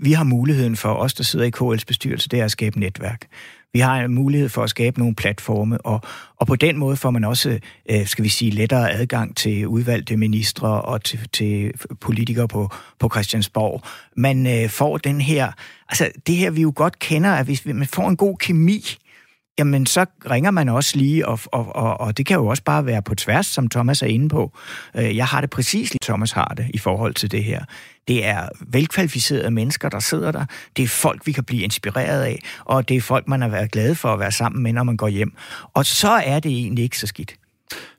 vi 0.00 0.12
har 0.12 0.24
muligheden 0.24 0.76
for 0.76 0.94
os, 0.94 1.14
der 1.14 1.24
sidder 1.24 1.46
i 1.46 1.50
KL's 1.56 1.84
bestyrelse, 1.86 2.28
det 2.28 2.40
er 2.40 2.44
at 2.44 2.50
skabe 2.50 2.80
netværk. 2.80 3.26
Vi 3.72 3.80
har 3.80 4.00
en 4.00 4.14
mulighed 4.14 4.48
for 4.48 4.62
at 4.62 4.70
skabe 4.70 4.98
nogle 4.98 5.14
platforme, 5.14 5.78
og, 5.78 6.00
og 6.36 6.46
på 6.46 6.56
den 6.56 6.78
måde 6.78 6.96
får 6.96 7.10
man 7.10 7.24
også, 7.24 7.58
øh, 7.90 8.06
skal 8.06 8.24
vi 8.24 8.28
sige, 8.28 8.50
lettere 8.50 8.92
adgang 8.92 9.36
til 9.36 9.66
udvalgte 9.66 10.16
ministre 10.16 10.82
og 10.82 11.04
til, 11.04 11.28
til 11.32 11.72
politikere 12.00 12.48
på, 12.48 12.70
på 12.98 13.08
Christiansborg. 13.08 13.82
Man 14.16 14.46
øh, 14.46 14.70
får 14.70 14.98
den 14.98 15.20
her, 15.20 15.52
altså 15.88 16.10
det 16.26 16.36
her 16.36 16.50
vi 16.50 16.62
jo 16.62 16.72
godt 16.76 16.98
kender, 16.98 17.30
at 17.30 17.44
hvis 17.44 17.66
man 17.66 17.86
får 17.86 18.08
en 18.08 18.16
god 18.16 18.36
kemi, 18.36 18.98
jamen 19.58 19.86
så 19.86 20.06
ringer 20.30 20.50
man 20.50 20.68
også 20.68 20.96
lige, 20.96 21.28
og, 21.28 21.40
og, 21.46 21.76
og, 21.76 22.00
og 22.00 22.16
det 22.16 22.26
kan 22.26 22.36
jo 22.36 22.46
også 22.46 22.62
bare 22.62 22.86
være 22.86 23.02
på 23.02 23.14
tværs, 23.14 23.46
som 23.46 23.68
Thomas 23.68 24.02
er 24.02 24.06
inde 24.06 24.28
på. 24.28 24.52
Øh, 24.96 25.16
jeg 25.16 25.26
har 25.26 25.40
det 25.40 25.50
præcis, 25.50 25.88
som 25.88 25.98
Thomas 26.02 26.32
har 26.32 26.54
det 26.56 26.66
i 26.74 26.78
forhold 26.78 27.14
til 27.14 27.30
det 27.30 27.44
her. 27.44 27.64
Det 28.08 28.26
er 28.26 28.48
velkvalificerede 28.60 29.50
mennesker, 29.50 29.88
der 29.88 30.00
sidder 30.00 30.32
der. 30.32 30.44
Det 30.76 30.82
er 30.82 30.88
folk, 30.88 31.26
vi 31.26 31.32
kan 31.32 31.44
blive 31.44 31.62
inspireret 31.62 32.22
af, 32.22 32.38
og 32.64 32.88
det 32.88 32.96
er 32.96 33.00
folk, 33.00 33.28
man 33.28 33.40
har 33.42 33.48
været 33.48 33.70
glad 33.70 33.94
for 33.94 34.08
at 34.08 34.18
være 34.18 34.32
sammen 34.32 34.62
med, 34.62 34.72
når 34.72 34.82
man 34.82 34.96
går 34.96 35.08
hjem. 35.08 35.32
Og 35.74 35.86
så 35.86 36.10
er 36.10 36.40
det 36.40 36.52
egentlig 36.52 36.84
ikke 36.84 36.98
så 36.98 37.06
skidt. 37.06 37.34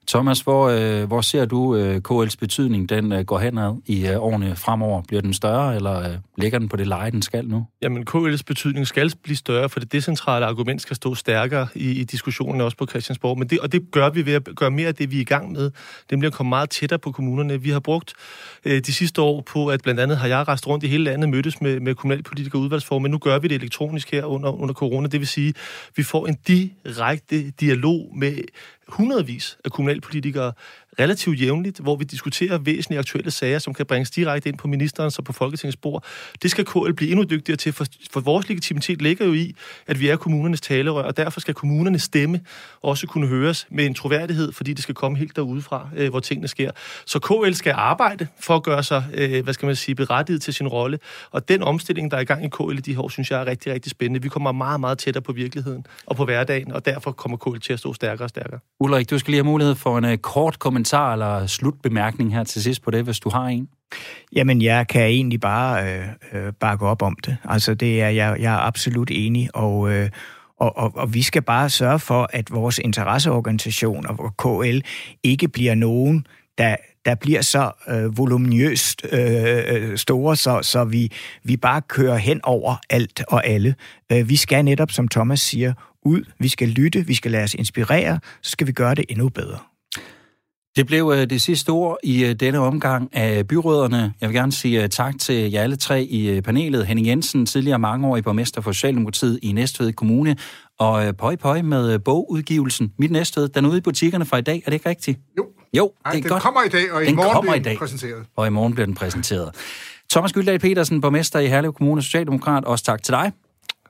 Thomas, 0.07 0.41
hvor, 0.41 0.69
øh, 0.69 1.03
hvor 1.07 1.21
ser 1.21 1.45
du 1.45 1.75
øh, 1.75 2.01
KL's 2.09 2.35
betydning, 2.39 2.89
den 2.89 3.11
øh, 3.11 3.25
går 3.25 3.39
henad 3.39 3.81
i 3.85 4.07
øh, 4.07 4.21
årene 4.23 4.55
fremover? 4.55 5.01
Bliver 5.01 5.21
den 5.21 5.33
større, 5.33 5.75
eller 5.75 5.99
øh, 5.99 6.17
ligger 6.37 6.59
den 6.59 6.69
på 6.69 6.77
det 6.77 6.87
leje, 6.87 7.11
den 7.11 7.21
skal 7.21 7.45
nu? 7.45 7.65
Jamen, 7.81 8.07
KL's 8.09 8.41
betydning 8.47 8.87
skal 8.87 9.11
blive 9.23 9.37
større, 9.37 9.69
for 9.69 9.79
det 9.79 9.91
decentrale 9.91 10.45
argument 10.45 10.81
skal 10.81 10.95
stå 10.95 11.15
stærkere 11.15 11.67
i, 11.75 11.91
i 11.91 12.03
diskussionen 12.03 12.61
også 12.61 12.77
på 12.77 12.85
Christiansborg. 12.85 13.37
Men 13.37 13.47
det, 13.47 13.59
og 13.59 13.71
det 13.71 13.91
gør 13.91 14.09
vi 14.09 14.25
ved 14.25 14.33
at 14.33 14.49
gøre 14.55 14.71
mere 14.71 14.87
af 14.87 14.95
det, 14.95 15.11
vi 15.11 15.17
er 15.17 15.21
i 15.21 15.23
gang 15.23 15.51
med, 15.51 15.71
Det 16.09 16.19
bliver 16.19 16.31
komme 16.31 16.49
meget 16.49 16.69
tættere 16.69 16.99
på 16.99 17.11
kommunerne. 17.11 17.61
Vi 17.61 17.69
har 17.69 17.79
brugt 17.79 18.13
øh, 18.65 18.81
de 18.81 18.93
sidste 18.93 19.21
år 19.21 19.41
på, 19.41 19.67
at 19.67 19.81
blandt 19.81 19.99
andet 19.99 20.17
har 20.17 20.27
jeg 20.27 20.47
rejst 20.47 20.67
rundt 20.67 20.83
i 20.83 20.87
hele 20.87 21.03
landet, 21.03 21.29
mødtes 21.29 21.61
med, 21.61 21.79
med 21.79 21.95
kommunalpolitikere 21.95 22.59
og 22.59 22.63
udvalgsform, 22.63 23.01
men 23.01 23.11
nu 23.11 23.17
gør 23.17 23.39
vi 23.39 23.47
det 23.47 23.55
elektronisk 23.55 24.11
her 24.11 24.25
under, 24.25 24.51
under 24.51 24.73
corona. 24.73 25.07
Det 25.07 25.19
vil 25.19 25.27
sige, 25.27 25.53
vi 25.95 26.03
får 26.03 26.27
en 26.27 26.37
direkte 26.47 27.51
dialog 27.51 28.11
med 28.15 28.37
hundredvis 28.93 29.57
af 29.65 29.71
kommunalpolitikere 29.71 30.53
relativt 30.99 31.41
jævnligt, 31.41 31.79
hvor 31.79 31.95
vi 31.95 32.03
diskuterer 32.03 32.57
væsentlige 32.57 32.99
aktuelle 32.99 33.31
sager, 33.31 33.59
som 33.59 33.73
kan 33.73 33.85
bringes 33.85 34.11
direkte 34.11 34.49
ind 34.49 34.57
på 34.57 34.67
ministerens 34.67 35.19
og 35.19 35.23
på 35.23 35.33
Folketingets 35.33 35.77
bord. 35.77 36.05
Det 36.41 36.51
skal 36.51 36.65
KL 36.65 36.93
blive 36.93 37.11
endnu 37.11 37.23
dygtigere 37.23 37.57
til, 37.57 37.73
for, 37.73 37.85
for 38.11 38.19
vores 38.19 38.49
legitimitet 38.49 39.01
ligger 39.01 39.25
jo 39.25 39.33
i, 39.33 39.55
at 39.87 39.99
vi 39.99 40.07
er 40.07 40.15
kommunernes 40.15 40.61
talerør, 40.61 41.03
og 41.03 41.17
derfor 41.17 41.39
skal 41.39 41.53
kommunernes 41.53 42.01
stemme 42.01 42.39
også 42.81 43.07
kunne 43.07 43.27
høres 43.27 43.67
med 43.71 43.85
en 43.85 43.93
troværdighed, 43.93 44.51
fordi 44.51 44.73
det 44.73 44.83
skal 44.83 44.95
komme 44.95 45.17
helt 45.17 45.35
derudefra, 45.35 45.89
øh, 45.95 46.09
hvor 46.09 46.19
tingene 46.19 46.47
sker. 46.47 46.71
Så 47.05 47.19
KL 47.19 47.53
skal 47.53 47.73
arbejde 47.75 48.27
for 48.39 48.55
at 48.55 48.63
gøre 48.63 48.83
sig, 48.83 49.03
øh, 49.13 49.43
hvad 49.43 49.53
skal 49.53 49.65
man 49.65 49.75
sige, 49.75 49.95
berettiget 49.95 50.41
til 50.41 50.53
sin 50.53 50.67
rolle, 50.67 50.99
og 51.31 51.49
den 51.49 51.63
omstilling, 51.63 52.11
der 52.11 52.17
er 52.17 52.21
i 52.21 52.25
gang 52.25 52.45
i 52.45 52.49
KL 52.49 52.77
i 52.77 52.81
de 52.81 52.99
år, 52.99 53.09
synes 53.09 53.31
jeg 53.31 53.41
er 53.41 53.45
rigtig, 53.45 53.73
rigtig 53.73 53.91
spændende. 53.91 54.21
Vi 54.21 54.29
kommer 54.29 54.51
meget, 54.51 54.79
meget 54.79 54.97
tættere 54.97 55.21
på 55.21 55.31
virkeligheden 55.31 55.85
og 56.05 56.15
på 56.15 56.25
hverdagen, 56.25 56.71
og 56.71 56.85
derfor 56.85 57.11
kommer 57.11 57.37
KL 57.37 57.59
til 57.59 57.73
at 57.73 57.79
stå 57.79 57.93
stærkere 57.93 58.25
og 58.25 58.29
stærkere. 58.29 58.59
Ulrik, 58.79 59.09
du 59.09 59.19
skal 59.19 59.31
lige 59.31 59.43
have 59.43 59.51
mulighed 59.51 59.75
for 59.75 59.97
en 59.97 60.05
uh, 60.05 60.15
kort 60.15 60.59
kommentar 60.59 60.82
eller 60.91 61.47
slutbemærkning 61.47 62.33
her 62.33 62.43
til 62.43 62.63
sidst 62.63 62.81
på 62.81 62.91
det, 62.91 63.03
hvis 63.03 63.19
du 63.19 63.29
har 63.29 63.45
en. 63.45 63.69
Jamen, 64.35 64.61
jeg 64.61 64.87
kan 64.87 65.01
egentlig 65.01 65.39
bare 65.39 65.83
øh, 65.83 66.07
øh 66.33 66.53
bakke 66.59 66.85
op 66.85 67.01
om 67.01 67.17
det. 67.25 67.37
Altså, 67.43 67.73
det 67.73 68.01
er, 68.01 68.09
jeg, 68.09 68.41
jeg 68.41 68.53
er 68.53 68.59
absolut 68.59 69.11
enig, 69.11 69.49
og, 69.53 69.91
øh, 69.91 70.09
og, 70.59 70.77
og, 70.77 70.91
og 70.95 71.13
vi 71.13 71.21
skal 71.21 71.41
bare 71.41 71.69
sørge 71.69 71.99
for, 71.99 72.29
at 72.33 72.51
vores 72.51 72.79
interesseorganisation 72.79 74.05
og 74.09 74.37
KL 74.37 74.79
ikke 75.23 75.47
bliver 75.47 75.75
nogen, 75.75 76.27
der, 76.57 76.75
der 77.05 77.15
bliver 77.15 77.41
så 77.41 77.71
øh, 77.87 78.17
voluminøst 78.17 79.05
øh, 79.11 79.63
øh 79.67 79.97
store, 79.97 80.35
så, 80.35 80.59
så 80.61 80.83
vi, 80.83 81.11
vi 81.43 81.57
bare 81.57 81.81
kører 81.81 82.17
hen 82.17 82.39
over 82.43 82.75
alt 82.89 83.23
og 83.27 83.47
alle. 83.47 83.75
Øh, 84.11 84.29
vi 84.29 84.35
skal 84.35 84.65
netop, 84.65 84.91
som 84.91 85.07
Thomas 85.07 85.41
siger, 85.41 85.73
ud, 86.05 86.23
vi 86.39 86.47
skal 86.47 86.67
lytte, 86.67 87.07
vi 87.07 87.13
skal 87.13 87.31
lade 87.31 87.43
os 87.43 87.53
inspirere, 87.53 88.19
så 88.41 88.51
skal 88.51 88.67
vi 88.67 88.71
gøre 88.71 88.95
det 88.95 89.05
endnu 89.09 89.29
bedre. 89.29 89.57
Det 90.75 90.87
blev 90.87 91.13
øh, 91.15 91.29
det 91.29 91.41
sidste 91.41 91.69
ord 91.69 91.97
i 92.03 92.25
øh, 92.25 92.33
denne 92.35 92.59
omgang 92.59 93.15
af 93.15 93.47
byråderne. 93.47 94.13
Jeg 94.21 94.29
vil 94.29 94.35
gerne 94.35 94.51
sige 94.51 94.83
øh, 94.83 94.89
tak 94.89 95.13
til 95.19 95.51
jer 95.51 95.61
alle 95.61 95.75
tre 95.75 96.03
i 96.03 96.41
panelet. 96.41 96.85
Henning 96.87 97.07
Jensen, 97.07 97.45
tidligere 97.45 97.79
mangeårig 97.79 98.23
borgmester 98.23 98.61
for 98.61 98.71
Socialdemokratiet 98.71 99.39
i 99.41 99.51
Næstved 99.51 99.93
Kommune, 99.93 100.35
og 100.79 101.17
Pøj 101.17 101.35
Pøj 101.35 101.61
med 101.61 101.99
bogudgivelsen 101.99 102.93
Mit 102.99 103.11
Næstved. 103.11 103.49
Den 103.49 103.65
er 103.65 103.69
ude 103.69 103.77
i 103.77 103.81
butikkerne 103.81 104.25
fra 104.25 104.37
i 104.37 104.41
dag, 104.41 104.55
er 104.65 104.69
det 104.69 104.73
ikke 104.73 104.89
rigtigt? 104.89 105.19
Jo. 105.37 105.45
Jo, 105.77 105.91
Ej, 106.05 106.11
det 106.11 106.17
er 106.17 106.21
den 106.21 106.29
godt. 106.29 106.43
kommer 106.43 106.63
i 106.63 106.69
dag, 106.69 106.91
og 106.93 107.03
i 107.03 107.05
den 107.05 107.15
morgen 107.15 107.41
bliver 107.41 107.55
i 107.55 107.59
dag, 107.59 107.71
den 107.71 107.79
præsenteret. 107.79 108.25
Og 108.35 108.47
i 108.47 108.49
morgen 108.49 108.73
bliver 108.73 108.85
den 108.85 108.95
præsenteret. 108.95 109.55
Thomas 110.11 110.33
Gyldal 110.33 110.59
Petersen, 110.59 111.01
borgmester 111.01 111.39
i 111.39 111.47
Herlev 111.47 111.73
Kommune, 111.73 112.01
Socialdemokrat. 112.01 112.65
Også 112.65 112.83
tak 112.83 113.03
til 113.03 113.11
dig. 113.11 113.31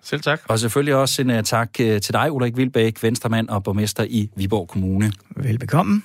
Selv 0.04 0.22
tak. 0.22 0.42
Og 0.48 0.60
selvfølgelig 0.60 0.96
også 0.96 1.22
en 1.22 1.30
uh, 1.30 1.42
tak 1.44 1.70
uh, 1.80 1.86
til 1.86 2.14
dig, 2.14 2.32
Ulrik 2.32 2.58
Vilbæk, 2.58 3.04
venstremand 3.04 3.50
og 3.50 3.64
borgmester 3.64 4.04
i 4.10 4.30
Viborg 4.36 4.68
Kommune. 4.68 5.12
Velbekomme. 5.36 6.02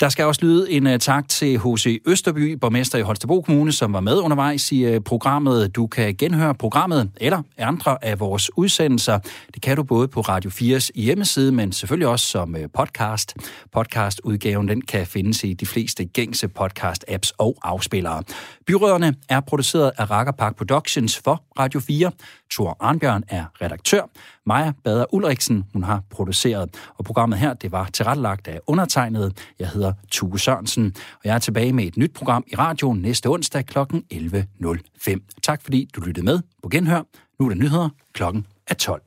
Der 0.00 0.08
skal 0.08 0.24
også 0.24 0.40
lyde 0.42 0.70
en 0.70 0.86
uh, 0.86 0.96
tak 0.96 1.28
til 1.28 1.58
H.C. 1.58 2.02
Østerby, 2.06 2.52
borgmester 2.52 2.98
i 2.98 3.02
Holstebro 3.02 3.40
Kommune, 3.40 3.72
som 3.72 3.92
var 3.92 4.00
med 4.00 4.18
undervejs 4.18 4.72
i 4.72 4.94
uh, 4.96 5.02
programmet. 5.02 5.76
Du 5.76 5.86
kan 5.86 6.14
genhøre 6.14 6.54
programmet 6.54 7.10
eller 7.16 7.42
andre 7.58 8.04
af 8.04 8.20
vores 8.20 8.50
udsendelser. 8.58 9.18
Det 9.54 9.62
kan 9.62 9.76
du 9.76 9.82
både 9.82 10.08
på 10.08 10.20
Radio 10.20 10.50
4's 10.50 10.90
hjemmeside, 10.94 11.52
men 11.52 11.72
selvfølgelig 11.72 12.08
også 12.08 12.26
som 12.26 12.54
uh, 12.54 12.60
podcast. 12.74 13.34
Podcastudgaven 13.72 14.68
den 14.68 14.80
kan 14.80 15.06
findes 15.06 15.44
i 15.44 15.52
de 15.52 15.66
fleste 15.66 16.04
gængse 16.04 16.48
podcast-apps 16.60 17.30
og 17.38 17.56
afspillere. 17.62 18.22
Byråderne 18.66 19.14
er 19.28 19.40
produceret 19.40 19.92
af 19.98 20.10
Rakkerpark 20.10 20.56
Productions 20.56 21.18
for 21.24 21.42
Radio 21.58 21.80
4. 21.80 22.10
Thor 22.52 22.76
Arnbjørn 22.80 23.24
er 23.28 23.44
redaktør. 23.62 24.02
Maja 24.46 24.72
Bader 24.84 25.14
Ulriksen, 25.14 25.64
hun 25.72 25.82
har 25.82 26.02
produceret. 26.10 26.70
Og 26.98 27.04
programmet 27.04 27.38
her, 27.38 27.54
det 27.54 27.72
var 27.72 27.88
tilrettelagt 27.92 28.48
af 28.48 28.60
undertegnet. 28.66 29.52
Jeg 29.58 29.68
hedder 29.68 29.92
Tue 30.10 30.40
Sørensen, 30.40 30.94
og 30.96 31.20
jeg 31.24 31.34
er 31.34 31.38
tilbage 31.38 31.72
med 31.72 31.84
et 31.84 31.96
nyt 31.96 32.12
program 32.14 32.44
i 32.46 32.54
radioen 32.56 33.02
næste 33.02 33.26
onsdag 33.26 33.66
kl. 33.66 33.78
11.05. 33.78 35.40
Tak 35.42 35.62
fordi 35.62 35.88
du 35.96 36.00
lyttede 36.00 36.24
med 36.24 36.40
på 36.62 36.68
Genhør. 36.68 37.02
Nu 37.38 37.44
er 37.46 37.48
der 37.48 37.56
nyheder 37.56 37.88
klokken 38.12 38.46
er 38.66 38.74
12. 38.74 39.02